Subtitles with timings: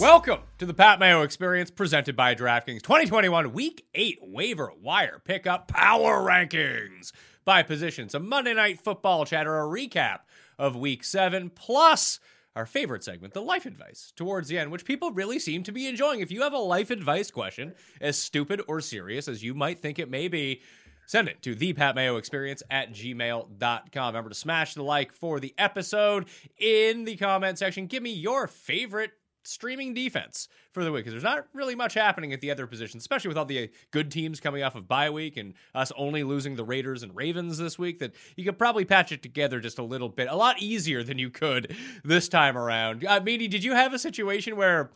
[0.00, 5.68] Welcome to the Pat Mayo Experience presented by DraftKings 2021 Week 8 Waiver Wire Pickup
[5.68, 7.12] Power Rankings
[7.44, 8.08] by position.
[8.08, 10.20] Some Monday Night Football chatter, a recap
[10.58, 12.20] of Week 7, plus
[12.58, 15.86] our favorite segment, the life advice, towards the end, which people really seem to be
[15.86, 16.18] enjoying.
[16.18, 20.00] If you have a life advice question, as stupid or serious as you might think
[20.00, 20.60] it may be,
[21.06, 24.06] send it to the Pat Mayo Experience at gmail.com.
[24.08, 26.26] Remember to smash the like for the episode
[26.58, 27.86] in the comment section.
[27.86, 29.12] Give me your favorite
[29.48, 33.02] streaming defense for the week because there's not really much happening at the other positions,
[33.02, 36.56] especially with all the good teams coming off of bye week and us only losing
[36.56, 37.98] the Raiders and Ravens this week.
[37.98, 41.18] That you could probably patch it together just a little bit, a lot easier than
[41.18, 43.04] you could this time around.
[43.04, 44.90] Uh, Meany, did you have a situation where?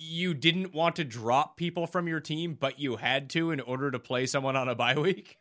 [0.00, 3.90] You didn't want to drop people from your team, but you had to in order
[3.90, 5.38] to play someone on a bye week?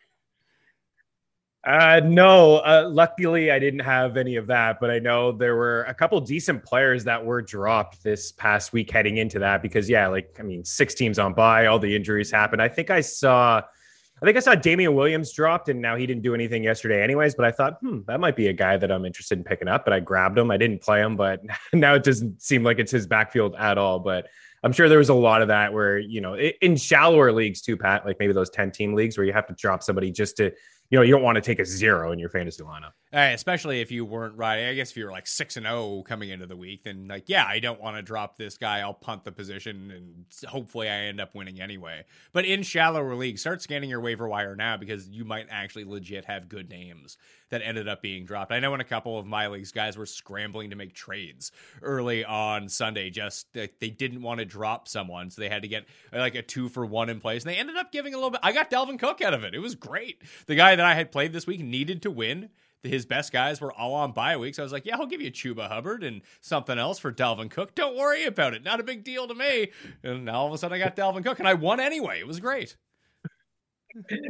[1.68, 5.84] Uh, no, uh, luckily I didn't have any of that, but I know there were
[5.84, 10.08] a couple decent players that were dropped this past week heading into that because yeah,
[10.08, 12.62] like I mean, six teams on by, all the injuries happened.
[12.62, 16.24] I think I saw, I think I saw Damien Williams dropped, and now he didn't
[16.24, 17.36] do anything yesterday, anyways.
[17.36, 19.84] But I thought, hmm, that might be a guy that I'm interested in picking up.
[19.84, 20.50] But I grabbed him.
[20.50, 21.42] I didn't play him, but
[21.74, 24.00] now it doesn't seem like it's his backfield at all.
[24.00, 24.28] But
[24.64, 27.76] I'm sure there was a lot of that where you know in shallower leagues too,
[27.76, 30.54] Pat, like maybe those 10 team leagues where you have to drop somebody just to
[30.90, 32.92] you know, you don't want to take a zero in your fantasy lineup.
[33.12, 34.70] Especially if you weren't right.
[34.70, 37.26] I guess if you're like six and zero oh coming into the week, then like,
[37.28, 38.80] yeah, I don't want to drop this guy.
[38.80, 42.06] I'll punt the position, and hopefully, I end up winning anyway.
[42.32, 46.26] But in shallower leagues, start scanning your waiver wire now because you might actually legit
[46.26, 47.18] have good names
[47.50, 48.52] that ended up being dropped.
[48.52, 52.26] I know in a couple of my leagues, guys were scrambling to make trades early
[52.26, 53.10] on Sunday.
[53.10, 56.70] Just they didn't want to drop someone, so they had to get like a two
[56.70, 58.42] for one in place, and they ended up giving a little bit.
[58.44, 59.54] I got Dalvin Cook out of it.
[59.54, 60.22] It was great.
[60.46, 62.50] The guy that I had played this week needed to win
[62.84, 64.60] his best guys were all on bye weeks.
[64.60, 67.76] I was like, yeah, I'll give you Chuba Hubbard and something else for Dalvin Cook.
[67.76, 68.64] Don't worry about it.
[68.64, 69.72] Not a big deal to me.
[70.04, 72.20] And all of a sudden I got Dalvin Cook and I won anyway.
[72.20, 72.76] It was great.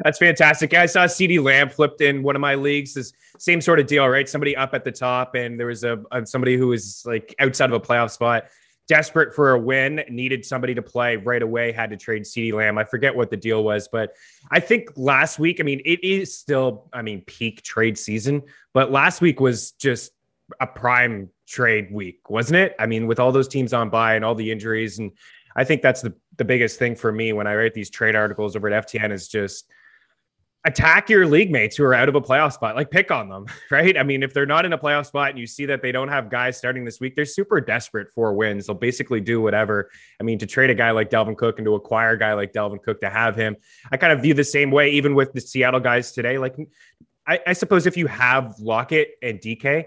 [0.04, 0.74] That's fantastic.
[0.74, 2.94] I saw CeeDee Lamb flipped in one of my leagues.
[2.94, 4.28] This same sort of deal, right?
[4.28, 7.74] Somebody up at the top, and there was a, somebody who was like outside of
[7.74, 8.46] a playoff spot
[8.88, 12.78] desperate for a win, needed somebody to play right away, had to trade CeeDee Lamb.
[12.78, 14.16] I forget what the deal was, but
[14.50, 18.44] I think last week, I mean, it is still, I mean, peak trade season,
[18.74, 20.14] but last week was just
[20.62, 22.76] a prime trade week, wasn't it?
[22.80, 25.00] I mean, with all those teams on by and all the injuries.
[25.00, 25.12] And
[25.58, 28.56] I think that's the, the biggest thing for me when I write these trade articles
[28.56, 29.68] over at FTN is just
[30.66, 32.76] attack your league mates who are out of a playoff spot.
[32.76, 33.98] Like pick on them, right?
[33.98, 36.10] I mean, if they're not in a playoff spot and you see that they don't
[36.10, 38.68] have guys starting this week, they're super desperate for wins.
[38.68, 39.90] They'll basically do whatever.
[40.20, 42.54] I mean, to trade a guy like Dalvin Cook and to acquire a guy like
[42.54, 43.56] Dalvin Cook to have him,
[43.92, 46.38] I kind of view the same way, even with the Seattle guys today.
[46.38, 46.56] Like,
[47.26, 49.86] I, I suppose if you have Lockett and DK,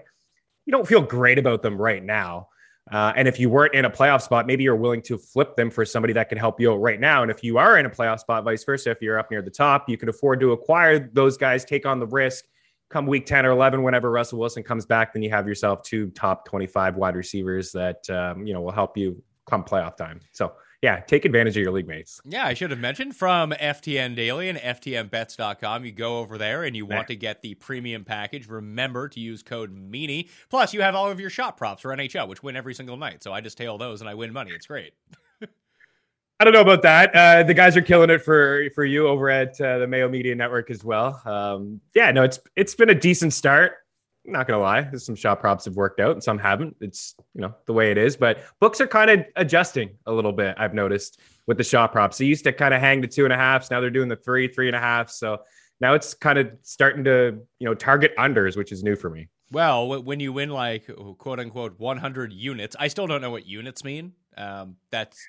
[0.65, 2.49] you don't feel great about them right now.
[2.91, 5.69] Uh, and if you weren't in a playoff spot, maybe you're willing to flip them
[5.69, 7.21] for somebody that can help you out right now.
[7.21, 9.51] And if you are in a playoff spot, vice versa, if you're up near the
[9.51, 12.45] top, you can afford to acquire those guys, take on the risk,
[12.89, 16.09] come week 10 or 11, whenever Russell Wilson comes back, then you have yourself two
[16.11, 20.19] top 25 wide receivers that, um, you know, will help you come playoff time.
[20.31, 22.19] So, yeah, take advantage of your league mates.
[22.25, 25.85] Yeah, I should have mentioned from FTN Daily and FTNBets.com.
[25.85, 28.47] You go over there and you want to get the premium package.
[28.47, 30.29] Remember to use code Meanie.
[30.49, 33.21] Plus, you have all of your shot props for NHL, which win every single night.
[33.21, 34.51] So I just tail those and I win money.
[34.51, 34.93] It's great.
[36.39, 37.15] I don't know about that.
[37.15, 40.33] Uh, the guys are killing it for for you over at uh, the Mayo Media
[40.33, 41.21] Network as well.
[41.25, 43.73] Um, yeah, no, it's it's been a decent start.
[44.23, 46.75] Not gonna lie, some shot props have worked out and some haven't.
[46.79, 50.31] It's you know the way it is, but books are kind of adjusting a little
[50.31, 50.55] bit.
[50.57, 52.19] I've noticed with the shot props.
[52.19, 53.71] They used to kind of hang the two and a halfs.
[53.71, 55.09] Now they're doing the three, three and a half.
[55.09, 55.39] So
[55.79, 59.27] now it's kind of starting to you know target unders, which is new for me.
[59.51, 63.83] Well, when you win like quote unquote 100 units, I still don't know what units
[63.83, 64.13] mean.
[64.37, 65.27] Um, that's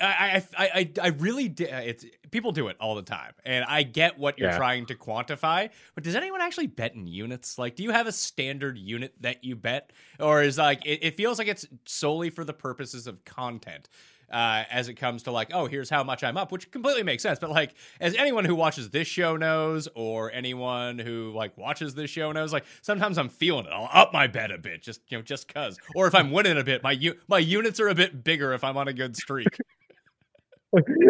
[0.00, 3.82] I I I I really di- it's people do it all the time, and I
[3.82, 4.56] get what you're Yeah.
[4.56, 5.70] trying to quantify.
[5.94, 7.58] But does anyone actually bet in units?
[7.58, 11.16] Like, do you have a standard unit that you bet, or is like it, it
[11.16, 13.88] feels like it's solely for the purposes of content?
[14.30, 17.22] Uh, as it comes to like, oh, here's how much I'm up, which completely makes
[17.22, 17.38] sense.
[17.38, 22.10] But like, as anyone who watches this show knows, or anyone who like watches this
[22.10, 23.72] show knows, like sometimes I'm feeling it.
[23.72, 25.78] I'll up my bet a bit, just you know, just cause.
[25.94, 28.62] Or if I'm winning a bit, my u- my units are a bit bigger if
[28.64, 29.48] I'm on a good streak.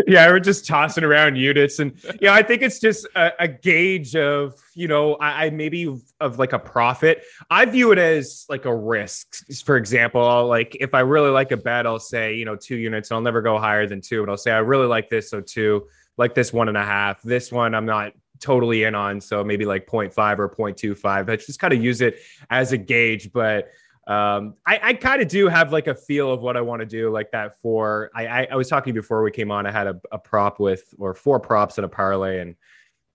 [0.06, 4.14] yeah, we're just tossing around units, and yeah, I think it's just a, a gauge
[4.14, 7.24] of you know, I, I maybe of like a profit.
[7.50, 9.36] I view it as like a risk.
[9.64, 12.76] For example, I'll, like if I really like a bet, I'll say you know two
[12.76, 15.30] units, and I'll never go higher than two, and I'll say I really like this,
[15.30, 17.20] so two, like this one and a half.
[17.22, 21.28] This one I'm not totally in on, so maybe like 0.5 or 0.25.
[21.28, 22.20] I just kind of use it
[22.50, 23.70] as a gauge, but
[24.08, 26.86] um, I, I kind of do have like a feel of what I want to
[26.86, 29.86] do like that for, I, I, I was talking before we came on, I had
[29.86, 32.56] a, a prop with, or four props at a parlay and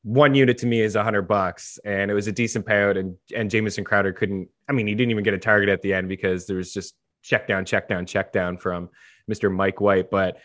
[0.04, 3.16] one unit to me is a hundred bucks and it was a decent payout and,
[3.36, 6.10] and Jamison Crowder couldn't, I mean, he didn't even get a target at the end
[6.10, 6.94] because there was just
[7.24, 8.90] check down, check down, check down from
[9.32, 9.52] Mr.
[9.52, 10.12] Mike White.
[10.12, 10.38] But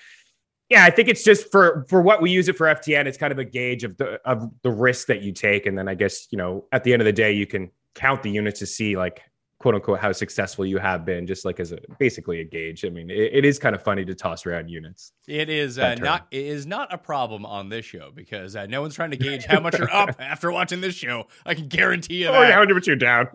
[0.70, 3.32] yeah, I think it's just for, for what we use it for FTN, it's kind
[3.32, 5.66] of a gauge of the, of the risk that you take.
[5.66, 8.22] And then I guess, you know, at the end of the day, you can count
[8.22, 9.20] the units to see like
[9.58, 12.88] quote unquote how successful you have been just like as a basically a gauge i
[12.88, 16.26] mean it, it is kind of funny to toss around units It is uh, not
[16.31, 19.44] it is not a problem on this show because uh, no one's trying to gauge
[19.49, 21.26] how much you're up after watching this show.
[21.44, 22.49] I can guarantee you oh that.
[22.49, 23.28] yeah how much you're down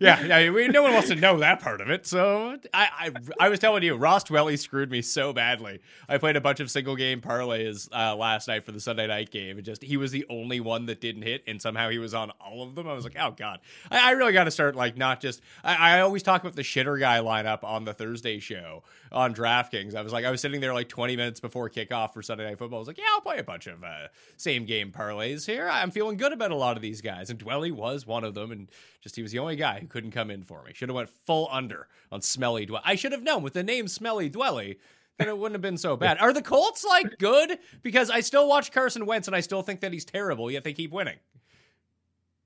[0.00, 2.06] yeah, yeah we, no one wants to know that part of it.
[2.06, 5.80] So I, I, I was telling you, Ross Dwelley screwed me so badly.
[6.08, 9.30] I played a bunch of single game parlays uh, last night for the Sunday night
[9.30, 12.14] game, and just he was the only one that didn't hit, and somehow he was
[12.14, 12.88] on all of them.
[12.88, 13.60] I was like, oh god,
[13.90, 15.40] I, I really got to start like not just.
[15.64, 19.94] I, I always talk about the shitter guy lineup on the Thursday show on DraftKings.
[19.94, 22.58] I was like, I was sitting there like 20 minutes before kickoff for Sunday night
[22.58, 22.78] football.
[22.78, 25.68] I was like, yeah, I'll play a bunch of uh, same game parlays here.
[25.68, 28.50] I'm feeling good about a lot of these guys, and Dwelley was one of them,
[28.50, 28.68] and
[29.00, 30.72] just he was the only guy who couldn't come in for me.
[30.74, 32.82] Should have went full under on Smelly Dwelly.
[32.84, 34.76] I should have known with the name Smelly Dwelly.
[35.18, 36.18] Then it wouldn't have been so bad.
[36.18, 37.58] Are the Colts like good?
[37.82, 40.74] Because I still watch Carson Wentz and I still think that he's terrible, yet they
[40.74, 41.16] keep winning.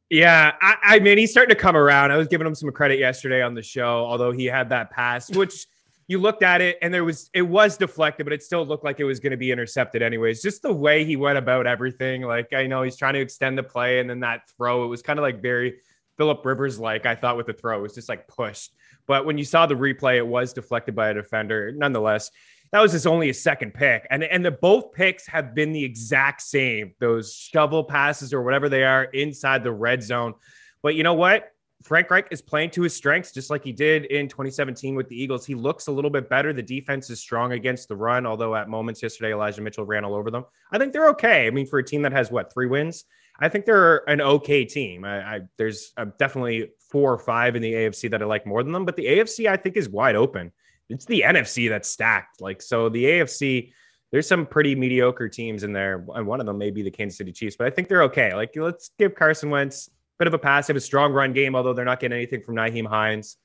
[0.09, 2.99] yeah I, I mean he's starting to come around i was giving him some credit
[2.99, 5.67] yesterday on the show although he had that pass which
[6.09, 8.99] you looked at it and there was it was deflected but it still looked like
[8.99, 12.53] it was going to be intercepted anyways just the way he went about everything like
[12.53, 15.19] i know he's trying to extend the play and then that throw it was kind
[15.19, 15.79] of like very
[16.21, 18.75] philip rivers like i thought with the throw it was just like pushed
[19.07, 22.31] but when you saw the replay it was deflected by a defender nonetheless
[22.73, 25.83] that was his only his second pick and and the both picks have been the
[25.83, 30.35] exact same those shovel passes or whatever they are inside the red zone
[30.83, 31.51] but you know what
[31.83, 35.19] Frank Reich is playing to his strengths, just like he did in 2017 with the
[35.21, 35.47] Eagles.
[35.47, 36.53] He looks a little bit better.
[36.53, 40.15] The defense is strong against the run, although at moments yesterday, Elijah Mitchell ran all
[40.15, 40.45] over them.
[40.71, 41.47] I think they're okay.
[41.47, 43.07] I mean, for a team that has what three wins,
[43.41, 45.05] I think they're an okay team.
[45.05, 48.63] I, I there's uh, definitely four or five in the AFC that I like more
[48.63, 50.53] than them, but the AFC I think is wide open.
[50.89, 52.41] It's the NFC that's stacked.
[52.41, 53.73] Like so, the AFC.
[54.13, 57.17] There's some pretty mediocre teams in there, and one of them may be the Kansas
[57.17, 58.35] City Chiefs, but I think they're okay.
[58.35, 60.67] Like, let's give Carson Wentz a bit of a pass.
[60.67, 63.37] Have a strong run game, although they're not getting anything from Nyheim Hines.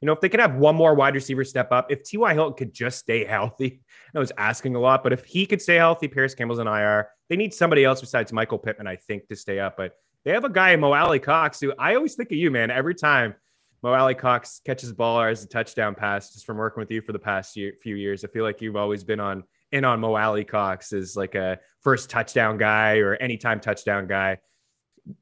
[0.00, 2.32] You know, if they could have one more wide receiver step up, if T.Y.
[2.32, 3.82] Hilton could just stay healthy,
[4.14, 7.08] I was asking a lot, but if he could stay healthy, Parris Campbell's an IR.
[7.28, 9.76] They need somebody else besides Michael Pittman, I think, to stay up.
[9.76, 9.92] But
[10.24, 12.70] they have a guy, Mo Alie-Cox, who I always think of you, man.
[12.70, 13.34] Every time
[13.82, 17.12] Mo Alie-Cox catches the ball as a touchdown pass, just from working with you for
[17.12, 20.14] the past year, few years, I feel like you've always been on in on Mo
[20.14, 24.38] Alie-Cox as like a first touchdown guy or anytime touchdown guy.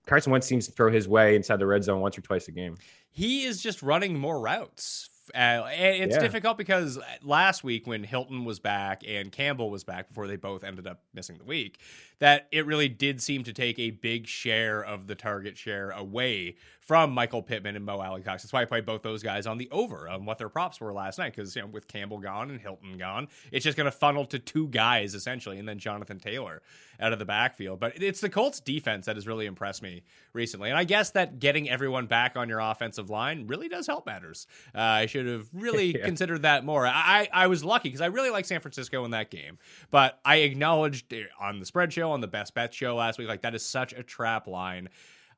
[0.07, 2.53] Carson Wentz seems to throw his way inside the red zone once or twice a
[2.53, 2.77] game.
[3.11, 6.21] He is just running more routes Uh, it's Yeah.
[6.21, 10.64] difficult because last week when Hilton was back and Campbell was back before they both
[10.64, 11.79] ended up missing the week,
[12.19, 16.57] that it really did seem to take a big share of the target share away
[16.87, 18.43] from Michael Pittman and Mo Alie-Cox.
[18.43, 20.93] That's why I played both those guys on the over on what their props were
[20.93, 23.93] last night because you know with Campbell gone and Hilton gone, it's just going to
[23.97, 26.61] funnel to two guys essentially, and then Jonathan Taylor
[27.01, 27.79] out of the backfield.
[27.81, 31.39] But it's the Colts defense that has really impressed me recently, and I guess that
[31.39, 34.47] getting everyone back on your offensive line really does help matters.
[34.75, 36.05] Uh, I should have really Yeah.
[36.05, 36.87] considered that more.
[36.87, 39.59] I I was lucky because I really like San Francisco in that game,
[39.93, 43.43] but I acknowledged on the spread show on the best bet show last week like
[43.43, 44.89] that is such a trap line.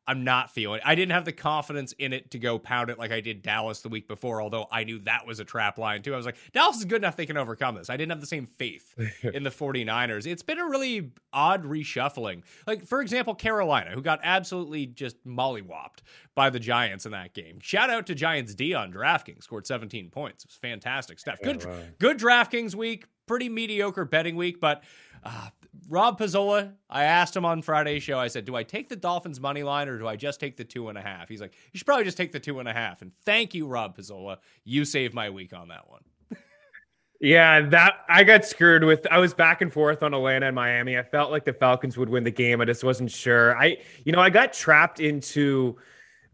[0.07, 0.81] I'm not feeling.
[0.85, 3.81] I didn't have the confidence in it to go pound it like I did Dallas
[3.81, 6.13] the week before, although I knew that was a trap line too.
[6.13, 7.89] I was like, Dallas is good enough they can overcome this.
[7.89, 10.27] I didn't have the same faith in the 49ers.
[10.27, 12.43] It's been a really odd reshuffling.
[12.67, 16.03] Like, for example, Carolina, who got absolutely just mollywopped
[16.35, 17.59] by the Giants in that game.
[17.61, 20.45] Shout out to Giants D on DraftKings, scored 17 points.
[20.45, 21.39] It was fantastic stuff.
[21.43, 21.79] Good, wow.
[21.99, 24.83] good DraftKings week, pretty mediocre betting week, but
[25.23, 25.49] uh,
[25.89, 29.41] Rob Pizzola, I asked him on Friday's show, I said, Do I take the Dolphins
[29.41, 31.29] money line or do I just take the two and a half?
[31.29, 33.03] He's like, You should probably just take the two and a half.
[33.03, 34.39] And thank you, Rob Pizzola.
[34.65, 36.03] You saved my week on that one.
[37.21, 39.07] Yeah, that I got screwed with.
[39.11, 40.99] I was back and forth on Atlanta and Miami.
[40.99, 42.61] I felt like the Falcons would win the game.
[42.61, 43.57] I just wasn't sure.
[43.57, 45.77] I, you know, I got trapped into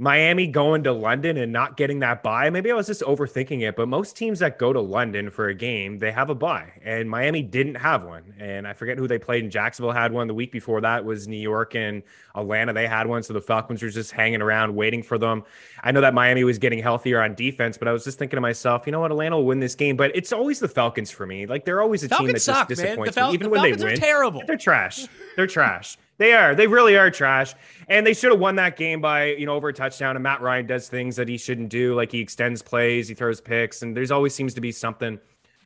[0.00, 2.48] Miami going to London and not getting that buy.
[2.48, 5.54] Maybe I was just overthinking it, but most teams that go to London for a
[5.54, 8.32] game, they have a buy, and Miami didn't have one.
[8.38, 10.26] And I forget who they played in Jacksonville had one.
[10.26, 12.02] The week before that was New York and
[12.34, 12.72] Atlanta.
[12.72, 15.42] They had one, so the Falcons were just hanging around waiting for them.
[15.84, 18.40] I know that Miami was getting healthier on defense, but I was just thinking to
[18.40, 19.98] myself, you know what, Atlanta will win this game.
[19.98, 21.44] But it's always the Falcons for me.
[21.44, 22.76] Like they're always a team that Falcons just suck, man.
[22.76, 23.96] disappoints Fal- me, even when Falcons they win.
[24.00, 24.42] terrible.
[24.46, 25.06] They're trash.
[25.36, 25.98] They're trash.
[26.20, 26.54] They are.
[26.54, 27.54] They really are trash.
[27.88, 30.16] And they should have won that game by, you know, over a touchdown.
[30.16, 31.94] And Matt Ryan does things that he shouldn't do.
[31.94, 35.18] Like he extends plays, he throws picks, and there's always seems to be something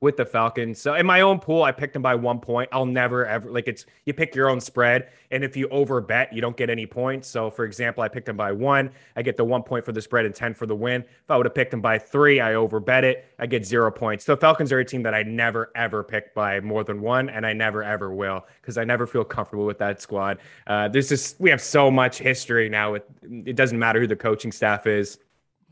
[0.05, 0.81] with the Falcons.
[0.81, 2.69] So in my own pool, I picked them by one point.
[2.71, 6.31] I'll never ever like it's you pick your own spread, and if you over bet,
[6.33, 7.27] you don't get any points.
[7.27, 10.03] So for example, I picked them by one, I get the one point for the
[10.03, 11.01] spread and ten for the win.
[11.03, 13.91] If I would have picked them by three, I over bet it, I get zero
[13.91, 14.25] points.
[14.25, 17.47] So Falcons are a team that I never ever pick by more than one, and
[17.47, 20.39] I never ever will because I never feel comfortable with that squad.
[20.67, 22.93] Uh, there's just we have so much history now.
[22.93, 25.19] With it doesn't matter who the coaching staff is.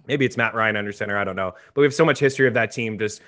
[0.08, 1.16] Maybe it's Matt Ryan under center.
[1.16, 3.22] I don't know, but we have so much history of that team just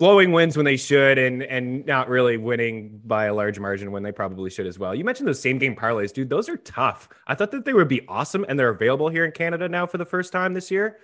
[0.00, 4.02] blowing wins when they should and and not really winning by a large margin when
[4.02, 4.92] they probably should as well.
[4.94, 6.28] You mentioned those same game parlays, dude.
[6.30, 7.08] Those are tough.
[7.28, 9.98] I thought that they would be awesome and they're available here in Canada now for
[9.98, 10.96] the first time this year.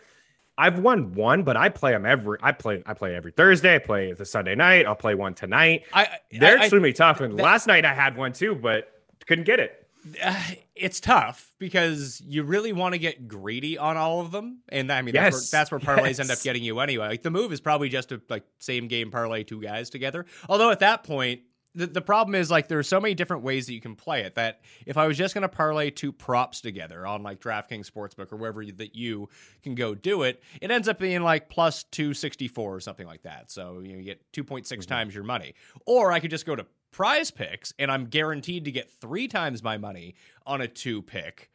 [0.59, 3.77] I've won one, but I play them every I play I play every Thursday.
[3.77, 4.87] I play the Sunday night.
[4.87, 5.85] I'll play one tonight.
[5.93, 7.21] I, They're I- I- extremely tough.
[7.21, 8.91] And that- last night I had one too, but
[9.27, 9.86] couldn't get it.
[10.23, 10.41] Uh,
[10.75, 15.03] it's tough because you really want to get greedy on all of them, and I
[15.03, 15.53] mean that's Yes.
[15.53, 17.09] where, that's where parlays end up getting you anyway.
[17.09, 20.27] Like the move is probably just a like same game parlay two guys together.
[20.49, 21.41] Although at that point.
[21.75, 24.37] The, the problem is like there's so many different ways that you can play it
[24.37, 28.33] that if I was just going to parlay two props together on like DraftKings Sportsbook
[28.33, 29.29] or wherever you, that you
[29.63, 33.51] can go do it, it ends up being like plus 264 or something like that.
[33.51, 35.53] So you, know, you get 2.6 times your money.
[35.85, 36.65] Or I could just go to
[36.97, 40.15] prize picks and I'm guaranteed to get three times my money
[40.47, 41.51] on a two pick.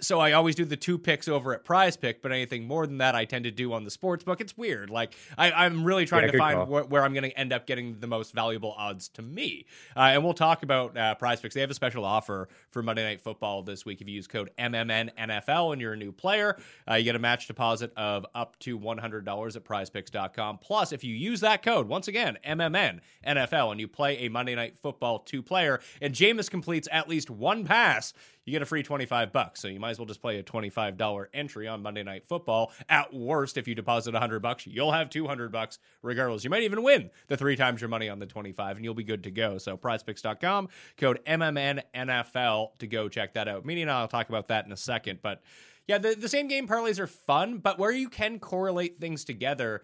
[0.00, 2.98] So I always do the two picks over at Prize Pick, but anything more than
[2.98, 4.40] that, I tend to do on the sports book.
[4.40, 4.90] It's weird.
[4.90, 7.66] Like I, I'm really trying Yeah, to find wh- where I'm going to end up
[7.66, 9.66] getting the most valuable odds to me.
[9.96, 11.54] Uh, and we'll talk about uh, Prize Picks.
[11.54, 14.00] They have a special offer for Monday Night Football this week.
[14.00, 16.56] If you use code MMNNFL and you're a new player,
[16.88, 20.58] uh, you get a match deposit of up to $100 at PrizePicks.com.
[20.58, 24.78] Plus, if you use that code once again MMNNFL and you play a Monday Night
[24.78, 28.12] Football two player, and Jameis completes at least one pass
[28.48, 29.60] you get a free 25 bucks.
[29.60, 32.72] So you might as well just play a $25 entry on Monday Night Football.
[32.88, 36.44] At worst, if you deposit 100 bucks, you'll have 200 bucks regardless.
[36.44, 39.04] You might even win the three times your money on the 25 and you'll be
[39.04, 39.58] good to go.
[39.58, 43.66] So prizepicks.com, code MMNNFL to go check that out.
[43.66, 45.42] Meaning I'll talk about that in a second, but
[45.86, 49.82] yeah, the, the same game parlays are fun, but where you can correlate things together,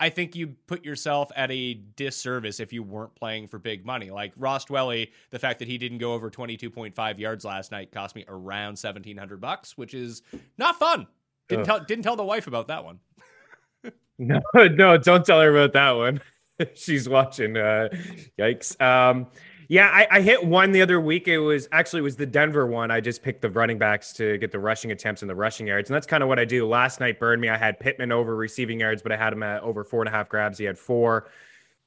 [0.00, 4.10] I think you put yourself at a disservice if you weren't playing for big money.
[4.10, 8.16] Like Ross Dwelley, the fact that he didn't go over 22.5 yards last night cost
[8.16, 10.22] me around 1700 bucks, which is
[10.56, 11.06] not fun.
[11.48, 11.66] Didn't Ugh.
[11.66, 12.98] tell didn't tell the wife about that one.
[14.22, 16.20] No, no, don't tell her about that one.
[16.74, 17.56] She's watching.
[17.56, 17.88] Uh,
[18.38, 18.78] yikes.
[18.78, 19.26] Um,
[19.70, 21.28] yeah, I, I hit one the other week.
[21.28, 22.90] It was actually it was the Denver one.
[22.90, 25.88] I just picked the running backs to get the rushing attempts and the rushing yards,
[25.88, 26.66] and that's kind of what I do.
[26.66, 27.48] Last night burned me.
[27.48, 30.10] I had Pittman over receiving yards, but I had him at over four and a
[30.10, 30.58] half grabs.
[30.58, 31.28] He had four.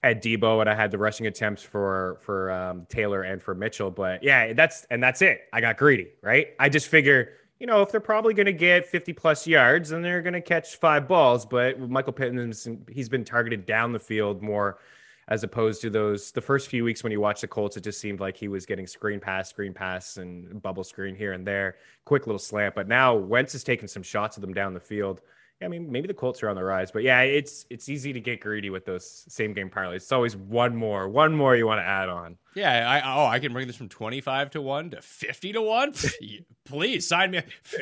[0.01, 3.89] At Deebo, and I had the rushing attempts for for um, Taylor and for Mitchell.
[3.89, 5.43] But yeah, that's and that's it.
[5.53, 6.47] I got greedy, right?
[6.59, 10.01] I just figure, you know, if they're probably going to get 50 plus yards, then
[10.01, 11.45] they're going to catch five balls.
[11.45, 12.53] But Michael Pittman,
[12.89, 14.79] he's been targeted down the field more
[15.27, 17.99] as opposed to those the first few weeks when you watch the Colts, it just
[17.99, 21.75] seemed like he was getting screen pass, screen pass, and bubble screen here and there,
[22.05, 22.75] quick little slant.
[22.75, 25.21] But now Wentz is taking some shots of them down the field.
[25.61, 28.19] I mean, maybe the Colts are on the rise, but yeah, it's it's easy to
[28.19, 29.97] get greedy with those same game parlays.
[29.97, 32.37] It's always one more, one more you want to add on.
[32.55, 35.61] Yeah, I oh, I can bring this from twenty five to one to fifty to
[35.61, 35.93] one.
[36.65, 37.41] Please sign me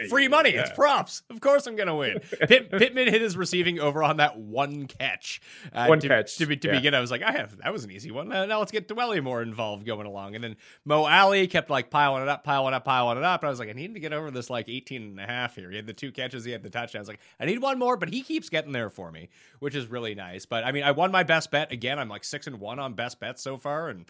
[0.09, 0.53] free money.
[0.53, 0.61] Yeah.
[0.61, 1.21] It's props.
[1.29, 2.19] Of course, I'm gonna win.
[2.47, 5.41] Pitt, Pittman hit his receiving over on that one catch.
[5.71, 6.75] Uh, one to, catch to, to yeah.
[6.75, 6.95] begin.
[6.95, 8.31] I was like, I have that was an easy one.
[8.31, 10.35] Uh, now let's get Dwelley more involved going along.
[10.35, 13.41] And then Mo Alie kept like piling it up, piling up, piling it up.
[13.41, 15.55] And I was like, I need to get over this like 18 and a half
[15.55, 15.69] here.
[15.69, 17.07] He had the two catches, he had the touchdowns.
[17.07, 20.15] Like, I need one more, but he keeps getting there for me, which is really
[20.15, 20.45] nice.
[20.45, 21.99] But I mean, I won my best bet again.
[21.99, 24.05] I'm like six and one on best bets so far, and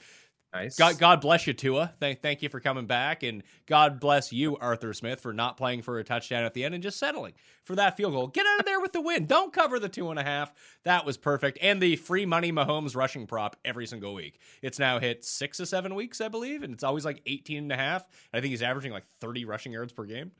[0.54, 0.76] Nice.
[0.76, 1.94] God, God bless you, Tua.
[2.02, 5.82] Thank, thank you for coming back, and God bless you, Arthur Smith, for not playing
[5.82, 8.28] for a touchdown at the end and just settling for that field goal.
[8.28, 9.28] Get out of there with the win.
[9.28, 10.52] Don't cover the two and a half.
[10.84, 11.58] That was perfect.
[11.62, 14.40] And the free money Mahomes rushing prop every single week.
[14.62, 17.72] It's now hit six to seven weeks, I believe, and it's always like 18 and
[17.72, 18.06] a half.
[18.34, 20.32] I think he's averaging like 30 rushing yards per game.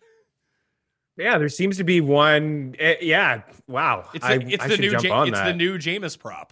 [1.16, 2.76] Yeah, there seems to be one.
[2.82, 4.10] Uh, yeah, wow.
[4.14, 5.46] It's the, it's I, the new ja- it's that.
[5.46, 6.52] the new Jameis prop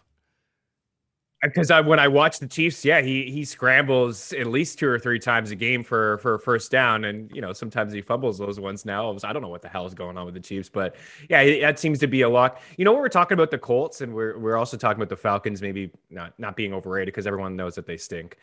[1.42, 5.00] because I, when I watch the Chiefs, yeah, he he scrambles at least two or
[5.00, 8.60] three times a game for for first down, and you know sometimes he fumbles those
[8.60, 8.86] ones.
[8.86, 10.96] Now I don't know what the hell is going on with the Chiefs, but
[11.30, 12.62] yeah, that seems to be a lot.
[12.78, 15.62] You know, we're talking about the Colts, and we're we're also talking about the Falcons,
[15.62, 18.38] maybe not not being overrated because everyone knows that they stink.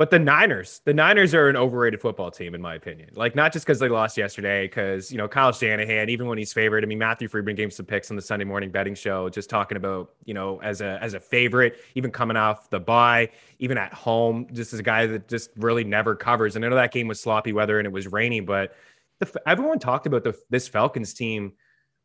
[0.00, 3.10] But the Niners, the Niners are an overrated football team, in my opinion.
[3.12, 6.54] Like, not just because they lost yesterday, because, you know, Kyle Shanahan, even when he's
[6.54, 9.50] favored, I mean, Matthew Freedman gave some picks on the Sunday morning betting show, just
[9.50, 13.28] talking about, you know, as a as a favorite, even coming off the bye,
[13.58, 16.56] even at home, just as a guy that just really never covers.
[16.56, 18.74] And I know that game was sloppy weather and it was rainy, but
[19.18, 21.52] the, everyone talked about the, this Falcons team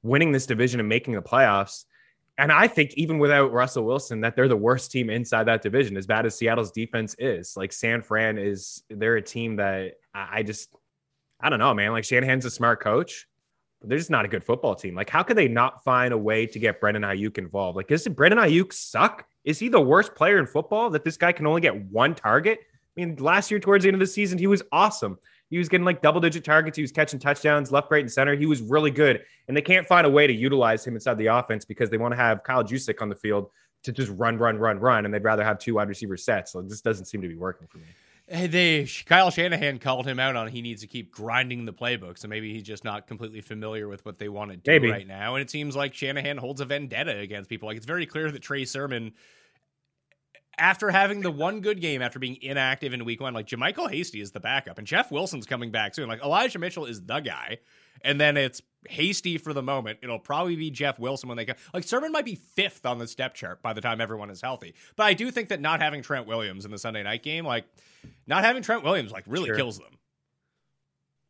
[0.04, 1.86] winning this division and making the playoffs.
[2.38, 5.96] And I think even without Russell Wilson, that they're the worst team inside that division,
[5.96, 7.56] as bad as Seattle's defense is.
[7.56, 10.76] Like San Fran is, they're a team that I just,
[11.40, 11.92] I don't know, man.
[11.92, 13.26] Like Shanahan's a smart coach,
[13.80, 14.96] but they're just not a good football team.
[14.96, 17.78] Like, how could they not find a way to get Brandon Aiyuk involved?
[17.78, 19.26] Like, does Brandon Aiyuk suck?
[19.46, 22.60] Is he the worst player in football that this guy can only get one target?
[22.62, 25.20] I mean, last year towards the end of the season, he was awesome.
[25.56, 26.76] He was getting like double digit targets.
[26.76, 28.36] He was catching touchdowns left, right, and center.
[28.36, 29.24] He was really good.
[29.48, 32.12] And they can't find a way to utilize him inside the offense because they want
[32.12, 33.50] to have Kyle Juszczyk on the field
[33.84, 35.06] to just run, run, run, run.
[35.06, 36.52] And they'd rather have two wide receiver sets.
[36.52, 37.86] So this doesn't seem to be working for me.
[38.28, 42.18] Hey, they Kyle Shanahan called him out on he needs to keep grinding the playbook,
[42.18, 44.92] so maybe he's just not completely familiar with what they want to do maybe.
[44.92, 45.36] right now.
[45.36, 47.70] And it seems like Shanahan holds a vendetta against people.
[47.70, 49.14] Like it's very clear that Trey Sermon
[50.58, 54.22] after having the one good game after being inactive in week one, like JaMycal Hasty
[54.22, 56.08] is the backup, and Jeff Wilson's coming back soon.
[56.08, 57.60] Like Elijah Mitchell is the guy,
[58.02, 60.00] and then it's Hasty for the moment.
[60.04, 61.56] It'll probably be Jeff Wilson when they come.
[61.74, 64.76] Like Sermon might be fifth on the step chart by the time everyone is healthy.
[64.96, 67.66] But I do think that not having Trent Williams in the Sunday night game, like
[68.28, 69.56] not having Trent Williams, like really Sure.
[69.56, 69.98] kills them.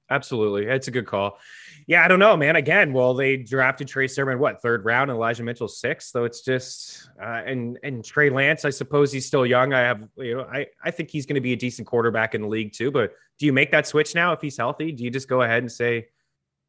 [0.10, 0.68] Absolutely.
[0.68, 1.40] It's a good call.
[1.88, 2.56] Yeah, I don't know, man.
[2.56, 6.10] Again, well, they drafted Trey Sermon, what, third round, and Elijah Mitchell sixth.
[6.10, 9.72] So it's just uh, and and Trey Lance, I suppose he's still young.
[9.74, 12.42] I have you know, I, I think he's going to be a decent quarterback in
[12.42, 12.90] the league too.
[12.90, 14.92] But do you make that switch now if he's healthy?
[14.92, 16.08] Do you just go ahead and say,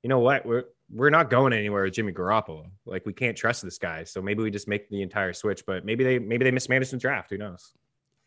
[0.03, 2.71] you know what, we're we're not going anywhere with Jimmy Garoppolo.
[2.85, 4.05] Like we can't trust this guy.
[4.05, 5.65] So maybe we just make the entire switch.
[5.67, 7.31] But maybe they maybe they mismanaged the draft.
[7.31, 7.73] Who knows?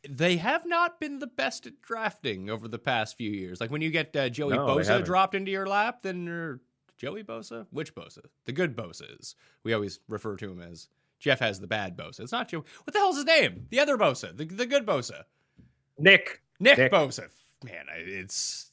[0.10, 3.62] They have not been the best at drafting over the past few years.
[3.62, 6.62] Like when you get uh, Joey No, Bosa dropped into your lap, then you're
[7.00, 7.66] Joey Bosa.
[7.72, 8.26] Which Bosa?
[8.46, 9.36] The good Bosa's.
[9.64, 12.20] We always refer to him as Jeff has the bad Bosa.
[12.20, 12.64] It's not Joey.
[12.84, 13.66] What the hell's his name?
[13.72, 14.36] The other Bosa.
[14.36, 15.24] The the good Bosa.
[15.98, 16.42] Nick.
[16.60, 16.92] Nick, Nick.
[16.92, 17.30] Bosa.
[17.64, 18.69] Man, it's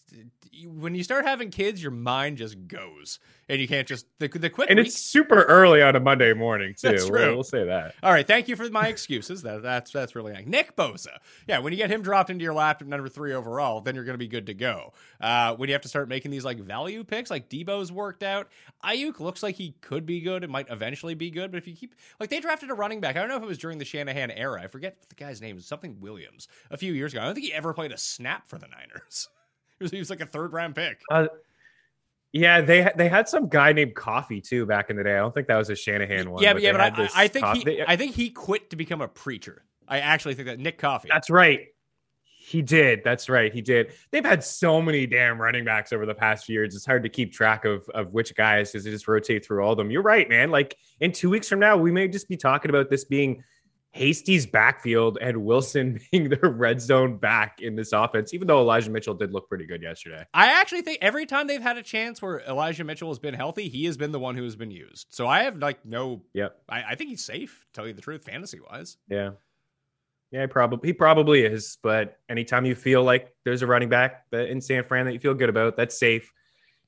[0.67, 4.49] when you start having kids, your mind just goes, and you can't just the the
[4.51, 4.71] quick.
[4.71, 6.89] And it's super early on a Monday morning too.
[6.89, 7.35] That's We'll- true.
[7.35, 7.95] We'll, say that.
[8.03, 9.43] All right, thank you for my excuses.
[9.43, 10.47] That that's that's really nice.
[10.47, 11.19] Nick Bosa.
[11.47, 14.05] Yeah, when you get him dropped into your lap at number three overall, then you're
[14.05, 14.93] going to be good to go.
[15.21, 18.49] Uh, when you have to start making these like value picks, like Deebo's worked out.
[18.85, 20.45] Aiyuk looks like he could be good.
[20.45, 23.17] It might eventually be good, but if you keep like they drafted a running back,
[23.17, 24.63] I don't know if it was during the Shanahan era.
[24.63, 25.61] I forget the guy's name.
[25.61, 27.23] Something Williams a few years ago.
[27.23, 29.29] I don't think he ever played a snap for the Niners.
[29.79, 31.01] He was, he was like a third round pick.
[31.11, 31.27] Uh,
[32.33, 35.15] yeah, they they had some guy named Coffee too back in the day.
[35.15, 36.43] I don't think that was a Shanahan one.
[36.43, 39.01] yeah, but yeah, but I, I think Coffee- he, I think he quit to become
[39.01, 39.65] a preacher.
[39.89, 41.09] I actually think that Nick Coffee.
[41.11, 41.69] That's right.
[42.39, 43.03] He did.
[43.03, 43.53] That's right.
[43.53, 43.93] He did.
[44.13, 46.77] They've had so many damn running backs over the past few years.
[46.77, 49.73] It's hard to keep track of of which guys because they just rotate through all
[49.73, 49.91] of them.
[49.91, 50.51] You're right, man.
[50.51, 53.43] Like in two weeks from now, we may just be talking about this being
[53.97, 58.91] Hasty's backfield and Wilson being the red zone back in this offense, even though Elijah
[58.91, 60.25] Mitchell did look pretty good yesterday.
[60.35, 63.69] I actually think every time they've had a chance where Elijah Mitchell has been healthy,
[63.69, 65.07] he has been the one who has been used.
[65.11, 66.23] So I have like no.
[66.35, 66.57] Yep.
[66.69, 67.67] I, I think he's safe.
[67.73, 68.99] To tell you the truth, fantasy wise.
[69.09, 69.31] Yeah.
[70.31, 71.79] Yeah, he probably he probably is.
[71.83, 75.21] But anytime you feel like there's a running back that in San Fran that you
[75.21, 76.33] feel good about, that's safe.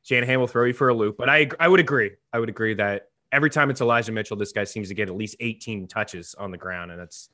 [0.02, 1.16] Shanahan will throw you for a loop.
[1.16, 2.10] But I I would agree.
[2.32, 5.16] I would agree that every time it's Elijah Mitchell, this guy seems to get at
[5.16, 7.30] least 18 touches on the ground, and that's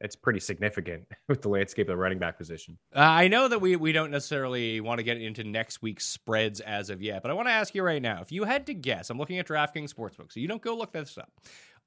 [0.00, 2.76] it's pretty significant with the landscape of the running back position.
[2.94, 6.60] Uh, I know that we we don't necessarily want to get into next week's spreads
[6.60, 8.74] as of yet, but I want to ask you right now: if you had to
[8.74, 11.32] guess, I'm looking at DraftKings Sportsbook, so you don't go look this up.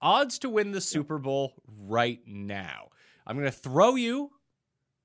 [0.01, 2.89] Odds to win the Super Bowl right now.
[3.25, 4.29] I'm going to throw you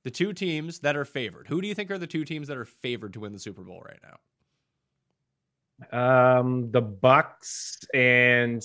[0.04, 1.48] the two teams that are favored.
[1.48, 3.62] Who do you think are the two teams that are favored to win the Super
[3.62, 4.16] Bowl right now?
[5.90, 8.62] Um, the Bucks and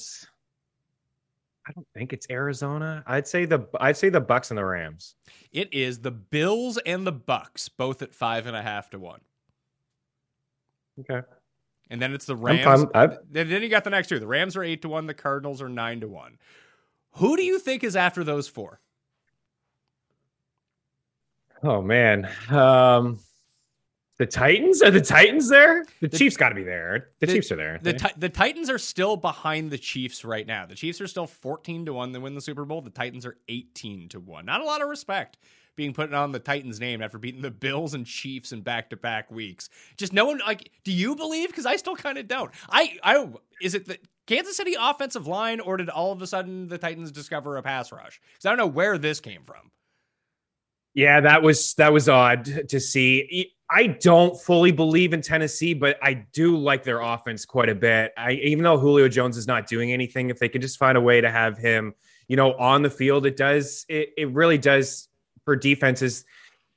[1.67, 3.03] I don't think it's Arizona.
[3.07, 5.15] I'd say the I'd say the Bucks and the Rams.
[5.51, 9.19] It is the Bills and the Bucks, both at five and a half to one.
[10.99, 11.21] Okay.
[11.89, 12.63] And then it's the I'm Rams.
[12.83, 14.19] fine- I- Then then you got the next two.
[14.19, 15.07] The Rams are eight to one.
[15.07, 16.37] The Cardinals are nine to one.
[17.13, 18.79] Who do you think is after those four?
[21.63, 22.29] Oh man.
[22.49, 23.19] Um
[24.19, 24.81] the Titans?
[24.81, 25.85] Are the Titans there?
[26.01, 27.09] The, The- Chiefs got to be there.
[27.19, 27.79] The, the- Chiefs are there.
[27.81, 27.93] The?
[27.93, 30.65] Ti- the Titans are still behind the Chiefs right now.
[30.65, 32.81] The Chiefs are still fourteen to one to win the Super Bowl.
[32.81, 34.45] The Titans are eighteen to one.
[34.45, 35.37] Not a lot of respect
[35.75, 38.97] being put on the Titans' name after beating the Bills and Chiefs in back to
[38.97, 39.69] back weeks.
[39.95, 40.71] Just no one like.
[40.83, 41.49] Do you believe?
[41.49, 42.51] Because I still kind of don't.
[42.69, 43.29] I I
[43.61, 47.11] is it the Kansas City offensive line, or did all of a sudden the Titans
[47.11, 48.19] discover a pass rush?
[48.33, 49.71] Because I don't know where this came from.
[50.95, 53.53] Yeah, that was that was odd to see.
[53.69, 58.13] I don't fully believe in Tennessee, but I do like their offense quite a bit.
[58.17, 61.01] I even though Julio Jones is not doing anything, if they can just find a
[61.01, 61.93] way to have him,
[62.27, 65.09] you know, on the field, it does it, it really does
[65.43, 66.23] for defenses.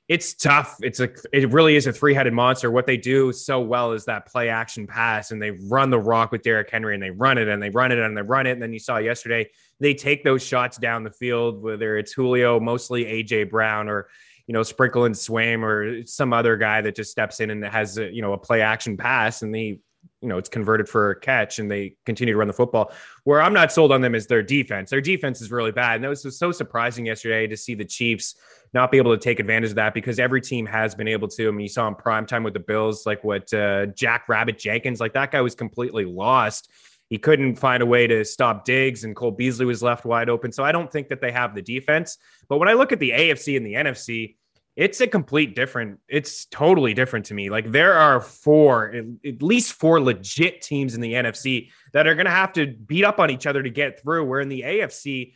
[0.09, 0.75] It's tough.
[0.81, 2.69] It's a it really is a three-headed monster.
[2.69, 6.33] What they do so well is that play action pass, and they run the rock
[6.33, 8.51] with Derrick Henry, and they run it and they run it and they run it.
[8.51, 9.49] And then you saw yesterday
[9.79, 14.09] they take those shots down the field, whether it's Julio, mostly AJ Brown, or
[14.47, 17.97] you know Sprinkle and Swaim, or some other guy that just steps in and has
[17.97, 19.79] a, you know a play action pass, and they
[20.21, 22.91] you know it's converted for a catch, and they continue to run the football.
[23.23, 24.89] Where I'm not sold on them is their defense.
[24.89, 28.35] Their defense is really bad, and that was so surprising yesterday to see the Chiefs
[28.73, 31.47] not be able to take advantage of that because every team has been able to.
[31.47, 34.57] I mean, you saw in prime time with the Bills, like what uh, Jack Rabbit
[34.57, 36.69] Jenkins, like that guy was completely lost.
[37.11, 40.53] He couldn't find a way to stop Diggs, and Cole Beasley was left wide open.
[40.53, 42.17] So I don't think that they have the defense.
[42.47, 44.37] But when I look at the AFC and the NFC,
[44.77, 45.99] it's a complete different.
[46.07, 47.49] It's totally different to me.
[47.49, 48.93] Like there are four,
[49.25, 53.03] at, least four legit teams in the NFC that are going to have to beat
[53.03, 54.23] up on each other to get through.
[54.23, 55.33] Where in the AFC,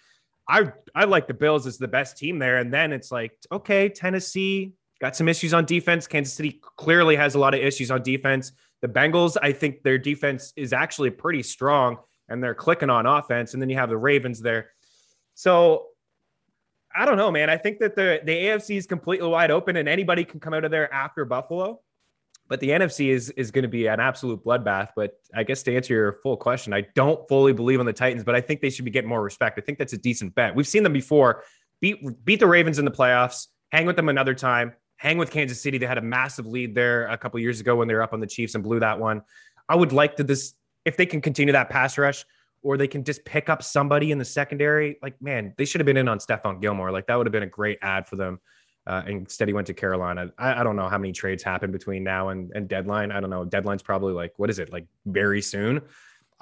[0.48, 3.90] I I like the Bills as the best team there, and then it's like okay,
[3.90, 6.08] Tennessee got some issues on defense.
[6.08, 8.54] Kansas City clearly has a lot of issues on defense.
[8.86, 11.98] The Bengals, I think their defense is actually pretty strong,
[12.30, 13.54] and they're clicking on offense.
[13.54, 14.70] And then you have the Ravens there.
[15.34, 15.88] So
[16.96, 17.50] I don't know, man.
[17.50, 20.66] I think that the the AFC is completely wide open, and anybody can come out
[20.66, 21.82] of there after Buffalo.
[22.48, 24.90] But the NFC is is going to be an absolute bloodbath.
[24.96, 28.24] But I guess to answer your full question, I don't fully believe on the Titans,
[28.24, 29.58] but I think they should be getting more respect.
[29.58, 30.54] I think that's a decent bet.
[30.54, 31.44] We've seen them before
[31.82, 35.62] beat beat the Ravens in the playoffs, hang with them another time, hang with Kansas
[35.62, 35.78] City.
[35.78, 38.20] They had a massive lead there a couple years ago when they were up on
[38.20, 39.22] the Chiefs and blew that one.
[39.68, 40.54] I would like to this
[40.86, 42.26] if they can continue that pass rush
[42.62, 44.98] or they can just pick up somebody in the secondary.
[45.02, 46.92] Like, man, they should have been in on Stephon Gilmore.
[46.92, 48.40] Like, that would have been a great ad for them.
[48.88, 50.32] Uh, instead, he went to Carolina.
[50.38, 53.12] I, I don't know how many trades happen between now and, and deadline.
[53.12, 53.44] I don't know.
[53.44, 54.72] Deadline's probably like, what is it?
[54.72, 55.82] Like very soon.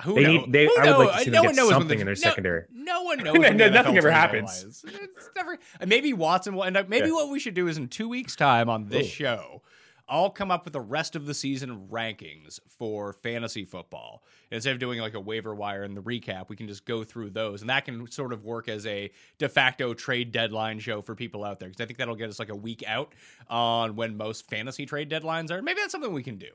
[0.01, 1.47] Who They know- need- they- who I would like know- to see them no get
[1.49, 2.65] one knows something in their no- secondary.
[2.71, 3.36] No one knows.
[3.36, 4.84] No, nothing ever happens.
[4.84, 5.58] It's never.
[5.86, 6.89] Maybe Watson will end up.
[6.89, 7.13] Maybe Yeah.
[7.13, 9.10] what we should do is in two weeks' time on this Ooh.
[9.10, 9.62] show,
[10.10, 14.23] I'll come up with the rest of the season rankings for fantasy football.
[14.51, 17.29] Instead of doing like a waiver wire and the recap, we can just go through
[17.29, 21.15] those, and that can sort of work as a de facto trade deadline show for
[21.15, 21.69] people out there.
[21.69, 23.13] Because I think that'll get us like a week out
[23.47, 25.62] on when most fantasy trade deadlines are.
[25.62, 26.49] Maybe that's something we can do.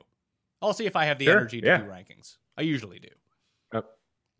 [0.61, 1.77] I'll see if I have the Sure, energy to yeah.
[1.77, 2.37] do rankings.
[2.57, 3.07] I usually do.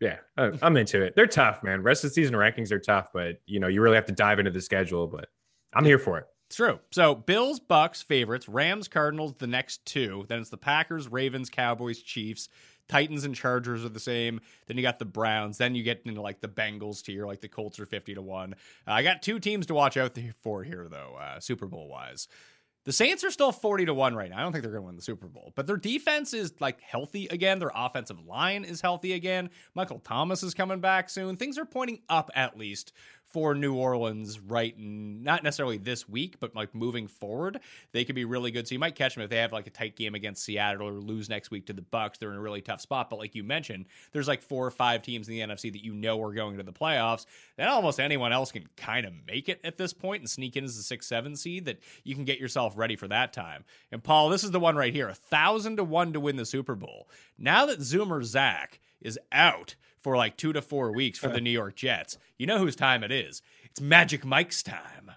[0.00, 1.14] Yeah, I- I'm into it.
[1.14, 1.82] They're tough, man.
[1.82, 4.38] Rest of the season rankings are tough, but you know, you really have to dive
[4.38, 5.06] into the schedule.
[5.06, 5.28] But
[5.74, 6.26] I'm here for it.
[6.46, 6.80] It's true.
[6.90, 10.24] So Bills, Bucks, favorites, Rams, Cardinals, the next two.
[10.28, 12.48] Then it's the Packers, Ravens, Cowboys, Chiefs,
[12.88, 14.40] Titans, and Chargers are the same.
[14.66, 15.58] Then you got the Browns.
[15.58, 18.54] Then you get into like the Bengals tier, like the Colts are fifty to one.
[18.88, 22.26] Uh, I got two teams to watch out for here though, uh, Super Bowl wise.
[22.84, 24.38] The Saints are still 40 to 1 right now.
[24.38, 26.80] I don't think they're going to win the Super Bowl, but their defense is like
[26.80, 27.58] healthy again.
[27.58, 29.50] Their offensive line is healthy again.
[29.74, 31.36] Michael Thomas is coming back soon.
[31.36, 32.92] Things are pointing up at least
[33.32, 37.60] for New Orleans right not necessarily this week, but like moving forward,
[37.92, 38.66] they could be really good.
[38.66, 40.92] So you might catch them if they have like a tight game against Seattle or
[40.92, 42.18] lose next week to the Bucks.
[42.18, 43.10] They're in a really tough spot.
[43.10, 45.94] But like you mentioned, there's like four or five teams in the NFC that you
[45.94, 47.26] know are going to the playoffs.
[47.56, 50.64] Then almost anyone else can kind of make it at this point and sneak in
[50.64, 51.66] as a six seven seed.
[51.66, 53.64] That you can get yourself ready for that time.
[53.92, 56.46] And Paul, this is the one right here: a thousand to one to win the
[56.46, 57.08] Super Bowl.
[57.38, 61.36] Now that Zoomer Zach is out for like two to four weeks for uh-huh.
[61.36, 62.18] the New York Jets.
[62.38, 63.42] You know whose time it is.
[63.64, 65.10] It's Magic Mike's time.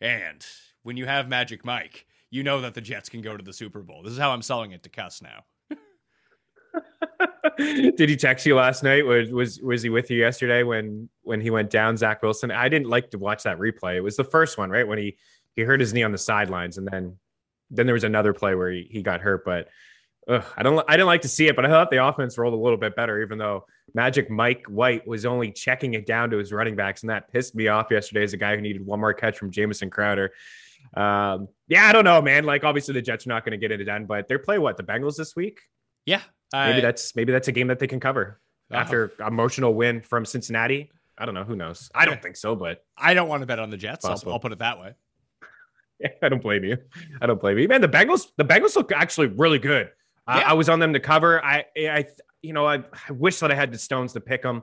[0.00, 0.44] And
[0.82, 3.80] when you have Magic Mike, you know that the Jets can go to the Super
[3.80, 4.02] Bowl.
[4.02, 5.44] This is how I'm selling it to Cuss now.
[7.58, 9.04] Did he text you last night?
[9.04, 12.50] Was was was he with you yesterday when when he went down, Zach Wilson?
[12.50, 13.96] I didn't like to watch that replay.
[13.96, 14.86] It was the first one, right?
[14.86, 15.16] When he
[15.56, 17.16] he hurt his knee on the sidelines, and then
[17.70, 19.44] then there was another play where he, he got hurt.
[19.44, 19.68] But
[20.28, 22.54] ugh, I don't I didn't like to see it, but I thought the offense rolled
[22.54, 26.38] a little bit better, even though Magic Mike White was only checking it down to
[26.38, 29.00] his running backs, and that pissed me off yesterday as a guy who needed one
[29.00, 30.32] more catch from Jamison Crowder.
[30.94, 32.44] Um, yeah, I don't know, man.
[32.44, 34.76] Like obviously the Jets are not going to get it done, but they're play what
[34.76, 35.60] the Bengals this week.
[36.06, 36.22] Yeah,
[36.52, 38.40] maybe that's maybe that's a game that they can cover
[38.72, 40.90] uh, after emotional win from Cincinnati.
[41.18, 41.44] I don't know.
[41.44, 41.90] Who knows?
[41.94, 44.04] I don't think so, but I don't want to bet on the Jets.
[44.04, 44.94] I'll, I'll, put it that way.
[46.22, 46.78] I don't blame you.
[47.20, 47.80] I don't blame you, man.
[47.80, 49.90] The Bengals, the Bengals look actually really good.
[50.28, 50.34] Yeah.
[50.34, 51.44] I, I was on them to cover.
[51.44, 52.04] I, I,
[52.42, 52.76] you know, I,
[53.08, 54.62] I wish that I had the stones to pick them.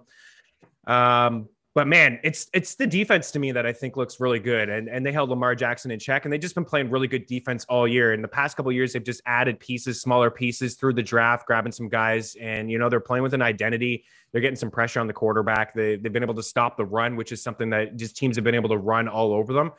[0.87, 4.69] Um, but man, it's it's the defense to me that I think looks really good,
[4.69, 7.25] and and they held Lamar Jackson in check, and they've just been playing really good
[7.25, 8.13] defense all year.
[8.13, 11.73] In the past couple years, they've just added pieces, smaller pieces through the draft, grabbing
[11.73, 14.05] some guys, and you know they're playing with an identity.
[14.31, 15.73] They're getting some pressure on the quarterback.
[15.73, 18.45] They they've been able to stop the run, which is something that just teams have
[18.45, 19.73] been able to run all over them,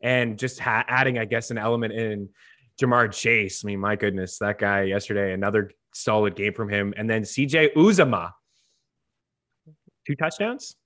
[0.00, 2.28] and just ha- adding, I guess, an element in
[2.80, 3.64] Ja'Marr Chase.
[3.64, 6.94] I mean, my goodness, that guy yesterday, another solid game from him.
[6.96, 8.32] And then CJ Uzomah,
[10.06, 10.76] two touchdowns.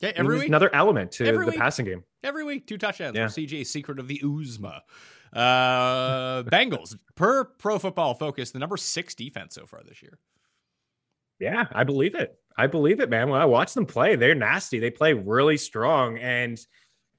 [0.00, 0.48] Yeah, every week.
[0.48, 1.60] Another element to every the week.
[1.60, 2.04] passing game.
[2.22, 3.26] Every week, two touchdowns yeah.
[3.26, 4.80] CJ, secret of the Uzma.
[5.32, 10.18] Uh, Bengals, per pro football focus, the number six defense so far this year.
[11.40, 12.36] Yeah, I believe it.
[12.56, 13.28] I believe it, man.
[13.28, 14.80] When I watch them play, they're nasty.
[14.80, 16.18] They play really strong.
[16.18, 16.58] And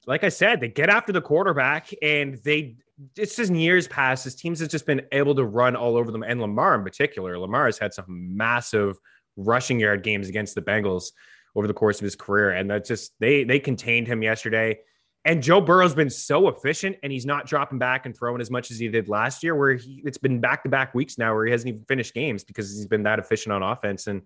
[0.05, 2.75] like I said, they get after the quarterback and they
[3.15, 6.11] it's just in years past, his teams have just been able to run all over
[6.11, 6.23] them.
[6.23, 8.97] And Lamar in particular, Lamar has had some massive
[9.37, 11.11] rushing yard games against the Bengals
[11.55, 12.51] over the course of his career.
[12.51, 14.79] And that just they they contained him yesterday.
[15.25, 18.71] And Joe Burrow's been so efficient and he's not dropping back and throwing as much
[18.71, 21.45] as he did last year, where he it's been back to back weeks now where
[21.45, 24.21] he hasn't even finished games because he's been that efficient on offense and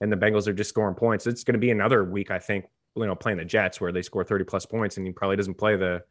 [0.00, 1.26] and the Bengals are just scoring points.
[1.26, 4.02] It's going to be another week, I think, you know, playing the Jets where they
[4.02, 6.02] score 30 plus points and he probably doesn't play the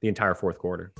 [0.00, 0.92] the entire fourth quarter.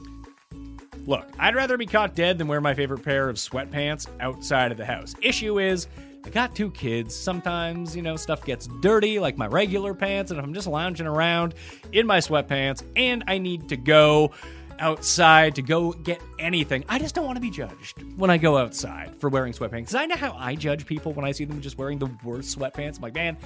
[1.06, 4.78] Look, I'd rather be caught dead than wear my favorite pair of sweatpants outside of
[4.78, 5.14] the house.
[5.20, 5.86] Issue is,
[6.24, 7.14] I got two kids.
[7.14, 11.06] Sometimes, you know, stuff gets dirty, like my regular pants, and if I'm just lounging
[11.06, 11.54] around
[11.92, 14.32] in my sweatpants and I need to go
[14.78, 16.84] outside to go get anything.
[16.88, 19.70] I just don't want to be judged when I go outside for wearing sweatpants.
[19.70, 22.58] Because I know how I judge people when I see them just wearing the worst
[22.58, 22.96] sweatpants.
[22.96, 23.36] I'm like, man,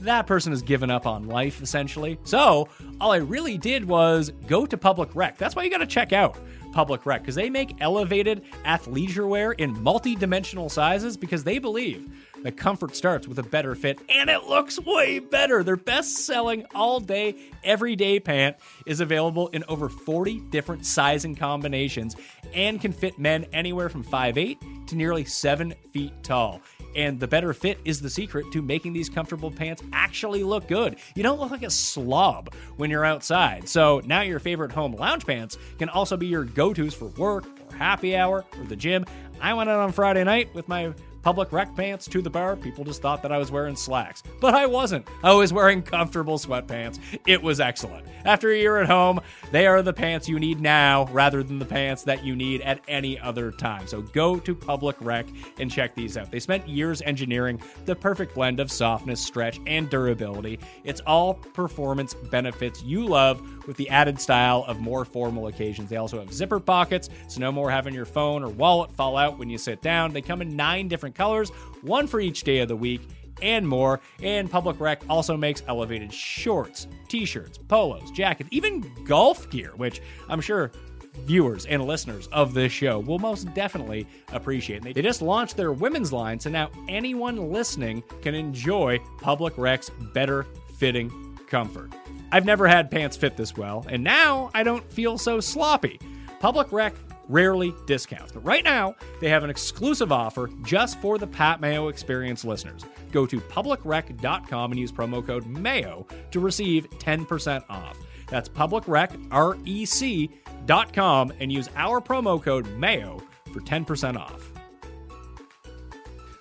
[0.00, 2.18] that person has given up on life, essentially.
[2.24, 2.68] So
[3.00, 5.38] all I really did was go to Public Rec.
[5.38, 6.36] That's why you got to check out
[6.74, 12.08] Public Rec because they make elevated athleisure wear in multi dimensional sizes because they believe
[12.44, 15.64] that comfort starts with a better fit and it looks way better.
[15.64, 22.16] Their best selling all day, everyday pant is available in over 40 different sizing combinations
[22.52, 26.60] and can fit men anywhere from 5'8 to nearly 7 feet tall.
[26.94, 30.96] And the better fit is the secret to making these comfortable pants actually look good.
[31.16, 33.68] You don't look like a slob when you're outside.
[33.68, 37.46] So now your favorite home lounge pants can also be your go tos for work
[37.46, 39.06] or happy hour or the gym.
[39.40, 40.92] I went out on Friday night with my
[41.24, 44.22] public rec pants to the bar, people just thought that I was wearing slacks.
[44.40, 45.08] But I wasn't.
[45.22, 47.00] I was wearing comfortable sweatpants.
[47.26, 48.06] It was excellent.
[48.26, 51.64] After a year at home, they are the pants you need now rather than the
[51.64, 53.86] pants that you need at any other time.
[53.86, 55.26] So go to Public Rec
[55.58, 56.30] and check these out.
[56.30, 60.58] They spent years engineering the perfect blend of softness, stretch, and durability.
[60.84, 65.88] It's all performance benefits you love with the added style of more formal occasions.
[65.88, 69.38] They also have zipper pockets, so no more having your phone or wallet fall out
[69.38, 70.12] when you sit down.
[70.12, 71.50] They come in nine different colors,
[71.82, 73.08] one for each day of the week
[73.42, 74.00] and more.
[74.22, 80.00] And Public Rec also makes elevated shorts, t shirts, polos, jackets, even golf gear, which
[80.28, 80.72] I'm sure
[81.20, 84.82] viewers and listeners of this show will most definitely appreciate.
[84.82, 90.44] They just launched their women's line, so now anyone listening can enjoy Public Rec's better
[90.76, 91.92] fitting comfort.
[92.32, 96.00] I've never had pants fit this well, and now I don't feel so sloppy.
[96.40, 96.94] Public Rec
[97.28, 101.88] rarely discounts, but right now they have an exclusive offer just for the Pat Mayo
[101.88, 102.84] Experience listeners.
[103.12, 107.98] Go to publicrec.com and use promo code MAYO to receive 10% off.
[108.28, 110.30] That's publicrec, R-E-C
[110.66, 114.50] dot com, and use our promo code MAYO for 10% off.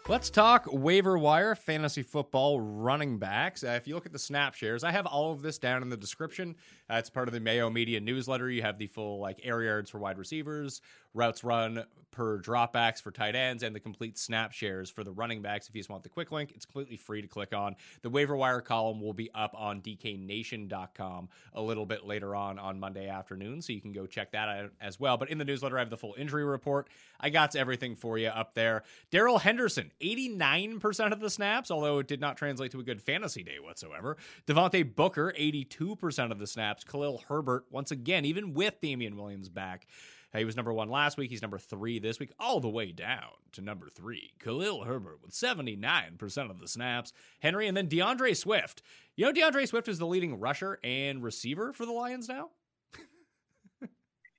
[0.10, 3.64] Let's talk waiver wire fantasy football running backs.
[3.64, 5.88] Uh, if you look at the snap shares, I have all of this down in
[5.88, 6.58] the description.
[6.90, 8.50] It's part of the Mayo Media newsletter.
[8.50, 10.82] You have the full like air yards for wide receivers,
[11.14, 15.42] routes run per dropbacks for tight ends, and the complete snap shares for the running
[15.42, 15.68] backs.
[15.68, 17.76] If you just want the quick link, it's completely free to click on.
[18.04, 22.80] The waiver wire column will be up on DKNation.com a little bit later on on
[22.80, 25.18] Monday afternoon, so you can go check that out as well.
[25.18, 26.88] But in the newsletter, I have the full injury report.
[27.20, 28.84] I got everything for you up there.
[29.10, 33.44] Darrell Henderson, 89% of the snaps, although it did not translate to a good fantasy
[33.44, 34.18] day whatsoever.
[34.48, 36.73] Devontae Booker, 82% of the snaps.
[36.84, 39.88] Khalil Herbert, once again, even with Damien Williams back,
[40.36, 41.30] he was number one last week.
[41.30, 44.34] He's number three this week, all the way down to number three.
[44.40, 47.14] Khalil Herbert with 79% of the snaps.
[47.40, 48.82] Henry, and then DeAndre Swift.
[49.16, 52.50] You know, DeAndre Swift is the leading rusher and receiver for the Lions now?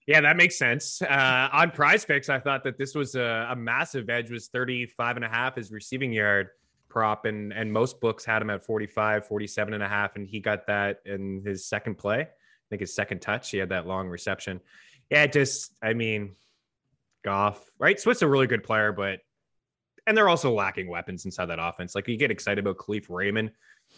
[0.07, 1.01] Yeah, that makes sense.
[1.01, 5.25] Uh, on PrizePicks, I thought that this was a, a, massive edge was 35 and
[5.25, 6.49] a half his receiving yard
[6.95, 7.27] prop.
[7.27, 10.17] And, and most books had him at 45, 47 and a half.
[10.17, 12.21] And he got that in his second play.
[12.21, 13.51] I think his second touch.
[13.51, 14.61] He had that long reception.
[15.11, 16.37] Yeah, just, I mean,
[17.25, 18.01] Goff, right?
[18.01, 19.21] Swift's a really good player, but,
[20.07, 21.95] and they're also lacking weapons inside that offense.
[21.95, 23.51] Like you get excited about Kalif Raymond.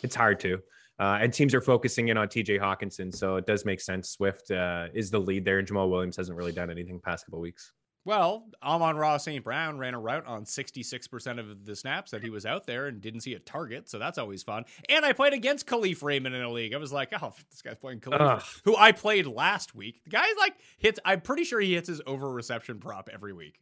[0.02, 0.60] It's hard to.
[0.98, 3.14] Uh, and teams are focusing in on TJ Hockenson.
[3.14, 4.10] So it does make sense.
[4.10, 7.40] Swift uh, is the lead there, and Jamaal Williams hasn't really done anything past couple
[7.40, 7.72] weeks.
[8.06, 9.42] Well, Amon-Ra St.
[9.42, 13.00] Brown ran a route on 66% of the snaps that he was out there and
[13.00, 14.64] didn't see a target, so that's always fun.
[14.88, 16.72] And I played against Kalif Raymond in a league.
[16.72, 18.42] I was like, oh, this guy's playing Kalif, Ugh.
[18.64, 20.04] who I played last week.
[20.04, 23.58] The guy's like hits, I'm pretty sure he hits his over reception prop every week.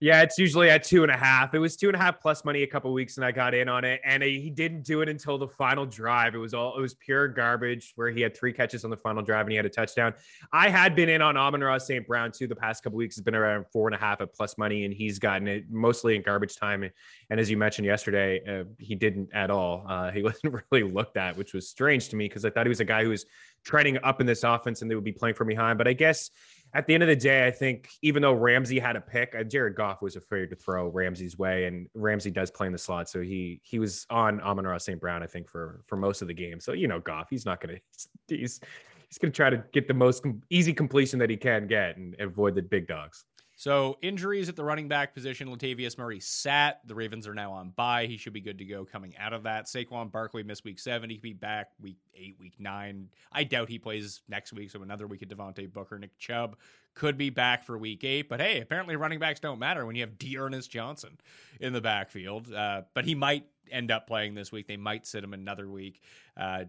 [0.00, 1.54] Yeah, it's usually at two and a half.
[1.54, 3.68] It was two and a half plus money a couple weeks, and I got in
[3.68, 4.00] on it.
[4.04, 6.36] And he didn't do it until the final drive.
[6.36, 7.94] It was all it was pure garbage.
[7.96, 10.14] Where he had three catches on the final drive and he had a touchdown.
[10.52, 12.06] I had been in on Amon-Ra St.
[12.06, 12.46] Brown too.
[12.46, 14.94] The past couple weeks has been around four and a half at plus money, and
[14.94, 16.88] he's gotten it mostly in garbage time.
[17.30, 19.84] And as you mentioned yesterday, uh, he didn't at all.
[19.88, 22.70] Uh, he wasn't really looked at, which was strange to me because I thought he
[22.70, 23.26] was a guy who was
[23.64, 25.76] trending up in this offense and they would be playing from behind.
[25.76, 26.30] But I guess
[26.74, 29.42] at the end of the day, I think even though Ramsey had a pick, uh,
[29.42, 33.08] Jared Goff was afraid to throw Ramsey's way, and Ramsey does play in the slot,
[33.08, 35.00] so he he was on Amon-Ra St.
[35.00, 36.60] Brown, I think, for for most of the game.
[36.60, 37.78] So you know, Goff, he's not gonna
[38.28, 38.60] he's
[39.08, 42.54] he's gonna try to get the most easy completion that he can get and avoid
[42.54, 43.24] the big dogs.
[43.58, 45.48] So injuries at the running back position.
[45.48, 46.78] Latavius Murray sat.
[46.86, 48.06] The Ravens are now on bye.
[48.06, 49.66] He should be good to go coming out of that.
[49.66, 51.10] Saquon Barkley missed week seven.
[51.10, 53.08] He could be back week eight, week nine.
[53.32, 54.70] I doubt he plays next week.
[54.70, 55.98] So another week of Devontae Booker.
[55.98, 56.56] Nick Chubb
[56.94, 58.28] could be back for week eight.
[58.28, 61.18] But hey, apparently running backs don't matter when you have D'Ernest Johnson
[61.58, 62.52] in the backfield.
[62.52, 64.68] Uh, but he might end up playing this week.
[64.68, 66.00] They might sit him another week.
[66.36, 66.66] Uh,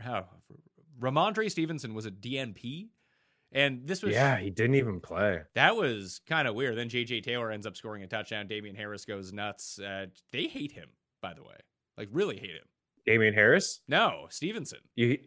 [0.00, 0.26] how,
[1.00, 2.90] Rhamondre Stevenson was a DNP
[3.52, 5.40] and this was Yeah, he didn't even play.
[5.54, 6.76] That was kind of weird.
[6.76, 8.46] Then JJ Taylor ends up scoring a touchdown.
[8.46, 9.78] Damien Harris goes nuts.
[9.78, 10.88] Uh, they hate him,
[11.20, 11.56] by the way.
[11.96, 12.66] Like really hate him.
[13.06, 13.80] Damien Harris?
[13.88, 14.78] No, Stevenson.
[14.94, 15.18] You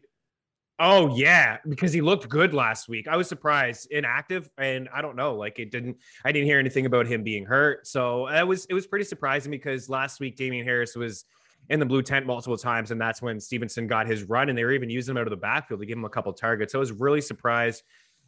[0.78, 3.08] Oh yeah, because he looked good last week.
[3.08, 5.98] I was surprised, inactive, and I don't know, like it didn't.
[6.26, 9.52] I didn't hear anything about him being hurt, so it was it was pretty surprising
[9.52, 11.24] because last week Damien Harris was
[11.70, 14.66] in the blue tent multiple times, and that's when Stevenson got his run, and they
[14.66, 16.74] were even using him out of the backfield to give him a couple targets.
[16.74, 17.84] So I was really surprised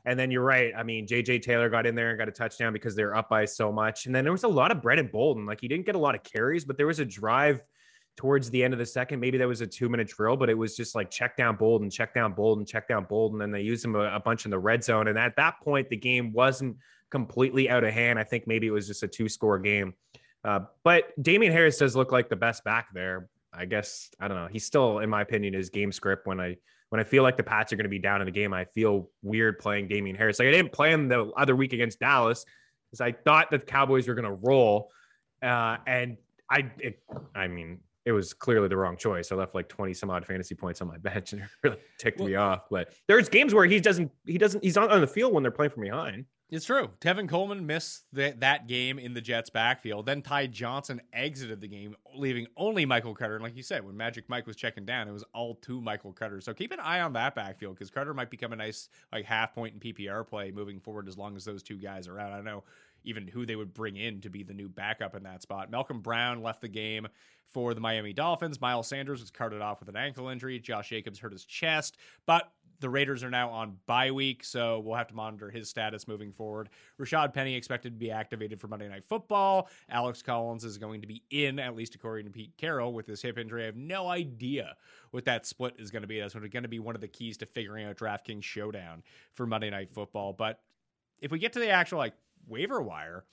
[0.08, 0.72] and then you're right.
[0.76, 3.44] I mean, JJ Taylor got in there and got a touchdown because they're up by
[3.44, 4.06] so much.
[4.06, 5.46] And then there was a lot of Brandon Bolden.
[5.46, 7.62] Like he didn't get a lot of carries, but there was a drive
[8.16, 9.20] towards the end of the second.
[9.20, 11.90] Maybe that was a two minute drill, but it was just like check down Bolden,
[11.90, 13.42] check down Bolden, check down Bolden.
[13.42, 15.10] And they used him a, a bunch in the red zone.
[15.10, 16.78] And at that point, the game wasn't
[17.12, 18.18] completely out of hand.
[18.18, 19.94] I think maybe it was just a two score game.
[20.42, 23.28] Uh, but Damien Harris does look like the best back there.
[23.52, 24.48] I guess I don't know.
[24.50, 26.56] He's still, in my opinion, his game script when I
[26.90, 28.66] when I feel like the Pats are going to be down in the game, I
[28.66, 30.40] feel weird playing Damien Harris.
[30.40, 32.46] Like I didn't play him the other week against Dallas
[32.90, 34.92] because I thought that the Cowboys were going to roll,
[35.44, 36.18] uh, and
[36.50, 37.02] I, it,
[37.36, 39.34] I mean, it was clearly the wrong choice.
[39.34, 42.20] I left like 20 some odd fantasy points on my bench and it really ticked
[42.20, 42.62] well, me off.
[42.72, 45.52] But there's games where he doesn't, he doesn't, he's not on the field when they're
[45.52, 46.26] playing from behind.
[46.50, 46.92] It's true.
[47.02, 50.06] Tevin Coleman missed the, that game in the Jets backfield.
[50.06, 53.36] Then Ty Johnson exited the game, leaving only Michael Carter.
[53.36, 56.14] And like you said, when Magic Mike was checking down, it was all to Michael
[56.14, 56.40] Carter.
[56.40, 59.54] So keep an eye on that backfield because Carter might become a nice like half
[59.54, 62.32] point in PPR play moving forward as long as those two guys are out.
[62.32, 62.64] I don't know
[63.04, 65.72] even who they would bring in to be the new backup in that spot.
[65.72, 67.08] Malcolm Brown left the game
[67.50, 68.60] for the Miami Dolphins.
[68.60, 70.60] Miles Sanders was carted off with an ankle injury.
[70.60, 71.98] Josh Jacobs hurt his chest.
[72.26, 76.08] But the Raiders are now on bye week, so we'll have to monitor his status
[76.08, 76.70] moving forward.
[77.00, 79.70] Rashaad Penny expected to be activated for Monday Night Football.
[79.90, 83.22] Alex Collins is going to be in, at least according to Pete Carroll, with his
[83.22, 83.64] hip injury.
[83.64, 84.76] I have no idea
[85.12, 86.20] what that split is going to be.
[86.20, 89.04] That's going to be one of the keys to figuring out DraftKings Showdown
[89.34, 90.34] for Monday Night Football.
[90.34, 90.60] But
[91.20, 92.14] if we get to the actual like
[92.48, 93.24] waiver wire,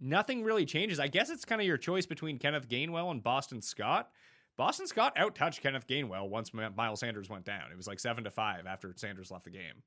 [0.00, 1.00] nothing really changes.
[1.00, 4.10] I guess it's kind of your choice between Kenneth Gainwell and Boston Scott.
[4.56, 7.70] Boston Scott outtouched Kenneth Gainwell once Miles Sanders went down.
[7.70, 9.82] It was like seven to five after Sanders left the game.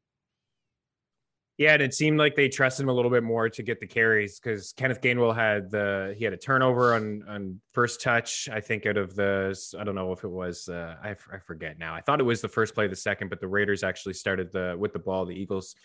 [1.60, 3.86] Yeah, and it seemed like they trusted him a little bit more to get the
[3.86, 8.48] carries because Kenneth Gainwell had the he had a turnover on on first touch.
[8.50, 11.78] I think out of the I don't know if it was uh, I, I forget
[11.78, 11.94] now.
[11.94, 14.78] I thought it was the first play, the second, but the Raiders actually started the
[14.80, 15.26] with the ball.
[15.26, 15.76] The Eagles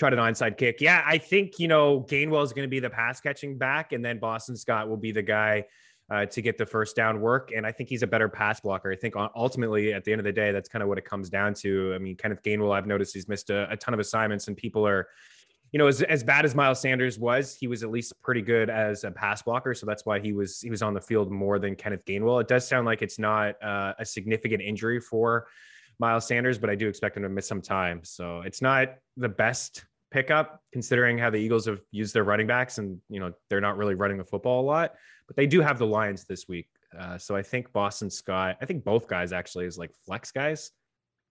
[0.00, 0.80] tried an onside kick.
[0.80, 4.04] Yeah, I think you know Gainwell is going to be the pass catching back, and
[4.04, 5.64] then Boston Scott will be the guy
[6.10, 7.52] uh, to get the first down work.
[7.54, 8.90] And I think he's a better pass blocker.
[8.90, 11.30] I think ultimately, at the end of the day, that's kind of what it comes
[11.30, 11.92] down to.
[11.94, 14.86] I mean, Kenneth Gainwell, I've noticed he's missed a, a ton of assignments, and people
[14.86, 15.08] are,
[15.70, 18.70] you know, as, as bad as Miles Sanders was, he was at least pretty good
[18.70, 19.72] as a pass blocker.
[19.72, 22.40] So that's why he was he was on the field more than Kenneth Gainwell.
[22.40, 25.46] It does sound like it's not uh, a significant injury for
[26.00, 28.00] Miles Sanders, but I do expect him to miss some time.
[28.02, 32.78] So it's not the best pickup considering how the Eagles have used their running backs
[32.78, 34.94] and you know they're not really running the football a lot
[35.30, 36.66] but they do have the Lions this week.
[36.98, 40.72] Uh, so I think Boston Scott, I think both guys actually is like flex guys.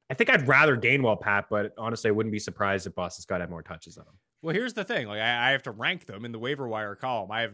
[0.10, 3.41] I think I'd rather Gainwell, Pat, but honestly, I wouldn't be surprised if Boston Scott
[3.41, 4.14] had more touches on him.
[4.41, 6.95] Well, here's the thing: like I, I have to rank them in the waiver wire
[6.95, 7.30] column.
[7.30, 7.52] I have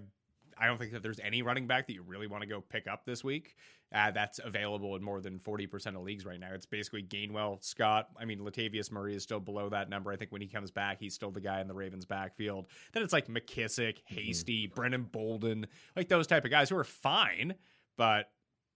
[0.58, 2.88] I don't think that there's any running back that you really want to go pick
[2.88, 3.56] up this week.
[3.94, 6.50] Uh, that's available in more than 40% of leagues right now.
[6.54, 8.10] It's basically Gainwell, Scott.
[8.20, 10.12] I mean, Latavius Murray is still below that number.
[10.12, 12.68] I think when he comes back, he's still the guy in the Ravens backfield.
[12.94, 14.16] Then it's like McKissic, mm-hmm.
[14.16, 14.76] Hasty, mm-hmm.
[14.76, 17.56] Brandon Bolden, like those type of guys who are fine,
[17.98, 18.30] but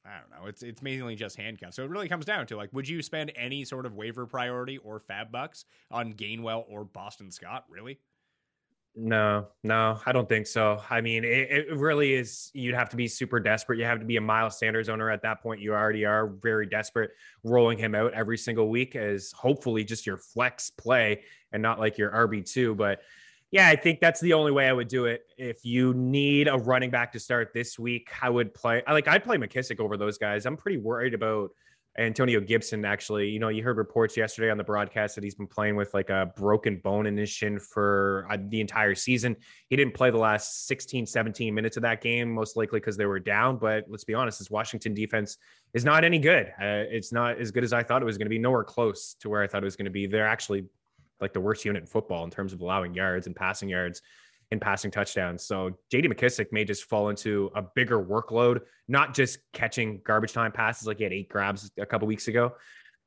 [0.05, 0.47] I don't know.
[0.47, 1.75] It's it's mainly just handcuffs.
[1.75, 4.77] So it really comes down to like, would you spend any sort of waiver priority
[4.77, 7.65] or FAAB bucks on Gainwell or Boston Scott?
[7.69, 7.99] Really?
[8.95, 10.81] No, no, I don't think so.
[10.89, 12.51] I mean, it, it, really is.
[12.53, 13.79] You'd have to be super desperate.
[13.79, 15.61] You have to be a Miles Sanders owner at that point.
[15.61, 17.11] You already are very desperate,
[17.43, 21.21] rolling him out every single week as hopefully just your flex play
[21.51, 22.75] and not like your RB2.
[22.75, 23.01] But
[23.51, 25.25] yeah, I think that's the only way I would do it.
[25.37, 28.83] If you need a running back to start this week, I would play.
[28.85, 30.45] I like I'd play McKissic over those guys.
[30.45, 31.51] I'm pretty worried about
[31.99, 35.47] Antonio Gibson actually, you know, you heard reports yesterday on the broadcast that he's been
[35.47, 39.35] playing with like a broken bone in his shin for uh, the entire season.
[39.67, 43.05] He didn't play the last 16, 17 minutes of that game, most likely because they
[43.05, 43.57] were down.
[43.57, 45.37] But let's be honest, this Washington defense
[45.73, 46.47] is not any good.
[46.59, 49.15] Uh, it's not as good as I thought it was going to be, nowhere close
[49.19, 50.07] to where I thought it was going to be.
[50.07, 50.65] They're actually
[51.19, 54.01] like the worst unit in football in terms of allowing yards and passing yards
[54.51, 55.43] in passing touchdowns.
[55.43, 60.51] So JD McKissic may just fall into a bigger workload, not just catching garbage time
[60.51, 62.53] passes like he had eight grabs a couple weeks ago,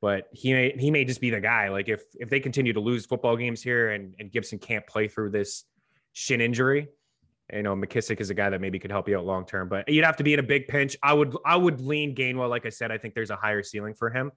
[0.01, 1.69] but he may he may just be the guy.
[1.69, 5.07] Like if if they continue to lose football games here and, and Gibson can't play
[5.07, 5.65] through this
[6.13, 6.87] shin injury,
[7.51, 9.67] you know, McKissic is a guy that maybe could help you out long term.
[9.67, 10.95] But you'd have to be in a big pinch.
[11.03, 12.49] I would I would lean Gainwell.
[12.49, 14.31] Like I said, I think there's a higher ceiling for him.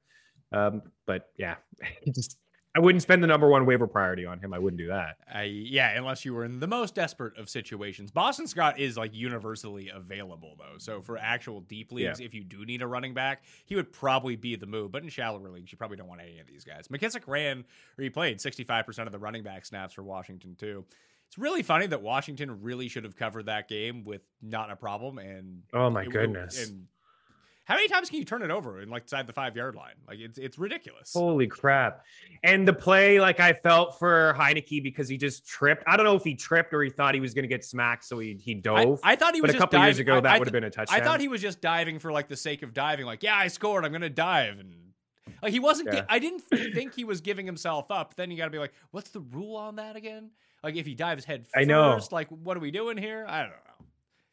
[0.52, 1.56] Um, but yeah,
[2.14, 2.36] just
[2.76, 4.52] I wouldn't spend the number one waiver priority on him.
[4.52, 5.16] I wouldn't do that.
[5.34, 8.10] Uh, yeah, unless you were in the most desperate of situations.
[8.10, 10.76] Boston Scott is like universally available though.
[10.76, 12.26] So for actual deep leagues, yeah.
[12.26, 14.92] if you do need a running back, he would probably be the move.
[14.92, 16.88] But in shallow leagues, you probably don't want any of these guys.
[16.88, 17.64] McKissic ran
[17.96, 20.84] or he played 65% of the running back snaps for Washington too.
[21.28, 25.16] It's really funny that Washington really should have covered that game with not a problem.
[25.16, 26.86] And oh my it, goodness, and
[27.66, 29.94] how many times can you turn it over in like inside the five yard line?
[30.06, 31.12] Like it's it's ridiculous.
[31.12, 32.04] Holy crap!
[32.44, 35.82] And the play, like I felt for Heinicke because he just tripped.
[35.84, 38.04] I don't know if he tripped or he thought he was going to get smacked,
[38.04, 39.00] so he he dove.
[39.02, 39.48] I, I thought he was.
[39.48, 39.88] But a couple diving.
[39.88, 41.00] years ago, that would have been a touchdown.
[41.00, 43.04] I thought he was just diving for like the sake of diving.
[43.04, 43.84] Like, yeah, I scored.
[43.84, 44.72] I'm going to dive and.
[45.42, 45.92] Like he wasn't.
[45.92, 46.04] Yeah.
[46.08, 46.40] I didn't
[46.74, 48.14] think he was giving himself up.
[48.14, 50.30] Then you got to be like, what's the rule on that again?
[50.62, 52.00] Like if he dives head first, I know.
[52.10, 53.26] Like what are we doing here?
[53.28, 53.56] I don't know.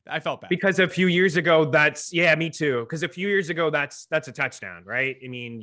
[0.08, 2.82] I felt bad because a few years ago, that's yeah, me too.
[2.82, 5.16] Because a few years ago, that's that's a touchdown, right?
[5.24, 5.62] I mean,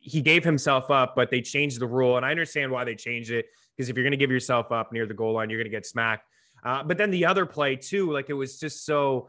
[0.00, 3.30] he gave himself up, but they changed the rule, and I understand why they changed
[3.30, 3.46] it.
[3.76, 5.76] Because if you're going to give yourself up near the goal line, you're going to
[5.76, 6.26] get smacked.
[6.64, 9.28] Uh, but then the other play too, like it was just so.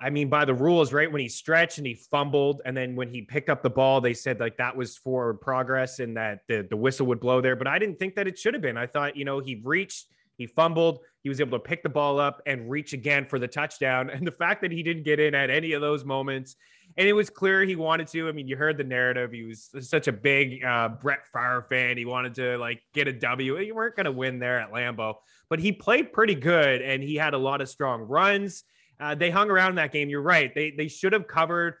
[0.00, 1.10] I mean, by the rules, right?
[1.10, 4.12] When he stretched and he fumbled, and then when he picked up the ball, they
[4.12, 7.54] said like that was for progress and that the, the whistle would blow there.
[7.54, 8.76] But I didn't think that it should have been.
[8.76, 11.00] I thought, you know, he reached, he fumbled.
[11.22, 14.10] He was able to pick the ball up and reach again for the touchdown.
[14.14, 16.56] And the fact that he didn't get in at any of those moments,
[16.96, 18.28] and it was clear he wanted to.
[18.28, 19.32] I mean, you heard the narrative.
[19.32, 21.96] He was such a big uh, Brett Favre fan.
[21.96, 23.58] He wanted to like get a W.
[23.58, 25.14] You weren't going to win there at Lambeau,
[25.48, 28.64] but he played pretty good, and he had a lot of strong runs.
[29.00, 30.08] Uh, they hung around that game.
[30.08, 30.54] You're right.
[30.54, 31.74] They they should have covered.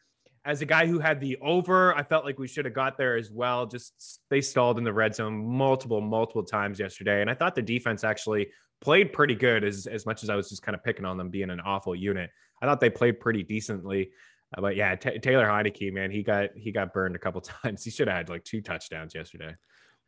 [0.44, 3.16] As a guy who had the over, I felt like we should have got there
[3.16, 3.66] as well.
[3.66, 7.22] Just they stalled in the red zone multiple, multiple times yesterday.
[7.22, 8.48] And I thought the defense actually
[8.80, 11.30] played pretty good as, as much as I was just kind of picking on them
[11.30, 12.30] being an awful unit.
[12.60, 14.10] I thought they played pretty decently.
[14.56, 17.82] Uh, but yeah, T- Taylor Heinicke, man, he got he got burned a couple times.
[17.82, 19.54] He should have had like two touchdowns yesterday.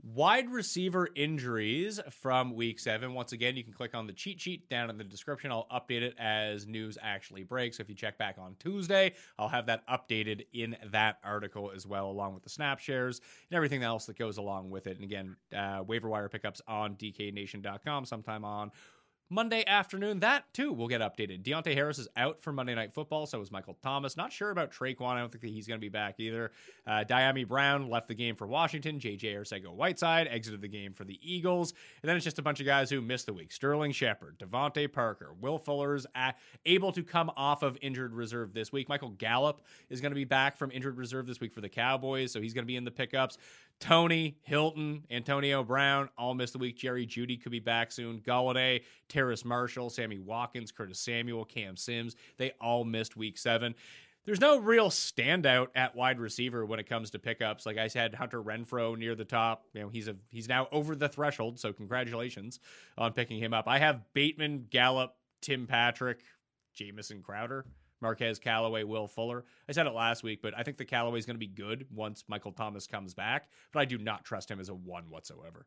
[0.03, 3.15] Wide receiver injuries from week seven.
[3.15, 5.51] Once again, you can click on the cheat sheet down in the description.
[5.51, 7.81] I'll update it as news actually breaks.
[7.81, 12.11] If you check back on Tuesday, I'll have that updated in that article as well,
[12.11, 13.21] along with the snap shares
[13.51, 14.97] and everything else that goes along with it.
[14.97, 18.71] And again, uh, waiver wire pickups on dknation.com sometime on
[19.29, 21.43] Monday afternoon, that too will get updated.
[21.43, 24.16] Deonte Harris is out for Monday Night Football, so is Michael Thomas.
[24.16, 25.14] Not sure about Tre'Quan.
[25.14, 26.53] I don't think that he's going to be back either.
[26.87, 29.01] Uh, Dyami Brown left the game for Washington.
[29.01, 31.74] JJ Arcega Whiteside exited the game for the Eagles.
[32.03, 33.51] And then it's just a bunch of guys who missed the week.
[33.51, 38.70] Sterling Shepard, DeVante Parker, Will Fuller's at, able to come off of injured reserve this
[38.70, 38.89] week.
[38.89, 39.61] Michael Gallup
[39.91, 42.55] is going to be back from injured reserve this week for the Cowboys, so he's
[42.55, 43.39] going to be in the pickups.
[43.81, 46.77] Toney, Hilton, Antonio Brown all missed the week.
[46.77, 48.20] Jerry Jeudy could be back soon.
[48.20, 53.74] Golladay, Terrace Marshall, Sammy Watkins, Curtis Samuel, Cam Sims, they all missed week seven.
[54.24, 57.64] There's no real standout at wide receiver when it comes to pickups.
[57.64, 59.66] Like I said, Hunter Renfrow near the top.
[59.72, 62.59] You know, he's a he's now over the threshold, so congratulations
[62.99, 63.68] on picking him up.
[63.68, 66.22] I have Bateman, Gallup, Tim Patrick,
[66.74, 67.66] Jamison Crowder.
[68.01, 69.45] Marquez Callaway, Will Fuller.
[69.69, 71.87] I said it last week, but I think the Callaway is going to be good
[71.93, 75.67] once Michael Thomas comes back, but I do not trust him as a one whatsoever.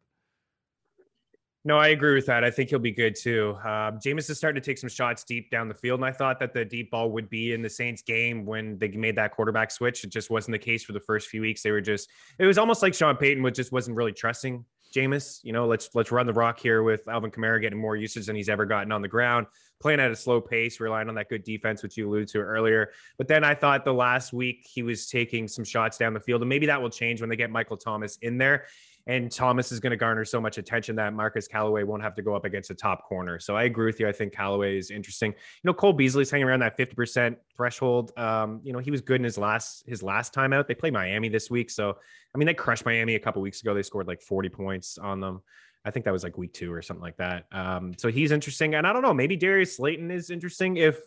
[1.66, 2.46] No, I agree with that.
[2.46, 3.58] I think he'll be good too.
[3.66, 6.40] Um, Jameis is starting to take some shots deep down the field, and I thought
[6.40, 9.70] that the deep ball would be in the Saints game when they made that quarterback
[9.70, 10.06] switch.
[10.06, 11.62] It just wasn't the case for the first few weeks.
[11.62, 12.10] They were just,
[12.40, 14.64] it was almost like Sean Payton was just wasn't really trusting
[14.94, 15.40] Jameis.
[15.44, 18.36] You know, let's let's run the rock here with Alvin Kamara getting more usage than
[18.36, 19.48] he's ever gotten on the ground,
[19.80, 22.92] playing at a slow pace, relying on that good defense, which you alluded to earlier.
[23.18, 26.42] But then I thought the last week he was taking some shots down the field,
[26.42, 28.66] and maybe that will change when they get Michael Thomas in there.
[29.08, 32.22] And Thomas is going to garner so much attention that Marquez Callaway won't have to
[32.22, 33.40] go up against a top corner.
[33.40, 34.08] So I agree with you.
[34.08, 35.32] I think Callaway is interesting.
[35.32, 38.12] You know, Cole Beasley's hanging around that 50% threshold.
[38.18, 40.68] Um, you know, he was good in his last his last time out.
[40.68, 41.70] They play Miami this week.
[41.72, 41.98] So
[42.34, 43.74] I mean, they crushed Miami a couple weeks ago.
[43.74, 45.42] They scored like 40 points on them.
[45.86, 47.46] I think that was like week two or something like that.
[47.52, 48.76] Um, so he's interesting.
[48.76, 51.00] And I don't know, maybe Darius Slayton is interesting if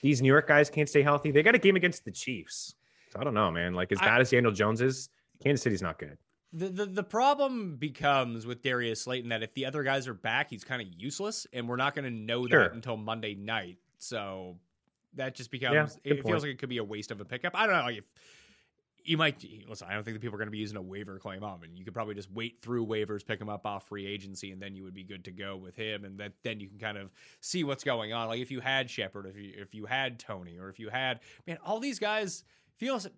[0.00, 1.30] these New York guys can't stay healthy.
[1.30, 2.74] They got a game against the Chiefs.
[3.12, 3.74] So I don't know, man.
[3.74, 5.08] Like as bad I, as Daniel Jones is,
[5.42, 6.16] Kansas City's not good.
[6.54, 10.50] The, the the problem becomes with Darius Slayton that if the other guys are back,
[10.50, 12.64] he's kind of useless, and we're not going to know sure.
[12.64, 13.78] that until Monday night.
[13.98, 14.58] So
[15.14, 16.26] that just becomes yeah, it point.
[16.26, 17.52] feels like it could be a waste of a pickup.
[17.54, 18.04] I don't know if
[19.04, 19.88] you might listen.
[19.90, 21.62] I don't think the people are going to be using a waiver claim on him,
[21.64, 24.60] and you could probably just wait through waivers, pick him up off free agency, and
[24.60, 26.98] then you would be good to go with him, and that then you can kind
[26.98, 28.28] of see what's going on.
[28.28, 31.20] Like if you had Shepard, if you if you had Tony, or if you had
[31.46, 32.44] man, all these guys
[32.76, 33.08] feels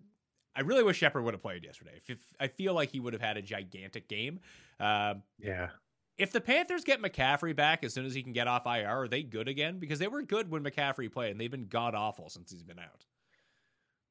[0.55, 1.91] I really wish Shepard would have played yesterday.
[1.95, 4.39] If, if, I feel like he would have had a gigantic game.
[4.79, 5.69] Uh, yeah.
[6.17, 9.07] If the Panthers get McCaffrey back as soon as he can get off IR, are
[9.07, 9.79] they good again?
[9.79, 12.79] Because they were good when McCaffrey played, and they've been god awful since he's been
[12.79, 13.05] out.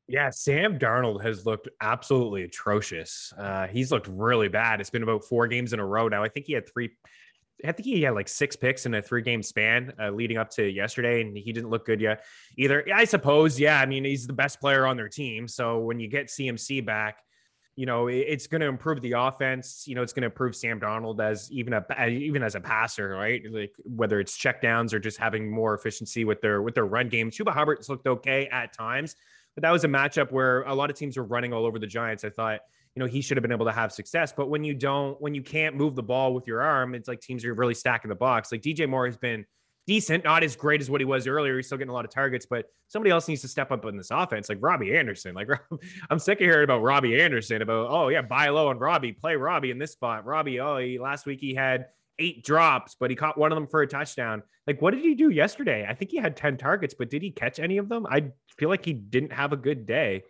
[0.07, 3.33] Yeah, Sam Darnold has looked absolutely atrocious.
[3.39, 4.83] Uh, he's looked really bad.
[4.83, 6.23] It's been about four games in a row now.
[6.23, 6.91] I think he had three
[7.65, 10.51] I think he had like six picks in a three game span uh, leading up
[10.51, 12.25] to yesterday, and he didn't look good yet
[12.57, 12.85] either.
[12.95, 13.81] I suppose, yeah.
[13.81, 15.49] I mean, he's the best player on their team.
[15.49, 17.19] So when you get CMC back,
[17.77, 19.85] you know, it's going to improve the offense.
[19.87, 23.09] You know, it's going to improve Sam Darnold as even a even as a passer,
[23.09, 23.43] right?
[23.51, 27.31] Like whether it's checkdowns or just having more efficiency with their with their run game.
[27.31, 29.17] Chuba Hubbard's looked okay at times,
[29.57, 31.87] but that was a matchup where a lot of teams were running all over the
[31.87, 32.25] Giants.
[32.25, 32.61] I thought
[32.95, 34.33] you know, he should have been able to have success.
[34.37, 37.21] But when you don't, when you can't move the ball with your arm, it's like
[37.21, 38.53] teams are really stacking the box.
[38.53, 39.45] Like DJ Moore has been
[39.87, 41.57] decent, not as great as what he was earlier.
[41.57, 43.97] He's still getting a lot of targets, but somebody else needs to step up in
[43.97, 45.35] this offense, like Robbie Anderson.
[45.35, 45.49] Like
[46.11, 49.35] I'm sick of hearing about Robbie Anderson about, oh yeah, buy low on Robbie, play
[49.35, 50.25] Robbie in this spot.
[50.25, 51.87] Robbie, oh, he, last week he had
[52.19, 54.43] eight drops, but he caught one of them for a touchdown.
[54.67, 55.87] Like, what did he do yesterday?
[55.89, 58.07] I think he had 10 targets, but did he catch any of them?
[58.09, 60.23] I feel like he didn't have a good day.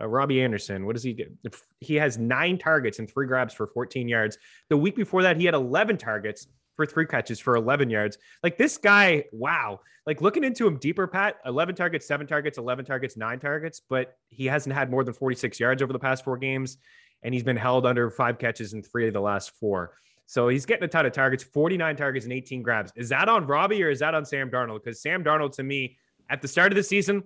[0.00, 1.32] Uh, Robbie Anderson, what does he get?
[1.80, 4.38] He has nine targets and three grabs for 14 yards.
[4.70, 8.18] The week before that, he had 11 targets for three catches for 11 yards.
[8.42, 9.80] Like this guy, wow.
[10.06, 14.16] Like looking into him deeper, Pat, 11 targets, seven targets, 11 targets, nine targets, but
[14.28, 16.78] he hasn't had more than 46 yards over the past four games.
[17.22, 19.96] And he's been held under five catches in three of the last four.
[20.26, 22.92] So he's getting a ton of targets, 49 targets and 18 grabs.
[22.96, 24.82] Is that on Robbie or is that on Sam Darnold?
[24.82, 25.98] Because Sam Darnold, to me,
[26.30, 27.22] at the start of the season,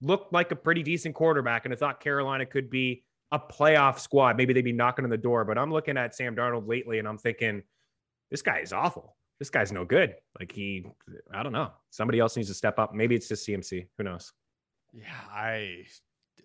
[0.00, 4.36] looked like a pretty decent quarterback, and I thought Carolina could be a playoff squad.
[4.36, 5.44] Maybe they'd be knocking on the door.
[5.44, 7.62] But I'm looking at Sam Darnold lately, and I'm thinking,
[8.30, 9.16] this guy is awful.
[9.38, 10.14] This guy's no good.
[10.38, 10.86] Like he,
[11.32, 11.72] I don't know.
[11.90, 12.94] Somebody else needs to step up.
[12.94, 13.88] Maybe it's just CMC.
[13.98, 14.32] Who knows?
[14.92, 15.84] Yeah, I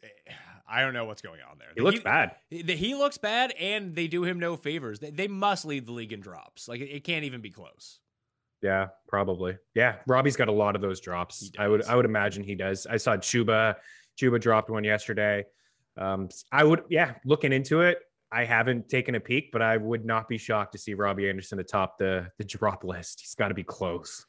[0.02, 0.34] eh,
[0.68, 1.70] I don't know what's going on there.
[1.76, 2.32] He looks bad.
[2.50, 5.00] He, he looks bad, and they do him no favors.
[5.00, 6.68] They, they must lead the league in drops.
[6.68, 8.00] Like it, it can't even be close.
[8.62, 9.57] Yeah, probably.
[9.74, 11.51] Yeah, Robbie's got a lot of those drops.
[11.57, 12.86] I would I would imagine he does.
[12.86, 13.76] I saw Chuba.
[14.20, 15.45] Chuba dropped one yesterday.
[15.97, 17.99] Um, I would yeah, looking into it.
[18.32, 21.60] I haven't taken a peek, but I would not be shocked to see Robbie Anderson
[21.60, 23.22] atop the the drop list.
[23.22, 24.26] He's got to be close.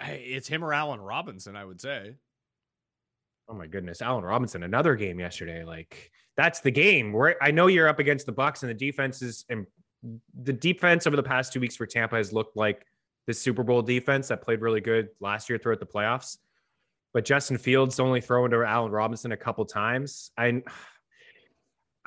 [0.00, 2.16] It's him or Allen Robinson, I would say.
[3.48, 5.64] Oh my goodness, Allen Robinson, another game yesterday.
[5.64, 9.44] Like that's the game where I know you're up against the Bucs and the defenses
[9.48, 9.66] and
[10.42, 12.84] the defense over the past two weeks for Tampa has looked like
[13.26, 16.38] the Super Bowl defense that played really good last year throughout the playoffs.
[17.12, 20.30] But Justin Fields only throwing to Allen Robinson a couple times.
[20.36, 20.62] I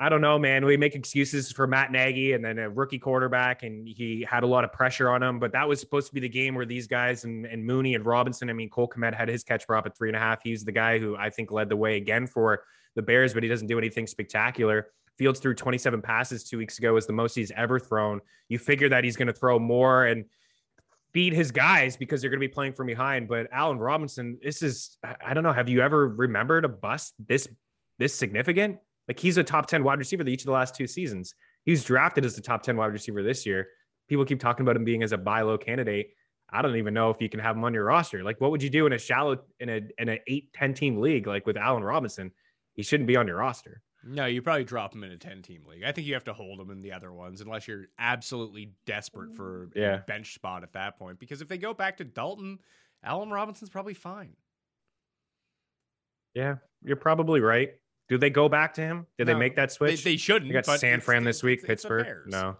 [0.02, 0.64] I don't know, man.
[0.64, 4.46] We make excuses for Matt Nagy and then a rookie quarterback, and he had a
[4.46, 5.38] lot of pressure on him.
[5.38, 8.06] But that was supposed to be the game where these guys and, and Mooney and
[8.06, 8.48] Robinson.
[8.48, 10.40] I mean, Cole Kmet had his catch prop at three and a half.
[10.42, 12.62] He's the guy who I think led the way again for
[12.94, 14.86] the Bears, but he doesn't do anything spectacular.
[15.18, 18.22] Fields threw 27 passes two weeks ago, is the most he's ever thrown.
[18.48, 20.24] You figure that he's going to throw more and
[21.12, 23.28] beat his guys because they're going to be playing from behind.
[23.28, 25.52] But Allen Robinson, this is I don't know.
[25.52, 27.48] Have you ever remembered a bust this
[27.98, 28.78] this significant?
[29.08, 31.34] Like he's a top 10 wide receiver each of the last two seasons.
[31.64, 33.68] He was drafted as the top 10 wide receiver this year.
[34.08, 36.10] People keep talking about him being as a buy low candidate.
[36.52, 38.24] I don't even know if you can have him on your roster.
[38.24, 41.00] Like, what would you do in a shallow in a in an eight, 10 team
[41.00, 42.32] league like with Allen Robinson?
[42.74, 43.82] He shouldn't be on your roster.
[44.02, 45.84] No, you probably drop him in a 10 team league.
[45.84, 49.34] I think you have to hold him in the other ones unless you're absolutely desperate
[49.36, 49.96] for yeah.
[49.96, 51.18] a bench spot at that point.
[51.18, 52.58] Because if they go back to Dalton,
[53.04, 54.36] Allen Robinson's probably fine.
[56.34, 57.70] Yeah, you're probably right.
[58.08, 59.06] Do they go back to him?
[59.18, 60.02] Did no, they make that switch?
[60.02, 60.52] They, they shouldn't.
[60.52, 62.06] They got San Fran this week, it's, Pittsburgh.
[62.26, 62.56] It's no.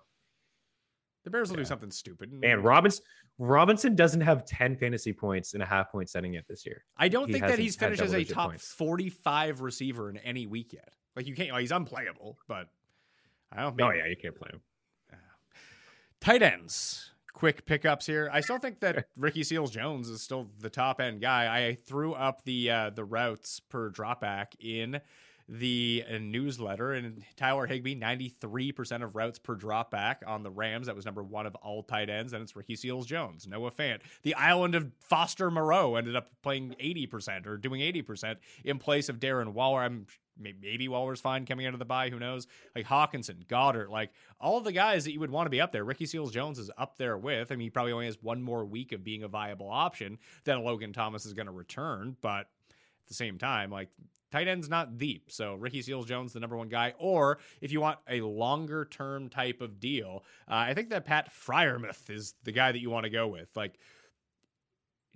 [1.25, 1.65] The Bears will yeah.
[1.65, 2.33] do something stupid.
[2.43, 3.05] And Robinson
[3.39, 6.85] Robinson doesn't have 10 fantasy points in a half point setting yet this year.
[6.97, 8.73] I don't he think that he's finished as a top points.
[8.73, 10.95] 45 receiver in any week yet.
[11.21, 12.69] Like you can't, he's unplayable, but
[13.53, 13.77] I don't.
[13.77, 14.63] Maybe, oh yeah, you can't play him.
[15.13, 15.17] Uh,
[16.23, 18.31] tight ends, quick pickups here.
[18.33, 21.55] I still think that Ricky Seals Jones is still the top end guy.
[21.55, 25.03] I threw up the uh, the routes per dropback in
[25.51, 26.93] the uh, newsletter.
[26.93, 30.87] And Tyler Higbee, 93% of routes per drop back on the Rams.
[30.87, 32.33] That was number one of all tight ends.
[32.33, 34.01] And it's Ricky Seals Jones, Noah Fant.
[34.23, 39.19] The island of Foster Moreau ended up playing 80% or doing 80% in place of
[39.19, 39.83] Darren Waller.
[39.83, 40.07] I'm
[40.39, 42.09] maybe Waller's fine coming out of the bye.
[42.09, 42.47] Who knows?
[42.75, 45.85] Like Hockenson, Goedert, like all the guys that you would want to be up there.
[45.85, 47.53] Ricky Seals Jones is up there with.
[47.53, 50.19] I mean, he probably only has one more week of being a viable option.
[50.45, 53.91] Then Logan Thomas is going to return, but at the same time, like
[54.31, 55.31] tight end's not deep.
[55.31, 56.95] So Ricky Seals Jones, the number one guy.
[56.99, 61.31] Or if you want a longer term type of deal, uh, I think that Pat
[61.33, 63.49] Freiermuth is the guy that you want to go with.
[63.57, 63.79] Like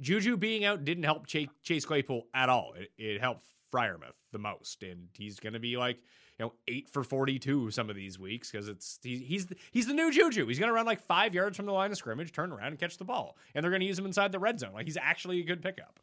[0.01, 2.75] Juju being out didn't help Chase, Claypool at all.
[2.77, 5.99] It, it helped Freiermuth the most, and he's going to be like
[6.39, 9.57] you know eight for forty two some of these weeks because it's he's he's the,
[9.71, 10.47] he's the new Juju.
[10.47, 12.79] He's going to run like five yards from the line of scrimmage, turn around and
[12.79, 14.73] catch the ball, and they're going to use him inside the red zone.
[14.75, 16.01] Like he's actually a good pickup.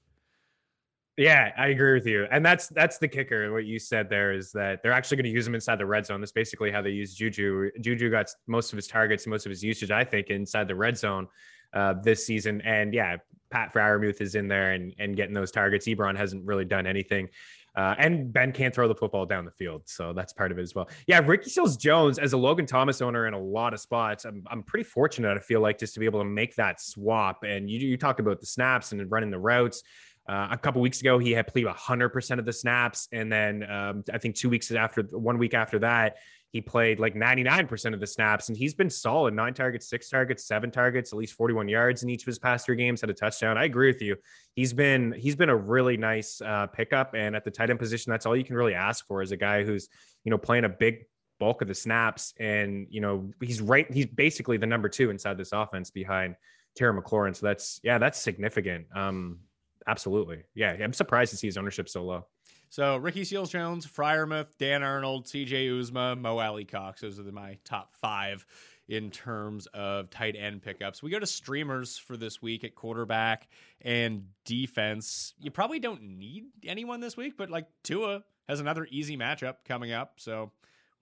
[1.22, 2.26] Yeah, I agree with you.
[2.32, 3.52] And that's that's the kicker.
[3.52, 6.04] What you said there is that they're actually going to use him inside the red
[6.04, 6.20] zone.
[6.20, 7.70] That's basically how they use Juju.
[7.80, 10.98] Juju got most of his targets, most of his usage, I think, inside the red
[10.98, 11.28] zone
[11.74, 12.60] uh, this season.
[12.62, 13.18] And yeah,
[13.52, 15.88] Pat Freiermuth is in there and and getting those targets.
[15.88, 17.30] Ebron hasn't really done anything.
[17.76, 20.62] Uh, and Ben can't throw the football down the field, so that's part of it
[20.62, 20.90] as well.
[21.08, 24.26] Yeah, Ricky Seals Jones as a Logan Thomas owner in a lot of spots.
[24.26, 25.38] I'm, I'm pretty fortunate.
[25.38, 27.44] I feel like just to be able to make that swap.
[27.44, 29.84] And you you talked about the snaps and running the routes.
[30.28, 33.08] Uh, a couple weeks ago, he had played 100% of the snaps.
[33.12, 36.18] And then um, I think two weeks after, one week after that,
[36.52, 38.50] he played like 99% of the snaps.
[38.50, 42.10] And he's been solid nine targets, six targets, seven targets, at least 41 yards in
[42.10, 43.58] each of his past three games, had a touchdown.
[43.58, 44.18] I agree with you.
[44.56, 47.14] He's been, he's been a really nice uh, pickup.
[47.16, 49.38] And at the tight end position, that's all you can really ask for is a
[49.38, 49.88] guy who's,
[50.26, 51.06] you know, playing a big
[51.40, 52.34] bulk of the snaps.
[52.40, 53.92] And, you know, he's right.
[53.92, 56.36] He's basically the number two inside this offense behind
[56.76, 57.36] Terry McLaurin.
[57.36, 58.88] So that's, yeah, that's significant.
[58.94, 59.40] Um,
[59.88, 60.44] Absolutely.
[60.54, 60.72] Yeah.
[60.72, 62.26] I'm surprised to see his ownership so low.
[62.70, 67.02] So Ricky Seals Jones, Freiermuth, Dan Arnold, CJ Uzomah, Mo Alie-Cox.
[67.02, 68.46] Those are my top five
[68.88, 71.04] in terms of tight end pickups.
[71.04, 73.50] We go to streamers for this week at quarterback
[73.82, 75.34] and defense.
[75.40, 79.92] You probably don't need anyone this week, but like Tua has another easy matchup coming
[79.92, 80.14] up.
[80.18, 80.52] So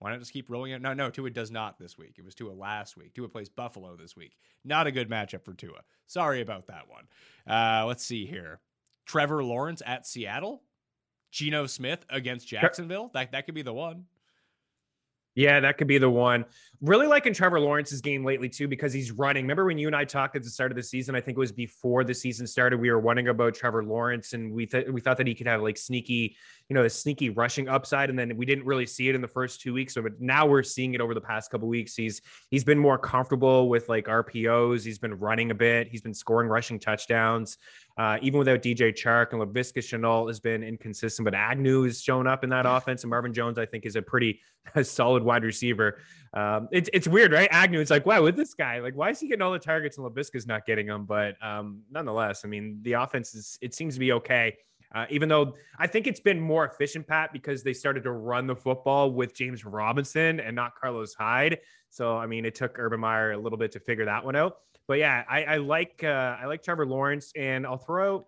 [0.00, 0.80] why not just keep rolling it?
[0.80, 2.14] No, no, Tua does not this week.
[2.16, 3.14] It was Tua last week.
[3.14, 4.36] Tua plays Buffalo this week.
[4.64, 5.82] Not a good matchup for Tua.
[6.06, 7.04] Sorry about that one.
[7.46, 8.60] Uh, let's see here.
[9.10, 10.62] Trevor Lawrence at Seattle,
[11.32, 13.10] Geno Smith against Jacksonville.
[13.12, 14.04] That that could be the one.
[15.34, 16.44] Yeah, that could be the one.
[16.82, 19.44] Really liking Trevor Lawrence's game lately too because he's running.
[19.44, 21.14] Remember when you and I talked at the start of the season?
[21.14, 22.80] I think it was before the season started.
[22.80, 25.60] We were wondering about Trevor Lawrence, and we th- we thought that he could have
[25.60, 26.36] like sneaky,
[26.70, 29.28] you know, a sneaky rushing upside, and then we didn't really see it in the
[29.28, 29.92] first two weeks.
[29.92, 31.94] So, but now we're seeing it over the past couple weeks.
[31.94, 34.82] He's he's been more comfortable with like RPOs.
[34.82, 35.88] He's been running a bit.
[35.88, 37.58] He's been scoring rushing touchdowns.
[37.98, 42.26] Uh, even without DJ Chark and Laviska Shenault has been inconsistent, but Agnew has shown
[42.26, 44.40] up in that offense, and Marvin Jones I think is a pretty
[44.82, 45.98] solid wide receiver.
[46.32, 47.48] Um, it's it's weird, right?
[47.50, 49.98] Agnew, it's like, wow, with this guy, like, why is he getting all the targets
[49.98, 51.04] and Laviska's not getting them?
[51.04, 54.56] But um, nonetheless, I mean, the offense is it seems to be okay.
[54.92, 58.46] Uh, even though I think it's been more efficient, Pat, because they started to run
[58.46, 61.58] the football with James Robinson and not Carlos Hyde.
[61.90, 64.58] So I mean, it took Urban Meyer a little bit to figure that one out.
[64.88, 68.26] But yeah, I, I like uh, I like Trevor Lawrence, and I'll throw.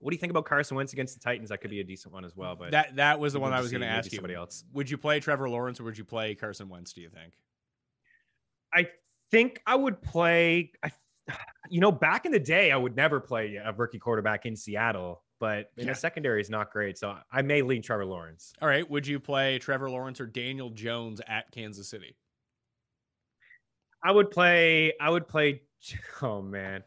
[0.00, 1.48] What do you think about Carson Wentz against the Titans?
[1.48, 2.54] That could be a decent one as well.
[2.54, 4.16] But that that was the one I was going to ask you.
[4.16, 4.64] somebody else.
[4.74, 6.92] Would you play Trevor Lawrence or would you play Carson Wentz?
[6.92, 7.32] Do you think?
[8.74, 8.88] I
[9.30, 10.72] think I would play.
[10.82, 10.90] I,
[11.70, 15.22] you know, back in the day, I would never play a rookie quarterback in Seattle,
[15.40, 15.92] but in Yeah.
[15.92, 16.98] the secondary is not great.
[16.98, 18.52] So I may lean Trevor Lawrence.
[18.60, 18.88] All right.
[18.88, 22.16] Would you play Trevor Lawrence or Daniel Jones at Kansas City?
[24.02, 24.92] I would play.
[25.00, 25.62] I would play.
[26.22, 26.82] Oh man,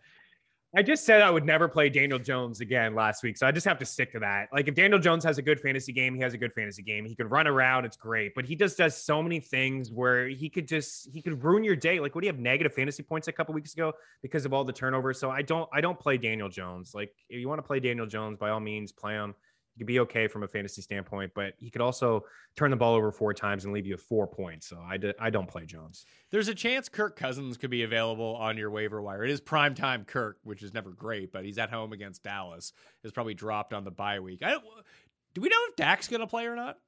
[0.75, 3.65] I just said I would never play Daniel Jones again last week, so I just
[3.65, 4.49] have to stick to that.
[4.51, 7.05] Like if Daniel Jones has a good fantasy game, he has a good fantasy game.
[7.05, 10.49] He could run around, it's great, but he just does so many things where he
[10.49, 12.01] could just he could ruin your day.
[12.01, 14.65] Like what do you have negative fantasy points a couple weeks ago because of all
[14.65, 15.19] the turnovers?
[15.19, 16.93] So I don't I don't play Daniel Jones.
[16.93, 19.35] Like if you want to play Daniel Jones, by all means, play him.
[19.77, 22.23] He could be okay from a fantasy standpoint, but he could also
[22.55, 24.67] turn the ball over four times and leave you with four points.
[24.67, 26.03] So I, d- I don't play Jones.
[26.31, 29.23] There's a chance Kirk Cousins could be available on your waiver wire.
[29.23, 32.73] It is primetime Kirk, which is never great, but he's at home against Dallas.
[33.03, 34.41] Is probably dropped on the bye week.
[34.43, 34.63] I don't,
[35.35, 36.79] do we know if Dak's going to play or not?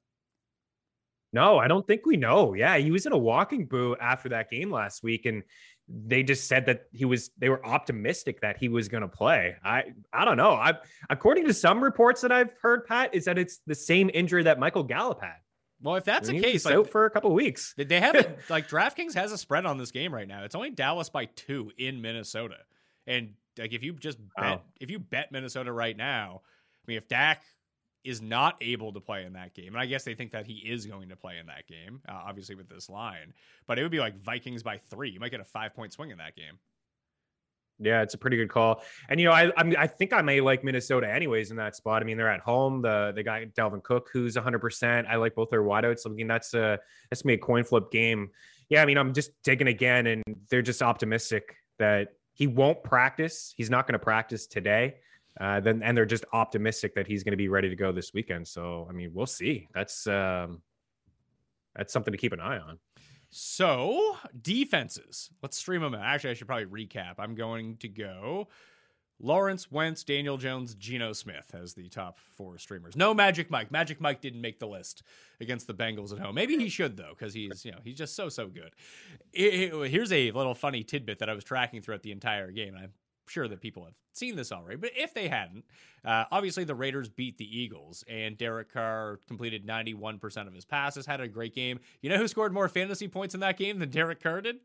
[1.31, 2.55] No, I don't think we know.
[2.55, 5.43] Yeah, he was in a walking boot after that game last week, and
[5.91, 7.31] they just said that he was.
[7.39, 9.55] They were optimistic that he was going to play.
[9.63, 10.51] I I don't know.
[10.51, 10.73] I
[11.09, 14.59] according to some reports that I've heard, Pat, is that it's the same injury that
[14.59, 15.37] Michael Gallup had.
[15.81, 17.73] Well, if that's the case, like, out for a couple weeks.
[17.77, 20.43] They- haven't like DraftKings has a spread on this game right now.
[20.43, 22.57] It's only Dallas by two in Minnesota,
[23.07, 24.61] and like if you just bet Wow.
[24.79, 27.41] if you bet Minnesota right now, I mean if Dak
[28.03, 30.53] is not able to play in that game, and I guess they think that he
[30.53, 33.33] is going to play in that game, uh, obviously with this line,
[33.67, 35.09] but it would be like Vikings by three.
[35.09, 36.59] You might get a five point swing in that game.
[37.81, 38.83] Yeah, it's a pretty good call.
[39.07, 42.01] And you know, I I'm, I think I may like Minnesota anyways in that spot.
[42.01, 42.81] I mean, they're at home.
[42.81, 44.59] The the guy Dalvin Cook, who's 100.
[44.59, 46.01] percent I like both their wideouts.
[46.05, 46.79] I mean, that's a
[47.09, 48.31] that's gonna be a coin flip game.
[48.69, 53.53] Yeah, I mean, I'm just digging again, and they're just optimistic that he won't practice.
[53.57, 54.95] He's not going to practice today.
[55.39, 58.13] Uh, then and they're just optimistic that he's going to be ready to go this
[58.13, 58.47] weekend.
[58.47, 59.67] So I mean, we'll see.
[59.73, 60.61] That's um,
[61.75, 62.77] that's something to keep an eye on.
[63.31, 65.93] So defenses, let's stream them.
[65.95, 67.15] Actually, I should probably recap.
[67.19, 68.47] I'm going to go
[69.21, 72.95] Lawrence, Wentz, Daniel Jones, Geno Smith as the top four streamers.
[72.95, 73.69] No Magic Mike.
[73.71, 75.03] Magic Mike didn't make the list
[75.41, 76.35] against the Bengals at home.
[76.35, 78.71] Maybe he should though, because he's you know he's just so so good.
[79.31, 82.75] It- it- here's a little funny tidbit that I was tracking throughout the entire game,
[82.75, 82.91] I'm
[83.29, 84.77] sure that people have seen this already.
[84.77, 85.65] But if they hadn't,
[86.03, 91.05] uh, obviously the Raiders beat the Eagles, and Derek Carr completed 91% of his passes,
[91.05, 91.79] had a great game.
[92.01, 94.57] You know who scored more fantasy points in that game than Derek Carr did?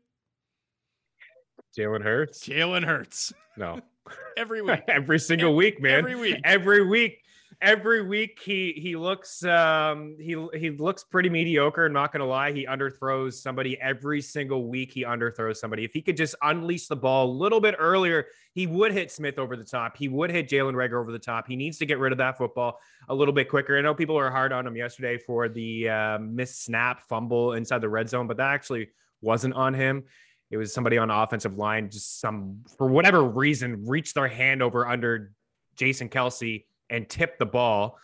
[1.77, 2.47] Jalen Hurts.
[2.47, 3.33] Jalen Hurts.
[3.57, 3.79] No,
[4.37, 4.81] Every week.
[4.87, 5.99] every single week, man.
[5.99, 6.41] Every week.
[6.43, 7.24] Every week.
[7.61, 11.85] Every week he he looks um he he looks pretty mediocre.
[11.85, 12.51] I'm not gonna lie.
[12.51, 14.91] He underthrows somebody every single week.
[14.91, 15.85] He underthrows somebody.
[15.85, 19.39] If he could just unleash the ball a little bit earlier, he would hit Smith
[19.39, 19.95] over the top.
[19.95, 21.47] He would hit Jalen Reagor over the top.
[21.47, 23.77] He needs to get rid of that football a little bit quicker.
[23.77, 27.79] I know people are hard on him yesterday for the uh, missed snap fumble inside
[27.79, 28.89] the red zone, but that actually
[29.21, 30.03] wasn't on him.
[30.51, 34.87] It was somebody on offensive line, just some for whatever reason, reached their hand over
[34.87, 35.31] under
[35.75, 37.97] Jason Kelce and tipped the ball.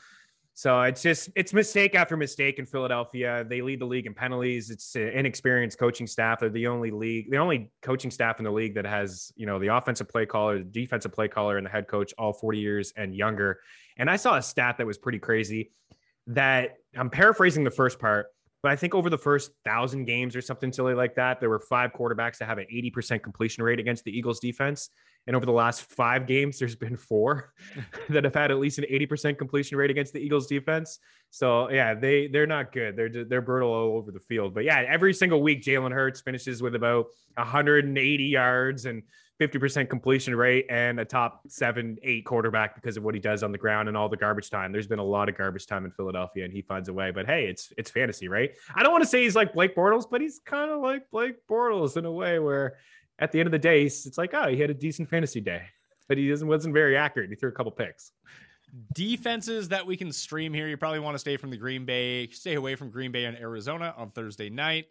[0.54, 3.46] So it's just it's mistake after mistake in Philadelphia.
[3.48, 4.70] They lead the league in penalties.
[4.70, 6.40] It's an inexperienced coaching staff.
[6.40, 9.60] They're the only league, the only coaching staff in the league that has you know
[9.60, 12.94] the offensive play caller, the defensive play caller, and the head coach all 40 years
[12.98, 13.60] and younger.
[13.98, 15.72] And I saw a stat that was pretty crazy.
[16.28, 18.28] That I'm paraphrasing the first part,
[18.62, 21.60] but I think over the first thousand games or something silly like that, there were
[21.60, 24.90] five quarterbacks that have an 80% completion rate against the Eagles defense.
[25.28, 27.54] And over the last five games, there's been four
[28.10, 31.00] that have had at least an 80% completion rate against the Eagles defense.
[31.30, 32.98] So yeah, they they're not good.
[32.98, 34.54] They're they're brutal all over the field.
[34.54, 39.04] But yeah, every single week Jalen Hurts finishes with about 180 yards and
[39.42, 43.52] 50% completion rate and a top seven, eight quarterback because of what he does on
[43.52, 44.72] the ground and all the garbage time.
[44.72, 47.10] There's been a lot of garbage time in Philadelphia and he finds a way.
[47.10, 48.52] But hey, it's it's fantasy, right?
[48.76, 51.48] I don't want to say he's like Blake Bortles, but he's kind of like Blake
[51.50, 52.78] Bortles in a way where
[53.22, 55.62] at the end of the day, it's like, oh, he had a decent fantasy day,
[56.08, 57.30] but he wasn't very accurate.
[57.30, 58.12] He threw a couple picks.
[58.94, 60.68] Defenses that we can stream here.
[60.68, 63.38] You probably want to stay from the Green Bay, stay away from Green Bay and
[63.38, 64.88] Arizona on Thursday night.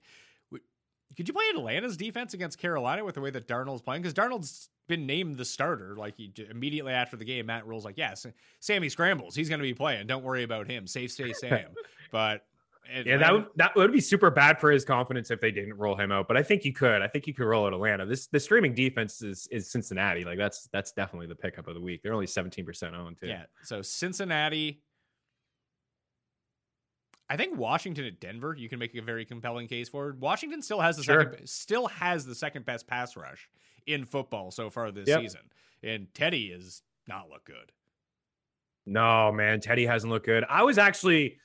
[1.16, 4.03] Could you play Atlanta's defense against Carolina with the way that Darnold's playing?
[4.03, 5.97] Because Darnold's been named the starter.
[5.97, 8.26] Like he immediately after the game, Matt Rhule's like, "Yes,
[8.61, 9.35] Sammy scrambles.
[9.35, 10.07] He's going to be playing.
[10.07, 10.87] Don't worry about him.
[10.87, 11.70] Safe stay Sam."
[12.12, 12.47] but
[12.89, 15.74] Atlanta, yeah, that would that would be super bad for his confidence if they didn't
[15.74, 16.26] roll him out.
[16.26, 17.03] But I think you could.
[17.03, 18.07] I think you could roll out Atlanta.
[18.07, 20.24] This the streaming defense is is Cincinnati.
[20.24, 22.03] Like that's that's definitely the pickup of the week.
[22.03, 23.28] They're only seventeen percent owned too.
[23.28, 23.45] Yeah.
[23.62, 24.83] So Cincinnati
[27.31, 30.16] I think Washington at Denver, you can make a very compelling case for.
[30.18, 31.22] Washington still has the sure.
[31.22, 33.49] second still has the second best pass rush
[33.87, 35.20] in football so far this yep.
[35.20, 35.43] season.
[35.85, 37.70] And Teddy is not look good.
[38.85, 40.45] No, man, Teddy hasn't looked good.
[40.51, 41.39] I was actually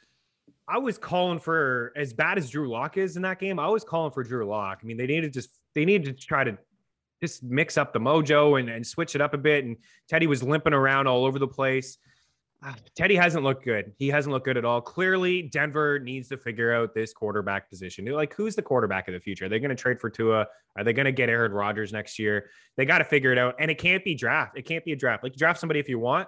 [0.68, 3.59] I was calling for as bad as Drew Lock is in that game.
[3.59, 4.80] I was calling for Drew Lock.
[4.82, 6.57] I mean, they needed just they needed to try to
[7.22, 9.63] just mix up the mojo and, and switch it up a bit.
[9.66, 9.78] And
[10.09, 11.97] Teddy was limping around all over the place.
[12.95, 13.93] Teddy hasn't looked good.
[13.97, 14.82] He hasn't looked good at all.
[14.82, 18.05] Clearly, Denver needs to figure out this quarterback position.
[18.05, 19.45] Like, who's the quarterback of the future?
[19.45, 20.47] Are they going to trade for Tua?
[20.76, 22.49] Are they going to get Aaron Rodgers next year?
[22.76, 23.55] They got to figure it out.
[23.59, 24.57] And it can't be draft.
[24.57, 25.22] It can't be a draft.
[25.22, 26.28] Like, draft somebody if you want,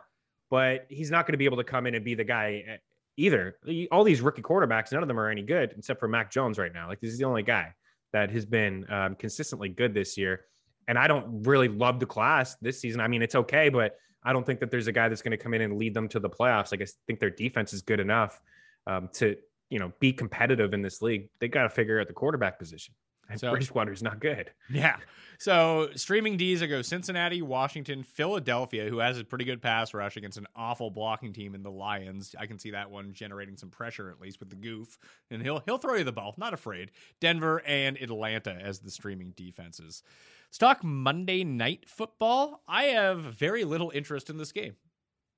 [0.52, 2.78] but he's not going to be able to come in and be the guy eh,
[3.18, 3.58] either.
[3.92, 6.74] All these rookie quarterbacks, none of them are any good except for Mac Jones right
[6.74, 6.88] now.
[6.88, 7.74] Like, this is the only guy
[8.14, 10.46] that has been um, consistently good this year.
[10.88, 13.02] And I don't really love the class this season.
[13.02, 15.38] I mean, it's okay, but I don't think that there's a guy that's going to
[15.38, 16.72] come in and lead them to the playoffs.
[16.72, 18.40] Like I think their defense is good enough
[18.86, 19.36] um, to
[19.70, 21.30] you know be competitive in this league.
[21.40, 22.94] They got to figure out the quarterback position.
[23.30, 24.52] And so, Bridgewater's not good.
[24.70, 24.98] Yeah.
[25.40, 30.18] So streaming D's, I go Cincinnati, Washington, Philadelphia, who has a pretty good pass rush
[30.18, 32.36] against an awful blocking team in the Lions.
[32.40, 34.98] I can see that one generating some pressure at least with the goof,
[35.30, 36.90] and he'll he'll throw you the ball, not afraid.
[37.22, 40.02] Denver and Atlanta as the streaming defenses.
[40.48, 42.64] Let's talk Monday night football.
[42.68, 44.76] I have very little interest in this game.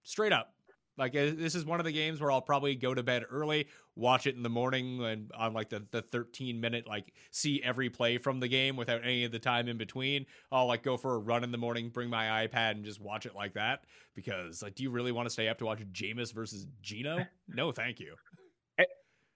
[0.04, 0.54] Straight up.
[1.00, 3.68] Like uh, this is one of the games where I'll probably go to bed early,
[3.96, 7.90] watch it in the morning, and on like the, the 13 minute, like see every
[7.90, 10.26] play from the game without any of the time in between.
[10.52, 13.26] I'll like go for a run in the morning, bring my iPad, and just watch
[13.26, 13.86] it like that.
[14.14, 17.26] Because like, do you really want to stay up to watch Jameis versus Geno?
[17.48, 18.16] No, thank you.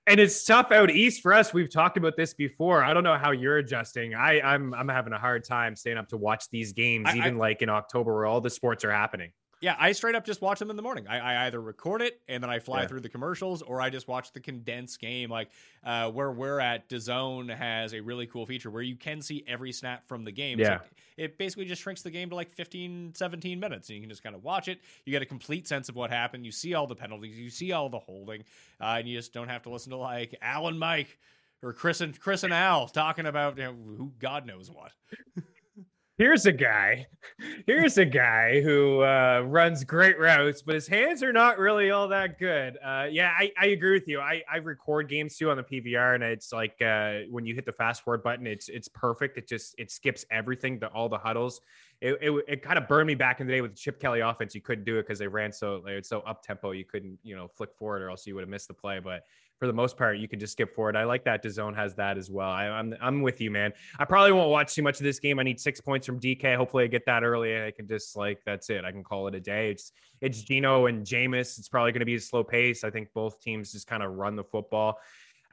[0.05, 1.53] And it's tough out east for us.
[1.53, 2.83] We've talked about this before.
[2.83, 4.13] I don't know how you're adjusting.
[4.13, 7.35] I, I'm I'm having a hard time staying up to watch these games, I, even
[7.35, 9.31] I, like in October where all the sports are happening.
[9.63, 11.07] Yeah, I straight up just watch them in the morning.
[11.07, 12.87] I, I either record it and then I fly yeah.
[12.87, 15.29] through the commercials, or I just watch the condensed game.
[15.29, 15.51] Like
[15.85, 19.71] uh, where we're at, DAZN has a really cool feature where you can see every
[19.71, 20.59] snap from the game.
[20.59, 20.79] Yeah.
[20.79, 20.85] So
[21.15, 24.21] it basically just shrinks the game to like 15, 17 minutes, and you can just
[24.21, 24.81] kind of watch it.
[25.05, 26.45] You get a complete sense of what happened.
[26.45, 28.43] You see all the penalties, you see all the holding,
[28.81, 31.17] uh, and you just don't have to listen to like Al and Mike
[31.61, 34.91] or Chris and Chris and Al talking about you know, who God knows what.
[36.17, 37.07] here's a guy
[37.65, 42.07] here's a guy who uh, runs great routes but his hands are not really all
[42.07, 42.77] that good.
[42.85, 44.19] Uh, yeah I, I, agree with you.
[44.19, 47.65] I, I record games too on the pvr and it's like uh, when you hit
[47.65, 49.37] the fast forward button it's it's perfect.
[49.37, 51.61] It just it skips everything to all the huddles.
[52.01, 54.19] It, it, it kind of burned me back in the day with the chip kelly
[54.19, 54.53] offense.
[54.53, 57.35] You couldn't do it because they ran so it's so up tempo you couldn't you
[57.35, 59.23] know flick forward or else you would have missed the play but
[59.63, 60.97] for the most part, you can just skip forward.
[60.97, 62.49] I like that DAZN has that as well.
[62.49, 63.71] I, am I'm, I'm with you, man.
[63.97, 65.39] I probably won't watch too much of this game.
[65.39, 66.57] I need six points from DK.
[66.57, 67.63] Hopefully, I get that early.
[67.63, 68.83] I can just like that's it.
[68.83, 69.71] I can call it a day.
[69.71, 71.57] It's it's Geno and Jameis.
[71.57, 72.83] It's probably going to be a slow pace.
[72.83, 74.99] I think both teams just kind of run the football.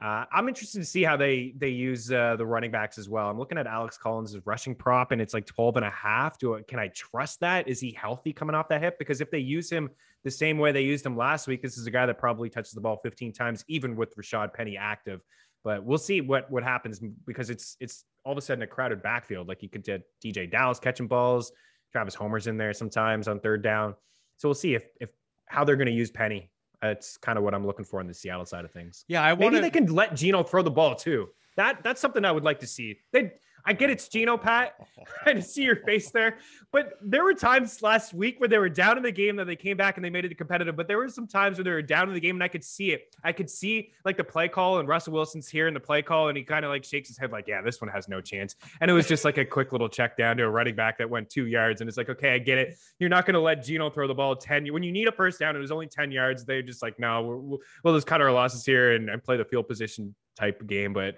[0.01, 3.29] Uh, I'm interested to see how they they use uh, the running backs as well.
[3.29, 6.37] I'm looking at Alex Collins' rushing prop, and it's like 12 and a half.
[6.37, 7.69] Do I, can I trust that?
[7.69, 8.99] Is he healthy coming off that hip?
[8.99, 9.89] Because if they use him
[10.23, 12.71] the same way they used him last week, this is a guy that probably touches
[12.71, 15.21] the ball 15 times, even with Rashaad Penny active.
[15.63, 19.03] But we'll see what what happens because it's it's all of a sudden a crowded
[19.03, 19.47] backfield.
[19.47, 21.51] Like you could get DJ Dallas catching balls,
[21.91, 23.95] Travis Homer's in there sometimes on third down.
[24.37, 25.09] So we'll see if if
[25.47, 26.51] how they're going to use Penny
[26.83, 29.05] it's kind of what I'm looking for on the Seattle side of things.
[29.07, 29.51] Yeah, I wanna...
[29.51, 31.29] maybe they can let Geno throw the ball too.
[31.57, 32.97] That that's something I would like to see.
[33.11, 33.33] They
[33.65, 34.75] I get it's Geno, Pat.
[35.25, 36.37] I see your face there.
[36.71, 39.55] But there were times last week where they were down in the game that they
[39.55, 40.75] came back and they made it competitive.
[40.75, 42.63] But there were some times where they were down in the game and I could
[42.63, 43.15] see it.
[43.23, 46.29] I could see like the play call and Russell Wilson's here in the play call
[46.29, 48.55] and he kind of like shakes his head like, yeah, this one has no chance.
[48.79, 51.09] And it was just like a quick little check down to a running back that
[51.09, 51.81] went two yards.
[51.81, 52.77] And it's like, okay, I get it.
[52.99, 54.71] You're not going to let Geno throw the ball 10.
[54.71, 56.45] When you need a first down, it was only 10 yards.
[56.45, 59.45] They're just like, no, we'll, we'll just cut our losses here and, and play the
[59.45, 60.93] field position type game.
[60.93, 61.17] But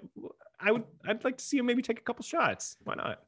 [0.64, 2.76] I would I'd like to see him maybe take a couple shots.
[2.84, 3.20] Why not?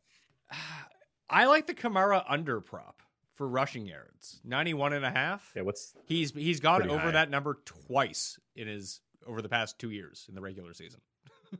[1.28, 3.02] I like the Kamara under prop
[3.34, 5.52] for rushing yards, 91 and a half.
[5.54, 7.10] Yeah, what's He's he's gone over high.
[7.12, 11.00] that number twice in his over the past 2 years in the regular season.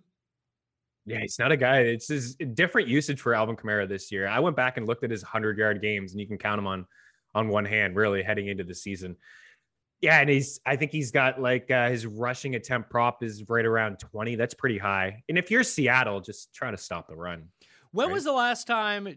[1.08, 1.82] Yeah, he's not a guy.
[1.82, 4.26] It's his different usage for Alvin Kamara this year.
[4.26, 6.66] I went back and looked at his hundred yard games, and you can count them
[6.66, 6.84] on
[7.32, 9.16] on one hand, really heading into the season.
[10.06, 10.60] Yeah, and he's.
[10.64, 14.36] I think he's got like uh, his rushing attempt prop is right around twenty.
[14.36, 15.22] That's pretty high.
[15.28, 17.48] And if you're Seattle, just try to stop the run.
[17.92, 18.14] When Right.
[18.14, 19.08] was the last time?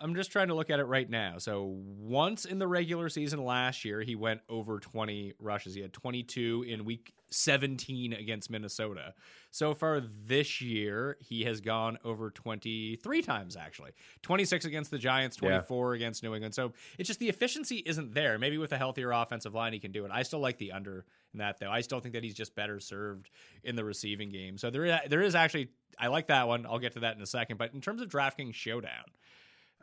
[0.00, 1.38] I'm just trying to look at it right now.
[1.38, 5.74] So once in the regular season last year, he went over 20 rushes.
[5.74, 9.14] He had 22 in week 17 against Minnesota.
[9.50, 13.92] So far this year, he has gone over 23 times actually.
[14.22, 15.48] 26 against the Giants, Yeah.
[15.60, 16.54] 24 against New England.
[16.54, 18.38] So it's just the efficiency isn't there.
[18.38, 20.10] Maybe with a healthier offensive line, he can do it.
[20.12, 21.70] I still like the under in that though.
[21.70, 23.30] I still think that he's just better served
[23.64, 24.58] in the receiving game.
[24.58, 26.64] So there is, there is actually I like that one.
[26.64, 27.56] I'll get to that in a second.
[27.56, 29.04] But in terms of DraftKings Showdown,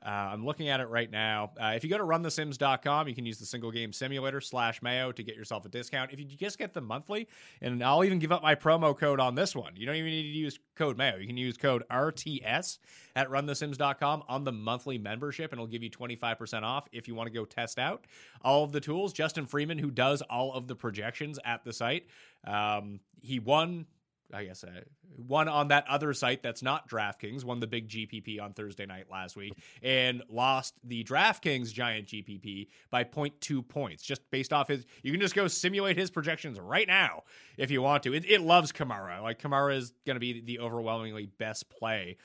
[0.06, 1.52] uh, I'm looking at it right now.
[1.60, 5.12] Uh, if you go to runthesims.com, you can use the single game simulator slash mayo
[5.12, 6.12] to get yourself a discount.
[6.12, 7.28] If you just get the monthly,
[7.62, 9.76] and I'll even give up my promo code on this one.
[9.76, 11.18] You don't even need to use code mayo.
[11.18, 12.78] You can use code RTS
[13.16, 17.28] at runthesims.com on the monthly membership, and it'll give you 25% off if you want
[17.28, 18.06] to go test out
[18.44, 19.12] all of the tools.
[19.12, 22.06] Justin Freeman, who does all of the projections at the site,
[22.46, 23.88] um, he won
[24.34, 24.82] I guess uh,
[25.16, 29.06] one on that other site that's not DraftKings, won the big GPP on Thursday night
[29.12, 34.86] last week, and lost the DraftKings giant GPP by 0.2 points, just based off his.
[35.04, 37.24] You can just go simulate his projections right now
[37.58, 38.14] if you want to.
[38.14, 39.22] It, it loves Kamara.
[39.22, 42.18] Like Kamara is going to be the overwhelmingly best play.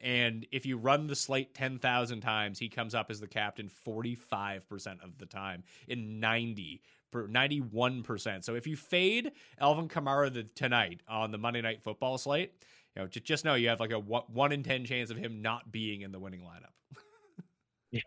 [0.00, 5.02] And if you run the slate 10,000 times, he comes up as the captain 45%
[5.02, 8.44] of the time in 90 per 91%.
[8.44, 12.52] So if you fade Alvin Kamara the, tonight on the Monday night football slate,
[12.94, 15.16] you know, just, just know you have like a one, 1 in 10 chance of
[15.16, 16.72] him not being in the winning lineup.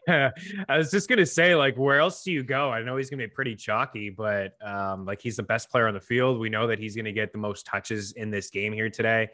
[0.08, 0.32] Yeah,
[0.68, 2.70] I was just gonna say, like, where else do you go?
[2.70, 5.94] I know he's gonna be pretty chalky, but um, like he's the best player on
[5.94, 6.38] the field.
[6.38, 9.30] We know that he's gonna get the most touches in this game here today.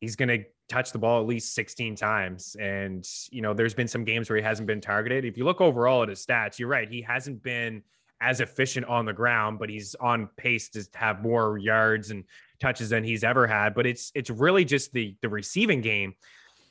[0.00, 0.38] He's gonna
[0.68, 4.36] touch the ball at least 16 times, and you know, there's been some games where
[4.36, 5.24] he hasn't been targeted.
[5.24, 7.82] If you look overall at his stats, you're right, he hasn't been
[8.20, 12.24] as efficient on the ground, but he's on pace to have more yards and
[12.60, 13.74] touches than he's ever had.
[13.74, 16.14] But it's it's really just the the receiving game.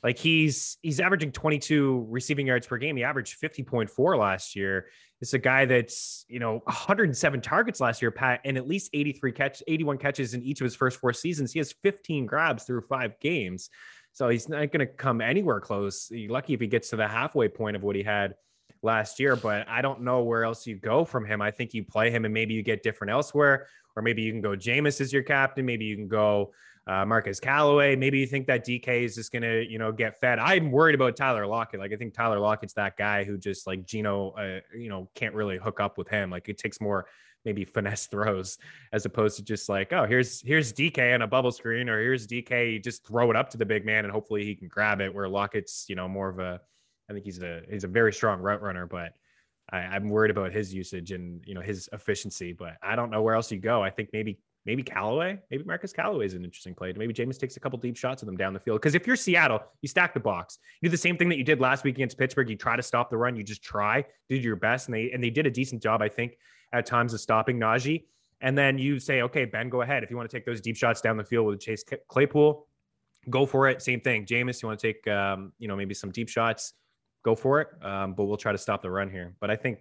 [0.04, 2.94] Like he's he's averaging 22 receiving yards per game.
[2.94, 4.86] He averaged 50.4 last year.
[5.22, 9.32] It's a guy that's, you know, 107 targets last year, Pat, and at least 83
[9.32, 11.52] catch, 81 catches in each of his first four seasons.
[11.52, 13.70] He has 15 grabs through five games.
[14.12, 16.08] So he's not going to come anywhere close.
[16.10, 18.34] You're lucky if he gets to the halfway point of what he had
[18.82, 21.40] last year, but I don't know where else you go from him.
[21.40, 24.42] I think you play him and maybe you get different elsewhere, or maybe you can
[24.42, 25.64] go Jameis as your captain.
[25.64, 26.52] Maybe you can go
[26.86, 27.96] uh, Marquez Callaway.
[27.96, 30.38] Maybe you think that DK is just going to, you know, get fed.
[30.38, 31.80] I'm worried about Tyler Lockett.
[31.80, 35.34] Like, I think Tyler Lockett's that guy who just like Gino, uh, you know, can't
[35.34, 36.30] really hook up with him.
[36.30, 37.06] Like, it takes more
[37.44, 38.58] maybe finesse throws
[38.92, 42.26] as opposed to just like, oh, here's here's DK on a bubble screen, or here's
[42.26, 45.14] DK, just throw it up to the big man and hopefully he can grab it.
[45.14, 46.60] Where Lockett's, you know, more of a,
[47.08, 49.14] I think he's a he's a very strong route runner, but
[49.70, 52.52] I, I'm worried about his usage and you know his efficiency.
[52.52, 53.82] But I don't know where else you go.
[53.82, 56.92] I think maybe maybe Callaway, maybe Marquez Callaway is an interesting play.
[56.96, 58.80] Maybe Jameis takes a couple deep shots of them down the field.
[58.80, 60.58] Because if you're Seattle, you stack the box.
[60.80, 62.48] You do the same thing that you did last week against Pittsburgh.
[62.48, 63.36] You try to stop the run.
[63.36, 66.08] You just try, do your best, and they and they did a decent job, I
[66.08, 66.36] think,
[66.72, 68.04] at times of stopping Najee.
[68.40, 70.02] And then you say, okay, Ben, go ahead.
[70.02, 72.66] If you want to take those deep shots down the field with Chase Claypool,
[73.30, 73.80] go for it.
[73.80, 74.26] Same thing.
[74.26, 76.74] Jameis, you want to take, um, you know, maybe some deep shots,
[77.24, 77.68] go for it.
[77.82, 79.34] Um, but we'll try to stop the run here.
[79.40, 79.78] But I think,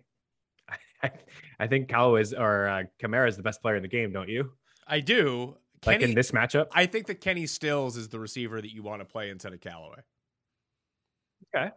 [1.01, 1.11] I,
[1.59, 4.51] I think Callaway's or uh, Kamara is the best player in the game, don't you?
[4.87, 5.57] I do.
[5.85, 6.67] Like Kenny, in this matchup.
[6.71, 9.59] I think that Kenny Stills is the receiver that you want to play instead of
[9.59, 9.97] Callaway.
[11.55, 11.69] Okay.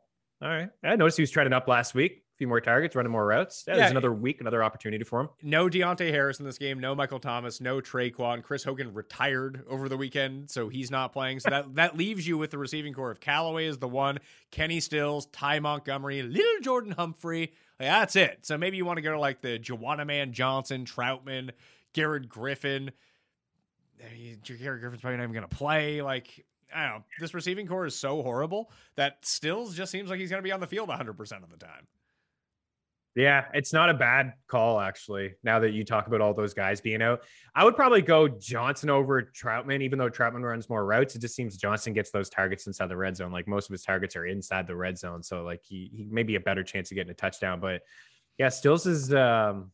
[0.42, 0.68] All right.
[0.84, 2.22] I noticed he was trending up last week.
[2.34, 3.64] A few more targets, running more routes.
[3.66, 3.78] Yeah, Yeah.
[3.80, 5.28] there's another week, another opportunity for him.
[5.42, 6.78] No Deonte Harris in this game.
[6.78, 7.61] No Michael Thomas.
[7.62, 8.42] No Tre'Quan.
[8.42, 11.40] Chris Hogan retired over the weekend, so he's not playing.
[11.40, 14.18] So that that leaves you with the receiving core of Callaway is the one,
[14.50, 17.54] Kenny Stills, Ty Montgomery, little Jordan Humphrey.
[17.80, 18.40] Like, that's it.
[18.42, 21.50] So maybe you want to go to like the Joanna Man Johnson, Trautman,
[21.97, 22.92] Garrett Griffin.
[23.99, 26.03] Garrett Griffin's probably not even going to play.
[26.03, 26.44] Like
[26.74, 27.05] I don't know.
[27.18, 30.53] This receiving core is so horrible that Stills just seems like he's going to be
[30.53, 31.86] on the field 100 percent of the time.
[33.14, 35.36] Yeah, it's not a bad call actually.
[35.42, 37.22] Now that you talk about all those guys being out,
[37.55, 41.16] I would probably go Johnson over Trautman, even though Trautman runs more routes.
[41.16, 43.32] It just seems Johnson gets those targets inside the red zone.
[43.32, 46.24] Like most of his targets are inside the red zone, so like he he may
[46.24, 47.59] be a better chance of getting a touchdown.
[47.59, 47.80] But
[48.36, 49.70] yeah, Stills is um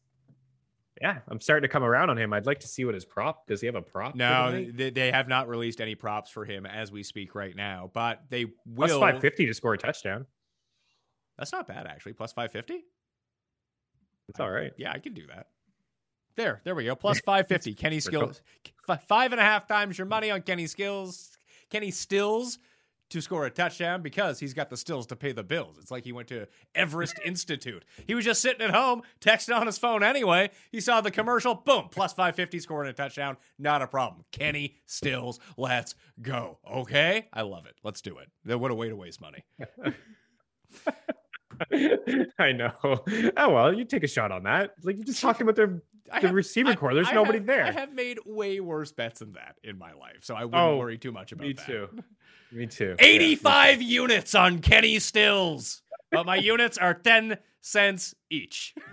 [1.02, 2.32] yeah, I'm starting to come around on him.
[2.32, 3.60] I'd like to see what his prop does.
[3.60, 4.14] He have a prop?
[4.14, 7.90] No, they, they have not released any props for him as we speak right now,
[7.92, 9.00] but they will.
[9.00, 10.26] five fifty to score a touchdown.
[11.36, 12.12] That's not bad actually.
[12.12, 12.84] Plus 550.
[14.28, 14.72] It's all right.
[14.78, 15.48] Yeah, I can do that.
[16.36, 16.94] There, there we go.
[16.96, 17.74] Plus 550.
[17.74, 18.40] Kenny Skills.
[19.08, 21.36] Five and a half times your money on Kenny Skills.
[21.68, 22.58] Kenny Stills
[23.12, 25.76] to score a touchdown because he's got the stills to pay the bills.
[25.78, 27.84] It's like he went to Everest Institute.
[28.06, 30.50] He was just sitting at home, texting on his phone anyway.
[30.70, 33.36] He saw the commercial, boom, plus 550, scoring a touchdown.
[33.58, 34.24] Not a problem.
[34.32, 36.58] Kenny Stills, let's go.
[36.70, 37.28] Okay?
[37.32, 37.74] I love it.
[37.84, 38.58] Let's do it.
[38.58, 39.44] What a way to waste money.
[42.38, 42.72] I know.
[43.36, 44.74] Oh well, you take a shot on that.
[44.82, 46.94] Like you're just talking about the I the have- receiver I- core.
[46.94, 47.64] There's I nobody have- there.
[47.64, 50.76] I have made way worse bets than that in my life, so I wouldn't Oh,
[50.78, 51.68] worry too much about Me that.
[51.68, 51.88] Me too.
[52.52, 52.96] Me too.
[53.00, 58.74] 85 units on Kenny Stills, but my units are 10 cents each.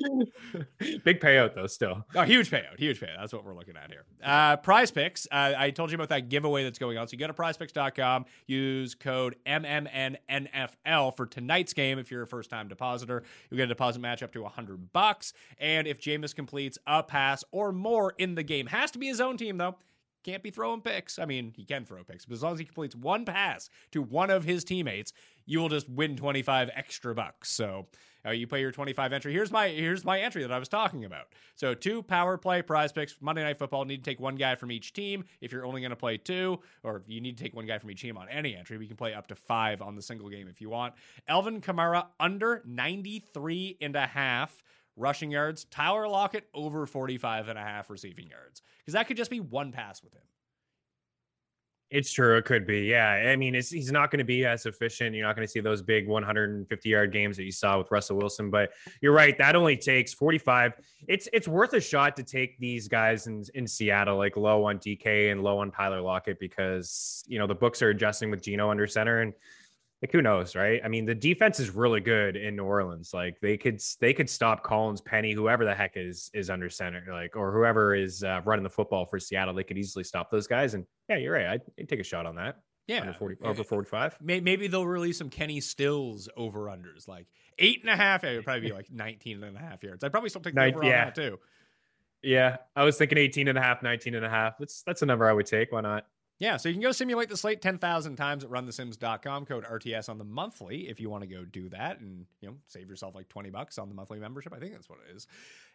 [1.04, 1.66] Big payout though.
[1.66, 2.04] Still.
[2.14, 3.18] Oh, huge payout, huge payout.
[3.18, 4.04] That's what we're looking at here.
[4.22, 5.26] Uh, PrizePicks.
[5.30, 7.08] Uh, I told you about that giveaway that's going on.
[7.08, 11.98] So you go to prizepicks.com, use code MMNNFL for tonight's game.
[11.98, 15.32] If you're a first time depositor, you'll get a deposit match up to 100 bucks.
[15.58, 19.20] And if Jameis completes a pass or more in the game, has to be his
[19.20, 19.76] own team though.
[20.24, 21.18] Can't be throwing picks.
[21.18, 24.02] I mean, he can throw picks, but as long as he completes one pass to
[24.02, 25.12] one of his teammates,
[25.46, 27.50] you will just win 25 extra bucks.
[27.50, 27.86] So
[28.26, 29.32] uh, you play your 25 entry.
[29.32, 31.28] Here's my here's my entry that I was talking about.
[31.56, 33.84] So two power play PrizePicks Monday Night Football.
[33.84, 35.24] Need to take one guy from each team.
[35.40, 37.90] If you're only going to play two, or you need to take one guy from
[37.90, 40.48] each team on any entry, we can play up to five on the single game
[40.48, 40.94] if you want.
[41.28, 44.62] Alvin Kamara under 93 and a half
[45.00, 45.64] rushing yards.
[45.64, 48.62] Tyler Lockett over 45 and a half receiving yards.
[48.78, 50.22] Because that could just be one pass with him.
[51.90, 52.36] It's true.
[52.36, 52.82] It could be.
[52.82, 53.08] Yeah.
[53.08, 55.14] I mean, he's not going to be as efficient.
[55.16, 58.16] You're not going to see those big 150 yard games that you saw with Russell
[58.16, 58.48] Wilson.
[58.48, 58.70] But
[59.00, 59.36] you're right.
[59.38, 60.74] That only takes 45.
[61.08, 64.78] It's it's worth a shot to take these guys in, in Seattle, like low on
[64.78, 68.70] DK and low on Tyler Lockett, because, you know, the books are adjusting with Gino
[68.70, 69.22] under center.
[69.22, 69.32] And
[70.02, 70.80] like who knows, right?
[70.82, 73.12] I mean, the defense is really good in New Orleans.
[73.12, 77.04] Like they could they could stop Collins, Penny, whoever the heck is is under center,
[77.10, 79.52] like or whoever is uh, running the football for Seattle.
[79.54, 80.74] They could easily stop those guys.
[80.74, 81.46] And yeah, you're right.
[81.46, 82.60] I'd, I'd take a shot on that.
[82.86, 83.00] Yeah.
[83.02, 84.16] Under 40, over 45.
[84.20, 87.26] May- Maybe they'll release some Kenny Stills over unders, like
[87.58, 88.24] eight and a half.
[88.24, 90.02] It would probably be like 19 and a half yards.
[90.02, 91.04] I'd probably still take the Nin- over on yeah.
[91.04, 91.38] that too.
[92.22, 94.58] Yeah, I was thinking 18 and a half, 19 and a half.
[94.58, 95.72] That's that's a number I would take.
[95.72, 96.06] Why not?
[96.40, 100.16] Yeah, so you can go simulate the slate 10,000 times at runthesims.com, code RTS on
[100.16, 103.28] the monthly if you want to go do that and, you know, save yourself like
[103.28, 104.54] 20 bucks on the monthly membership.
[104.54, 105.26] I think that's what it is.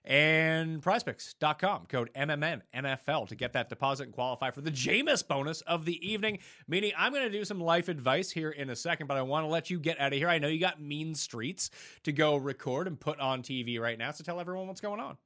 [0.04, 5.62] And prizepicks.com, code MMN NFL to get that deposit and qualify for the Jameis bonus
[5.62, 6.40] of the evening.
[6.68, 9.44] Meaning, I'm going to do some life advice here in a second, but I want
[9.44, 10.30] to let you get out of here.
[10.30, 11.70] I know you got mean streets
[12.04, 15.18] to go record and put on TV right now, so tell everyone what's going on.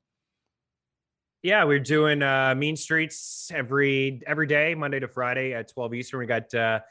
[1.42, 6.20] Yeah, we're doing uh, Mean Streets every every day, Monday to Friday at 12 Eastern.
[6.20, 6.82] We got uh,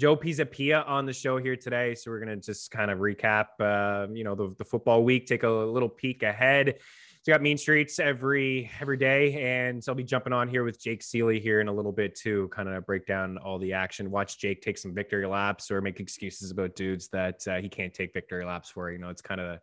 [0.00, 4.12] Joe Pisapia on the show here today, so we're gonna just kind of recap, uh,
[4.12, 6.74] you know, the, the football week, take a little peek ahead.
[6.76, 10.64] So we got Mean Streets every every day, and so I'll be jumping on here
[10.64, 13.72] with Jake Ciely here in a little bit to kind of break down all the
[13.72, 14.10] action.
[14.10, 17.94] Watch Jake take some victory laps or make excuses about dudes that uh, he can't
[17.94, 18.90] take victory laps for.
[18.90, 19.60] You know, it's kind of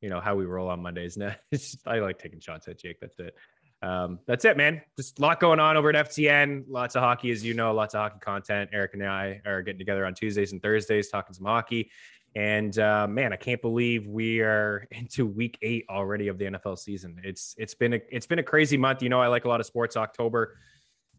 [0.00, 1.18] you know how we roll on Mondays.
[1.18, 1.34] Now,
[1.86, 3.00] I like taking shots at Jake.
[3.02, 3.34] That's it
[3.82, 4.80] um, that's it, man.
[4.96, 6.64] Just a lot going on over at FTN.
[6.68, 8.70] Lots of hockey, as you know, lots of hockey content.
[8.72, 11.90] Eric and I are getting together on Tuesdays and Thursdays, talking some hockey.
[12.34, 16.78] And uh, man, I can't believe we are into week eight already of the NFL
[16.78, 17.20] season.
[17.24, 19.02] It's it's been a it's been a crazy month.
[19.02, 19.96] You know, I like a lot of sports.
[19.96, 20.56] October,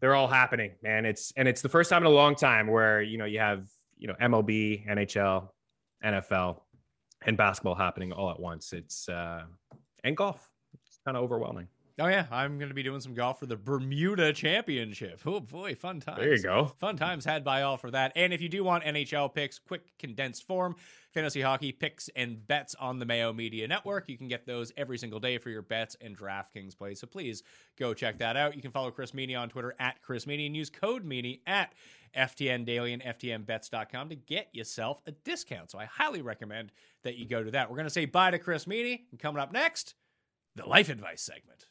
[0.00, 1.04] they're all happening, man.
[1.04, 3.68] It's and it's the first time in a long time where you know you have
[3.98, 5.48] you know MLB, NHL,
[6.02, 6.62] NFL,
[7.26, 8.72] and basketball happening all at once.
[8.72, 9.42] It's uh,
[10.02, 10.50] and golf.
[10.86, 11.68] It's kind of overwhelming.
[11.96, 15.20] Oh yeah, I'm going to be doing some golf for the Bermuda Championship.
[15.24, 16.18] Oh boy, fun times.
[16.18, 16.72] There you go.
[16.80, 18.10] Fun times had by all for that.
[18.16, 20.74] And if you do want NHL picks, quick condensed form,
[21.12, 24.98] fantasy hockey picks and bets on the Mayo Media Network, you can get those every
[24.98, 26.98] single day for your bets and DraftKings plays.
[26.98, 27.44] So please
[27.78, 28.56] go check that out.
[28.56, 31.74] You can follow Chris Meaney on Twitter at Chris Meaney and use code Meaney at
[32.16, 35.70] FTN Daily and FTNBets.com to get yourself a discount.
[35.70, 36.72] So I highly recommend
[37.04, 37.70] that you go to that.
[37.70, 39.02] We're going to say bye to Chris Meaney.
[39.12, 39.94] And coming up next,
[40.56, 41.66] the life advice segment.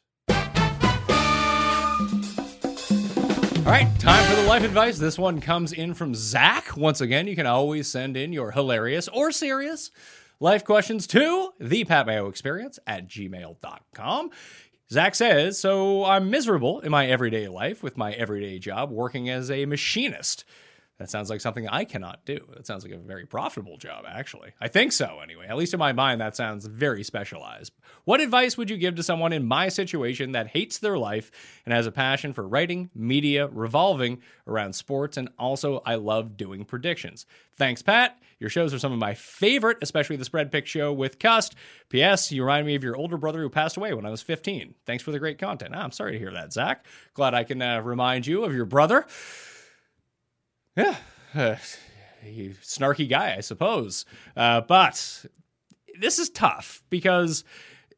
[3.64, 4.98] All right, time for the life advice.
[4.98, 6.76] This one comes in from Zach.
[6.76, 9.90] Once again, you can always send in your hilarious or serious
[10.38, 14.30] life questions to the Pat Mayo Experience at gmail.com.
[14.90, 19.50] Zach says, So I'm miserable in my everyday life with my everyday job working as
[19.50, 20.44] a machinist.
[20.98, 22.38] That sounds like something I cannot do.
[22.54, 24.52] That sounds like a very profitable job, actually.
[24.60, 25.46] I think so, anyway.
[25.48, 27.72] At least in my mind, that sounds very specialized.
[28.04, 31.32] What advice would you give to someone in my situation that hates their life
[31.66, 36.64] and has a passion for writing, media, revolving around sports, and also I love doing
[36.64, 37.26] predictions?
[37.54, 38.16] Thanks, Pat.
[38.38, 41.56] Your shows are some of my favorite, especially the Spread Pick show with Cust.
[41.88, 42.30] P.S.
[42.30, 44.74] You remind me of your older brother who passed away when I was 15.
[44.86, 45.72] Thanks for the great content.
[45.74, 46.84] Ah, I'm sorry to hear that, Zach.
[47.14, 49.06] Glad I can uh, remind you of your brother.
[50.76, 50.96] Yeah,
[51.34, 51.56] uh,
[52.24, 54.04] snarky guy, I suppose.
[54.36, 55.26] Uh, but
[55.98, 57.44] this is tough because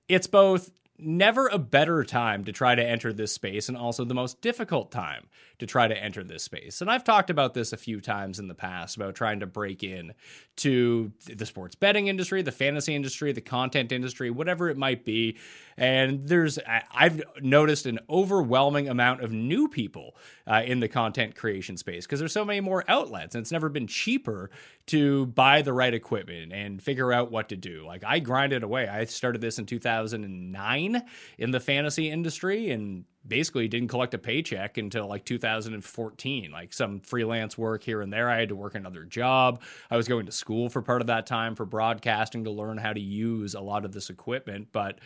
[0.08, 4.14] it's both never a better time to try to enter this space and also the
[4.14, 5.28] most difficult time
[5.58, 6.80] to try to enter this space.
[6.80, 9.82] And I've talked about this a few times in the past about trying to break
[9.82, 10.12] in
[10.56, 15.38] to the sports betting industry, the fantasy industry, the content industry, whatever it might be.
[15.76, 16.58] And there's,
[16.92, 20.16] I've noticed an overwhelming amount of new people
[20.46, 23.68] uh, in the content creation space because there's so many more outlets and it's never
[23.68, 24.50] been cheaper
[24.86, 27.84] to buy the right equipment and figure out what to do.
[27.86, 28.88] Like I grinded away.
[28.88, 31.02] I started this in 2009
[31.38, 37.00] in the fantasy industry and basically didn't collect a paycheck until like 2014 like some
[37.00, 38.30] freelance work here and there.
[38.30, 39.62] I had to work another job.
[39.90, 42.92] I was going to school for part of that time for broadcasting to learn how
[42.92, 44.68] to use a lot of this equipment.
[44.72, 44.98] But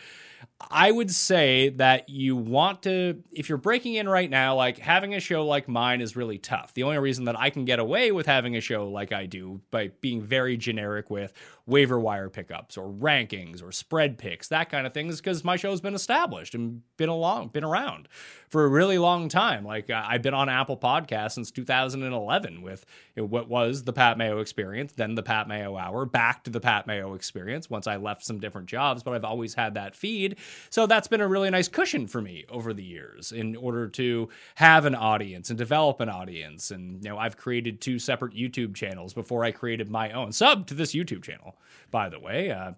[0.71, 5.15] i would say that you want to if you're breaking in right now like having
[5.15, 6.75] a show like mine is really tough.
[6.75, 9.61] The only reason that i can get away with having a show like i do
[9.71, 11.33] by being very generic with
[11.67, 15.57] waiver wire pickups or rankings or spread picks that kind of thing is because my
[15.57, 18.09] show's been established and been along been around
[18.51, 19.65] for a really long time.
[19.65, 24.19] Like I've been on Apple Podcasts since 2011 with you know, what was the Pat
[24.19, 27.97] Mayo experience, then the Pat Mayo Hour, back to the Pat Mayo experience once I
[27.97, 30.37] left some different jobs, but I've always had that feed.
[30.69, 34.29] So that's been a really nice cushion for me over the years in order to
[34.57, 36.73] have an audience and develop an audience.
[36.73, 40.67] And you know, I've created two separate YouTube channels before I created my own sub
[40.69, 41.57] to this YouTube channel.
[41.91, 42.73] By the way, uh,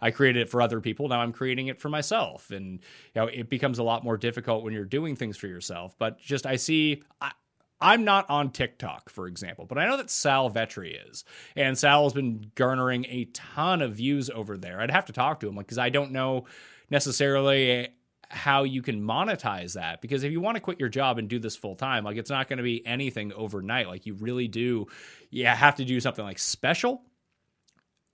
[0.00, 1.08] I created it for other people.
[1.08, 2.80] Now I'm creating it for myself, and
[3.14, 5.94] you know, it becomes a lot more difficult when you're doing things for yourself.
[5.98, 7.02] But just I see.
[7.20, 7.30] I,
[7.78, 11.24] I'm not on TikTok, for example, but I know that Sal Vetri is,
[11.54, 14.80] and Sal has been garnering a ton of views over there.
[14.80, 16.46] I'd have to talk to him, like, because I don't know
[16.88, 17.88] necessarily
[18.30, 20.00] how you can monetize that.
[20.00, 22.30] Because if you want to quit your job and do this full time, like, it's
[22.30, 23.88] not going to be anything overnight.
[23.88, 24.86] Like, you really do,
[25.30, 27.02] yeah, have to do something like special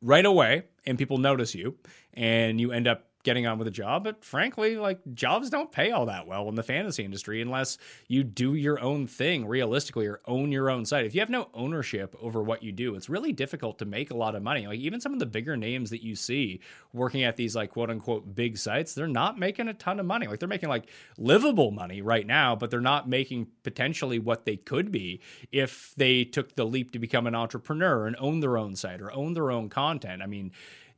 [0.01, 1.77] right away, and people notice you,
[2.15, 4.05] and you end up getting on with a job.
[4.05, 7.79] But frankly, like jobs don't pay all that well in the fantasy industry unless
[8.09, 11.07] you do your own thing realistically or own your own site.
[11.07, 14.17] If you have no ownership over what you do, it's really difficult to make a
[14.17, 14.67] lot of money.
[14.67, 16.61] Like even some of the bigger names that you see
[16.93, 20.27] working at these like quote unquote big sites, they're not making a ton of money.
[20.27, 24.57] Like they're making like livable money right now, but they're not making potentially what they
[24.57, 25.21] could be
[25.53, 29.13] if they took the leap to become an entrepreneur and own their own site or
[29.13, 30.23] own their own content.
[30.23, 30.53] I mean,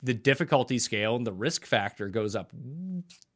[0.05, 2.53] the difficulty scale and the risk factor goes up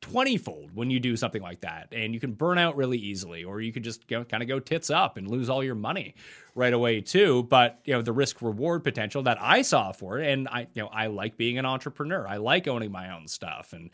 [0.01, 1.89] 20 fold when you do something like that.
[1.93, 4.61] And you can burn out really easily, or you could just know, kind of go
[4.61, 6.15] tits up and lose all your money
[6.55, 7.45] right away too.
[7.45, 10.83] But you know, the risk reward potential that I saw for it, and I you
[10.83, 12.27] know, I like being an entrepreneur.
[12.27, 13.73] I like owning my own stuff.
[13.73, 13.85] And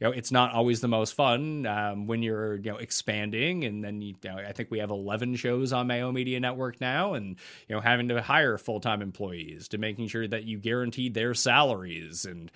[0.00, 3.64] you know, it's not always the most fun um, when you're you know expanding.
[3.64, 6.80] And then you, you know, I think we have 11 shows on Mayo Media Network
[6.80, 7.36] now, and
[7.68, 11.34] you know, having to hire full time employees to making sure that you guarantee their
[11.34, 12.50] salaries and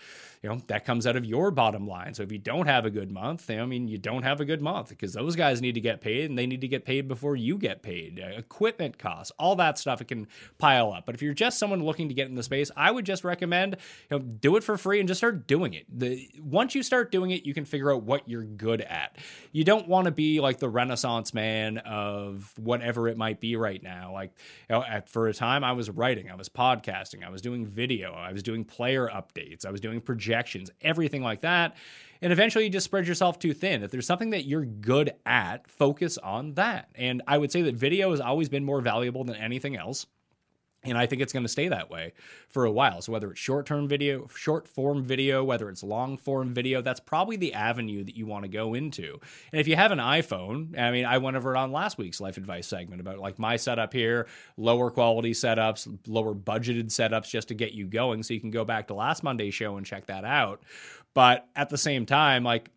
[0.47, 2.14] you know that comes out of your bottom line.
[2.14, 4.62] So if you don't have a good month, I mean you don't have a good
[4.62, 7.35] month because those guys need to get paid and they need to get paid before
[7.35, 8.23] you get paid.
[8.23, 10.28] Uh, equipment costs, all that stuff, it can
[10.59, 11.05] pile up.
[11.05, 13.77] But if you're just someone looking to get in the space, I would just recommend
[14.09, 15.85] you know do it for free and just start doing it.
[15.93, 19.18] The once you start doing it, you can figure out what you're good at.
[19.51, 23.82] You don't want to be like the renaissance man of whatever it might be right
[23.82, 24.12] now.
[24.12, 24.31] Like
[24.70, 27.66] you know, at, for a time, I was writing, I was podcasting, I was doing
[27.66, 30.36] video, I was doing player updates, I was doing projections
[30.81, 31.77] everything like that.
[32.23, 33.83] And eventually you just spread yourself too thin.
[33.83, 36.89] If there's something that you're good at, focus on that.
[36.95, 40.07] And I would say that video has always been more valuable than anything else.
[40.91, 42.13] And I think it's going to stay that way
[42.49, 43.03] for a while.
[43.03, 47.37] So whether it's short-term video, short form video, whether it's long form video, that's probably
[47.37, 49.21] the avenue that you want to go into.
[49.53, 52.21] And if you have an iPhone, I mean, I went over it on last week's
[52.21, 54.27] life advice segment about like my setup here,
[54.57, 58.23] lower quality setups, lower budgeted setups just to get you going.
[58.23, 60.63] So you can go back to last Monday's show and check that out.
[61.15, 62.71] But at the same time, like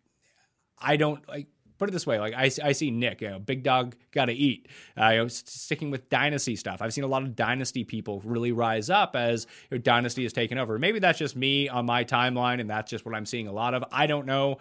[0.78, 1.46] I don't like
[1.80, 4.32] put it this way like I, I see Nick, you know, big dog got to
[4.32, 4.68] eat.
[5.00, 6.82] Uh, you know, sticking with dynasty stuff.
[6.82, 10.32] I've seen a lot of dynasty people really rise up as you know, dynasty is
[10.32, 10.78] taken over.
[10.78, 13.74] Maybe that's just me on my timeline, and that's just what I'm seeing a lot
[13.74, 13.82] of.
[13.90, 14.58] I don't know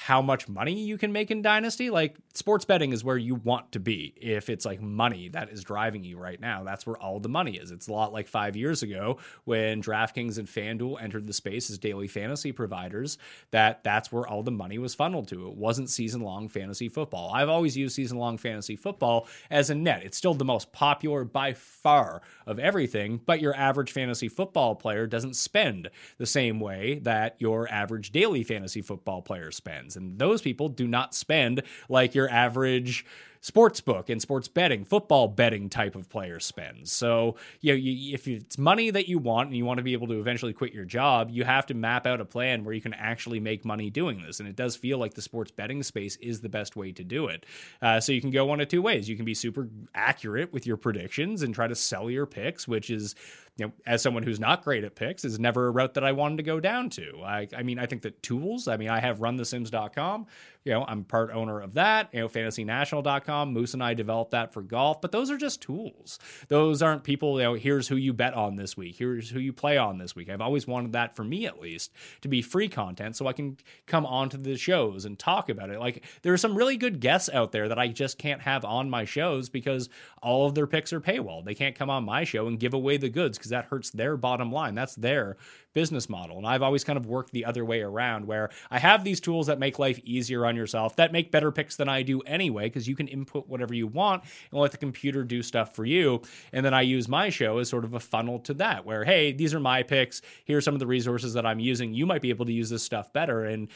[0.00, 3.70] how much money you can make in Dynasty, like sports betting is where you want
[3.72, 4.14] to be.
[4.16, 7.58] If it's like money that is driving you right now, that's where all the money
[7.58, 7.70] is.
[7.70, 11.76] It's a lot like five years ago when DraftKings and FanDuel entered the space as
[11.76, 13.18] daily fantasy providers,
[13.50, 15.48] that that's where all the money was funneled to.
[15.48, 17.34] It wasn't season long fantasy football.
[17.34, 20.02] I've always used season long fantasy football as a net.
[20.02, 25.06] It's still the most popular by far of everything, but your average fantasy football player
[25.06, 29.89] doesn't spend the same way that your average daily fantasy football player spends.
[29.96, 33.04] And those people do not spend like your average
[33.40, 36.92] sports book and sports betting, football betting type of player spends.
[36.92, 39.94] So, you know, you, if it's money that you want and you want to be
[39.94, 42.82] able to eventually quit your job, you have to map out a plan where you
[42.82, 44.40] can actually make money doing this.
[44.40, 47.26] And it does feel like the sports betting space is the best way to do
[47.28, 47.46] it.
[47.80, 49.08] Uh, so you can go one of two ways.
[49.08, 52.90] You can be super accurate with your predictions and try to sell your picks, which
[52.90, 53.14] is
[53.60, 56.12] you know, as someone who's not great at picks, is never a route that I
[56.12, 57.20] wanted to go down to.
[57.22, 60.26] I, I mean, I think that tools, I mean, I have runthesims.com.
[60.64, 62.10] You know, I'm part owner of that.
[62.12, 63.52] You know, fantasynational.com.
[63.52, 66.18] Moose and I developed that for golf, but those are just tools.
[66.48, 68.96] Those aren't people, you know, here's who you bet on this week.
[68.96, 70.28] Here's who you play on this week.
[70.28, 73.56] I've always wanted that for me, at least, to be free content so I can
[73.86, 75.80] come onto the shows and talk about it.
[75.80, 78.90] Like, there are some really good guests out there that I just can't have on
[78.90, 79.88] my shows because
[80.22, 81.44] all of their picks are paywall.
[81.44, 84.16] They can't come on my show and give away the goods because that hurts their
[84.16, 84.74] bottom line.
[84.74, 85.36] That's their
[85.72, 86.38] business model.
[86.38, 89.46] And I've always kind of worked the other way around where I have these tools
[89.46, 92.88] that make life easier on yourself, that make better picks than I do anyway, because
[92.88, 96.22] you can input whatever you want and let the computer do stuff for you.
[96.52, 99.32] And then I use my show as sort of a funnel to that, where, hey,
[99.32, 100.22] these are my picks.
[100.44, 101.94] Here's some of the resources that I'm using.
[101.94, 103.44] You might be able to use this stuff better.
[103.44, 103.68] And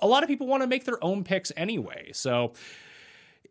[0.00, 2.10] a lot of people want to make their own picks anyway.
[2.12, 2.54] So,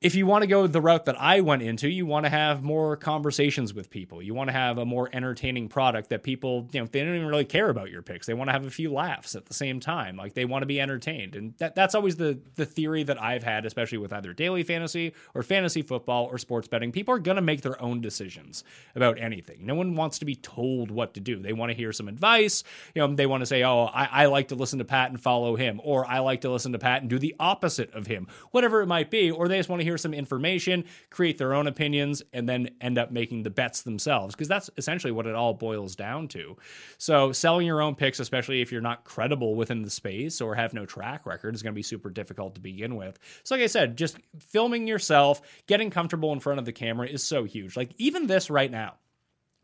[0.02, 2.64] if you want to go the route that I went into, you want to have
[2.64, 4.19] more conversations with people.
[4.19, 7.28] You want to have a more entertaining product that people, you know, they don't even
[7.28, 8.26] really care about your picks.
[8.26, 10.18] They want to have a few laughs at the same time.
[10.18, 11.36] Like they want to be entertained.
[11.36, 15.14] And that, that's always the the theory that I've had, especially with either daily fantasy
[15.36, 16.91] or fantasy football or sports betting.
[16.91, 18.64] People are going to make their own decisions
[18.95, 19.68] about anything.
[19.68, 21.38] No one wants to be told what to do.
[21.38, 22.64] They want to hear some advice.
[22.95, 25.22] You know, they want to say, oh, I, I like to listen to Pat and
[25.22, 28.26] follow him, or I like to listen to Pat and do the opposite of him,
[28.49, 29.30] whatever it might be.
[29.30, 32.97] Or they just want to hear some information, create their own opinions, and then end
[32.97, 34.35] up making the bets themselves.
[34.35, 36.57] Because that's essentially what it all boils down to.
[36.97, 40.73] So, selling your own picks, especially if you're not credible within the space or have
[40.73, 43.19] no track record, is going to be super difficult to begin with.
[43.43, 47.23] So, like I said, just filming yourself, getting comfortable in front of the camera is
[47.23, 47.76] so huge.
[47.76, 48.95] Like, even this right now,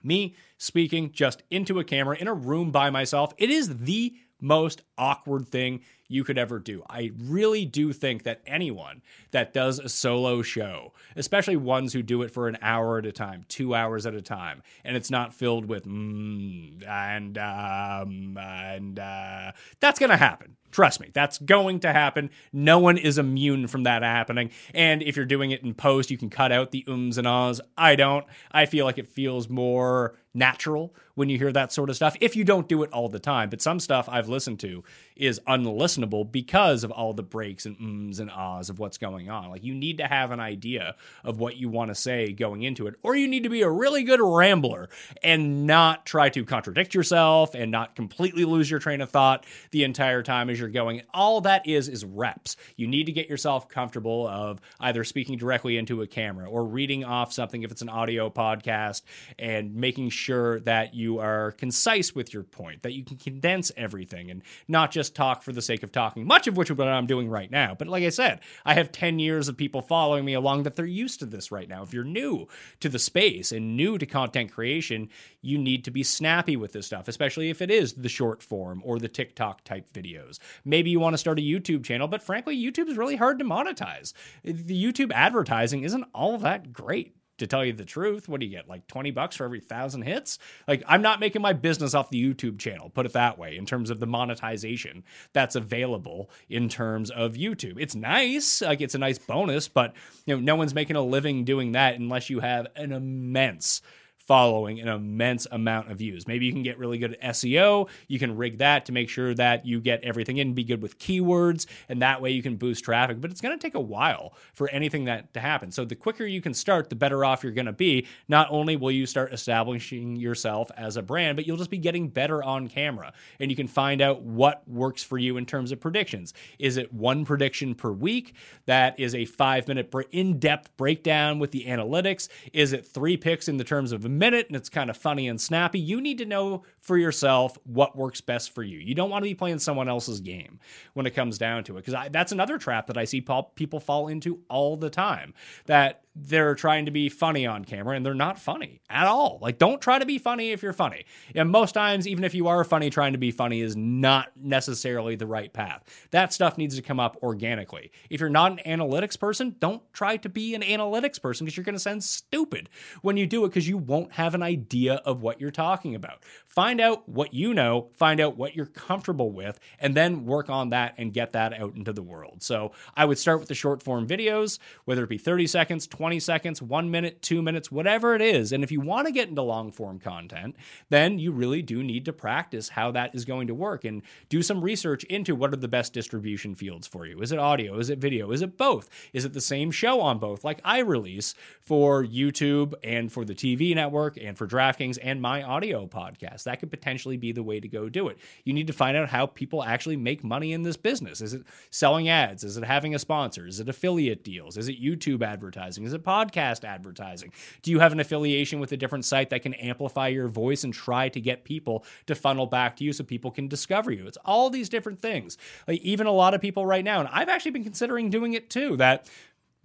[0.04, 4.84] me speaking just into a camera in a room by myself, it is the most
[4.98, 6.84] awkward thing you could ever do.
[6.90, 9.02] I really do think that anyone
[9.32, 13.12] that does a solo show, especially ones who do it for an hour at a
[13.12, 19.00] time, two hours at a time, and it's not filled with mm, and um, and
[19.00, 20.56] uh, that's going to happen.
[20.72, 22.30] Trust me, that's going to happen.
[22.52, 24.52] No one is immune from that happening.
[24.74, 27.62] And if you're doing it in post, you can cut out the ums and ahs.
[27.78, 28.26] I don't.
[28.52, 32.36] I feel like it feels more natural when you hear that sort of stuff if
[32.36, 33.50] you don't do it all the time.
[33.50, 34.84] But some stuff I've listened to
[35.16, 39.50] is unlistenable because of all the breaks and ums and ahs of what's going on.
[39.50, 42.86] Like you need to have an idea of what you want to say going into
[42.86, 44.90] it, or you need to be a really good rambler
[45.24, 49.84] and not try to contradict yourself and not completely lose your train of thought the
[49.84, 51.02] entire time as you're going.
[51.16, 52.58] All that is is reps.
[52.76, 57.04] You need to get yourself comfortable of either speaking directly into a camera or reading
[57.04, 59.02] off something if it's an audio podcast
[59.40, 64.30] and making sure that you are concise with your point, that you can condense everything
[64.30, 67.08] and not just talk for the sake of talking, much of which is what I'm
[67.08, 67.76] doing right now.
[67.78, 70.86] But like I said, I have 10 years of people following me along that they're
[70.86, 71.84] used to this right now.
[71.84, 72.48] If you're new
[72.80, 75.10] to the space and new to content creation,
[75.42, 78.82] you need to be snappy with this stuff, especially if it is the short form
[78.86, 80.40] or the TikTok type videos.
[80.66, 83.46] Maybe you want to start a YouTube channel, but frankly, YouTube is really hard to
[83.46, 84.14] monetize.
[84.44, 88.28] The YouTube advertising isn't all that great to tell you the truth.
[88.28, 88.68] What do you get?
[88.68, 90.40] Like 20 bucks for every thousand hits?
[90.68, 93.66] Like, I'm not making my business off the YouTube channel, put it that way, in
[93.66, 95.04] terms of the monetization
[95.34, 97.76] that's available in terms of YouTube.
[97.80, 99.94] It's nice, like, it's a nice bonus, but,
[100.26, 103.82] you know, no one's making a living doing that unless you have an immense
[104.28, 106.28] following an immense amount of views.
[106.28, 107.90] Maybe you can get really good at SEO.
[108.08, 111.00] You can rig that to make sure that you get everything in, be good with
[111.00, 113.22] keywords, and that way you can boost traffic.
[113.22, 115.72] But it's going to take a while for anything that to happen.
[115.72, 118.06] So the quicker you can start, the better off you're going to be.
[118.28, 122.10] Not only will you start establishing yourself as a brand, but you'll just be getting
[122.10, 123.14] better on camera.
[123.40, 126.34] And you can find out what works for you in terms of predictions.
[126.60, 128.36] Is it one prediction per week?
[128.66, 132.28] That is a five minute in depth breakdown with the analytics.
[132.52, 135.40] Is it three picks in the terms of minute and it's kind of funny and
[135.40, 135.80] snappy.
[135.80, 138.80] You need to know for yourself what works best for you.
[138.80, 140.60] You don't want to be playing someone else's game
[140.94, 141.86] when it comes down to it.
[141.86, 143.24] Because that's another trap that I see
[143.56, 145.34] people fall into all the time
[145.66, 149.38] that they're trying to be funny on camera and they're not funny at all.
[149.42, 151.06] Like, don't try to be funny if you're funny.
[151.36, 155.16] And most times, even if you are funny, trying to be funny is not necessarily
[155.16, 155.84] the right path.
[156.12, 157.92] That stuff needs to come up organically.
[158.10, 161.64] If you're not an analytics person, don't try to be an analytics person because you're
[161.64, 162.70] going to sound stupid
[163.02, 166.24] when you do it because you won't have an idea of what you're talking about.
[166.48, 170.70] Find out what you know, find out what you're comfortable with, and then work on
[170.70, 172.44] that and get that out into the world.
[172.44, 176.20] So I would start with the short form videos, whether it be 30 seconds, 20
[176.20, 178.52] seconds, one minute, two minutes, whatever it is.
[178.52, 180.56] And if you want to get into long form content,
[180.90, 184.42] then you really do need to practice how that is going to work and do
[184.42, 187.20] some research into what are the best distribution fields for you.
[187.22, 187.78] Is it audio?
[187.80, 188.32] Is it video?
[188.32, 188.90] Is it both?
[189.14, 193.36] Is it the same show on both, like I release for YouTube and for the
[193.36, 196.44] TV network and for DraftKings and my audio podcast?
[196.44, 198.18] That could potentially be the way to go do it.
[198.44, 201.22] You need to find out how people actually make money in this business.
[201.22, 202.44] Is it selling ads?
[202.44, 203.48] Is it having a sponsor?
[203.48, 204.58] Is it affiliate deals?
[204.58, 205.84] Is it YouTube advertising?
[205.84, 207.32] Is it podcast advertising?
[207.62, 210.74] Do you have an affiliation with a different site that can amplify your voice and
[210.74, 214.08] try to get people to funnel back to you so people can discover you?
[214.08, 215.38] It's all these different things.
[215.68, 218.50] Like even a lot of people right now, and I've actually been considering doing it
[218.50, 219.10] too, that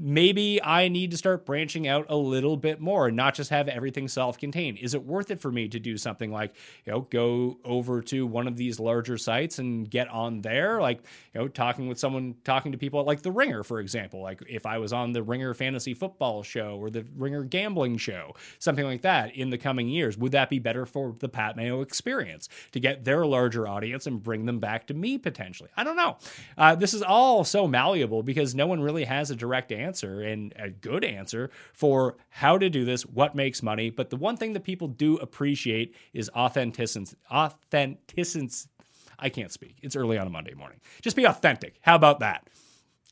[0.03, 3.69] maybe I need to start branching out a little bit more and not just have
[3.69, 4.79] everything self contained.
[4.79, 8.27] Is it worth it for me to do something like, you know, go over to
[8.27, 10.81] one of these larger sites and get on there?
[10.81, 11.03] Like,
[11.33, 14.21] you know, talking with someone, talking to people like The Ringer, for example.
[14.21, 18.35] Like, if I was on the Ringer Fantasy Football show or the Ringer Gambling show,
[18.59, 21.81] something like that in the coming years, would that be better for the Pat Mayo
[21.81, 25.71] experience to get their larger audience and bring them back to me potentially?
[25.77, 26.19] I don't know.
[26.59, 30.23] Uh, this is all so malleable because no one really has a direct answer answer
[30.23, 33.91] and a good answer for how to do this, what makes money.
[33.91, 37.15] But the one thing that people do appreciate is authenticity.
[37.31, 38.71] Authenticity.
[39.19, 39.77] I can't speak.
[39.83, 40.81] It's early on a Monday morning.
[41.03, 41.79] Just be authentic.
[41.83, 42.49] How about that?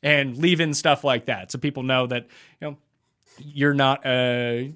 [0.02, 2.26] And leave in stuff like that so people know that
[2.60, 2.78] you know
[3.38, 4.72] you're not a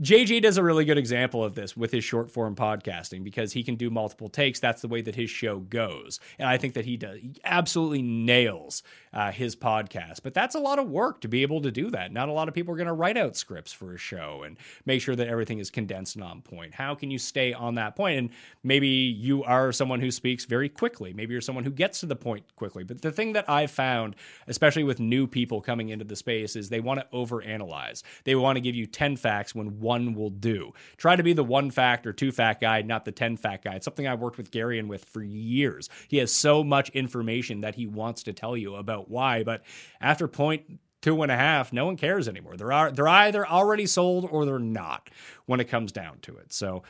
[0.00, 3.62] JJ does a really good example of this with his short form podcasting because he
[3.62, 4.58] can do multiple takes.
[4.58, 6.20] That's the way that his show goes.
[6.38, 10.22] And I think that he does, he absolutely nails uh, his podcast.
[10.22, 12.12] But that's a lot of work to be able to do that.
[12.12, 14.56] Not a lot of people are going to write out scripts for a show and
[14.84, 16.74] make sure that everything is condensed and on point.
[16.74, 18.18] How can you stay on that point?
[18.18, 18.30] And
[18.64, 21.12] maybe you are someone who speaks very quickly.
[21.12, 22.82] Maybe you're someone who gets to the point quickly.
[22.82, 24.16] But the thing that I've found,
[24.48, 28.02] especially with new people coming into the space, is they want to overanalyze.
[28.24, 30.72] They want to give you 10 facts when one will do.
[30.96, 33.74] Try to be the one fact or two fact guy, not the 10 fact guy.
[33.74, 35.88] It's something I've worked with Garion with for years.
[36.08, 39.62] He has so much information that he wants to tell you about why, but
[40.00, 42.56] after point two and a half, no one cares anymore.
[42.56, 45.10] They're they're either already sold or they're not
[45.44, 46.52] when it comes down to it.
[46.52, 46.82] So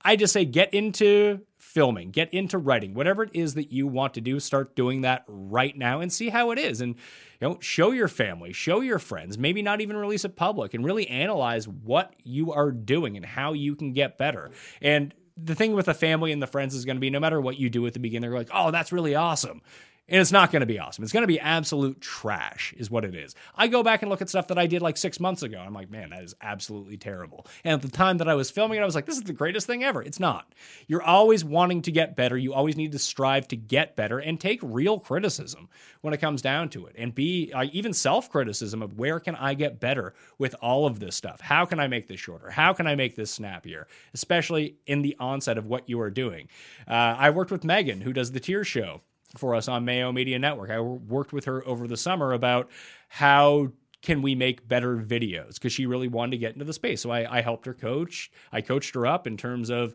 [0.00, 1.40] I just say get into
[1.72, 5.24] filming, get into writing, whatever it is that you want to do, start doing that
[5.26, 6.80] right now and see how it is.
[6.80, 6.94] And
[7.40, 10.84] you know, show your family, show your friends, maybe not even release it public and
[10.84, 14.50] really analyze what you are doing and how you can get better.
[14.80, 17.40] And the thing with the family and the friends is going to be no matter
[17.40, 19.62] what you do at the beginning, they're like, oh, that's really awesome
[20.08, 21.04] and it's not going to be awesome.
[21.04, 23.34] It's going to be absolute trash, is what it is.
[23.54, 25.58] I go back and look at stuff that I did like six months ago.
[25.58, 27.46] I'm like, man, that is absolutely terrible.
[27.62, 29.32] And at the time that I was filming it, I was like, this is the
[29.32, 30.02] greatest thing ever.
[30.02, 30.52] It's not.
[30.88, 32.36] You're always wanting to get better.
[32.36, 35.68] You always need to strive to get better and take real criticism
[36.00, 39.36] when it comes down to it, and be uh, even self criticism of where can
[39.36, 41.40] I get better with all of this stuff?
[41.40, 42.50] How can I make this shorter?
[42.50, 43.86] How can I make this snappier?
[44.12, 46.48] Especially in the onset of what you are doing.
[46.88, 49.00] Uh, I worked with Megan, who does the Tier Show
[49.36, 50.70] for us on Mayo Media Network.
[50.70, 52.70] I worked with her over the summer about
[53.08, 53.72] how
[54.02, 57.00] can we make better videos because she really wanted to get into the space.
[57.00, 58.30] So I, I helped her coach.
[58.50, 59.94] I coached her up in terms of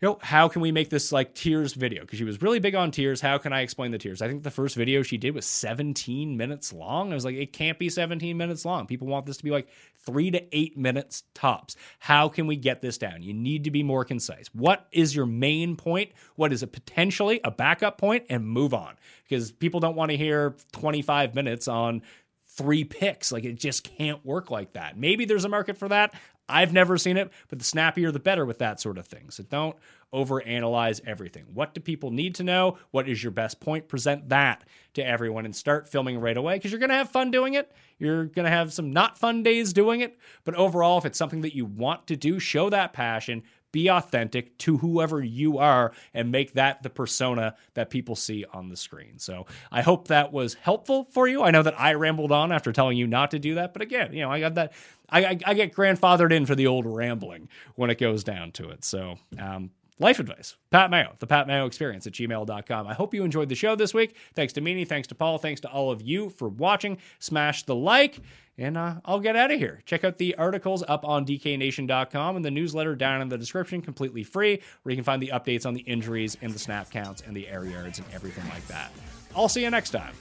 [0.00, 2.00] you know, how can we make this like tears video?
[2.02, 3.20] Because she was really big on tears.
[3.20, 4.22] How can I explain the tears?
[4.22, 7.12] I think the first video she did was 17 minutes long.
[7.12, 8.86] I was like, it can't be 17 minutes long.
[8.86, 9.68] People want this to be like
[10.06, 11.76] three to eight minutes tops.
[11.98, 13.22] How can we get this down?
[13.22, 14.46] You need to be more concise.
[14.54, 16.12] What is your main point?
[16.34, 18.24] What is a potentially a backup point?
[18.30, 18.96] And move on.
[19.28, 22.00] Because people don't want to hear 25 minutes on
[22.48, 23.32] three picks.
[23.32, 24.98] Like it just can't work like that.
[24.98, 26.14] Maybe there's a market for that.
[26.50, 29.30] I've never seen it, but the snappier the better with that sort of thing.
[29.30, 29.76] So don't
[30.12, 31.44] overanalyze everything.
[31.54, 32.78] What do people need to know?
[32.90, 33.88] What is your best point?
[33.88, 34.64] Present that
[34.94, 37.72] to everyone and start filming right away because you're going to have fun doing it.
[37.98, 40.18] You're going to have some not fun days doing it.
[40.44, 44.56] But overall, if it's something that you want to do, show that passion, be authentic
[44.58, 49.18] to whoever you are and make that the persona that people see on the screen.
[49.18, 51.42] So I hope that was helpful for you.
[51.42, 54.12] I know that I rambled on after telling you not to do that, but again,
[54.12, 54.72] you know, I got that.
[55.12, 58.84] I, I, get grandfathered in for the old rambling when it goes down to it.
[58.84, 60.56] So, um, life advice.
[60.70, 62.86] Pat Mayo, the Pat Mayo experience at gmail.com.
[62.86, 64.16] I hope you enjoyed the show this week.
[64.34, 66.98] Thanks to Meaney, thanks to Paul, thanks to all of you for watching.
[67.20, 68.18] Smash the like,
[68.58, 69.80] and uh, I'll get out of here.
[69.84, 74.24] Check out the articles up on dknation.com and the newsletter down in the description, completely
[74.24, 77.36] free, where you can find the updates on the injuries and the snap counts and
[77.36, 78.90] the air yards and everything like that.
[79.36, 80.14] I'll see you next time.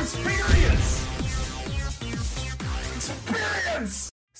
[0.00, 1.06] Experience.
[2.96, 4.10] Experience.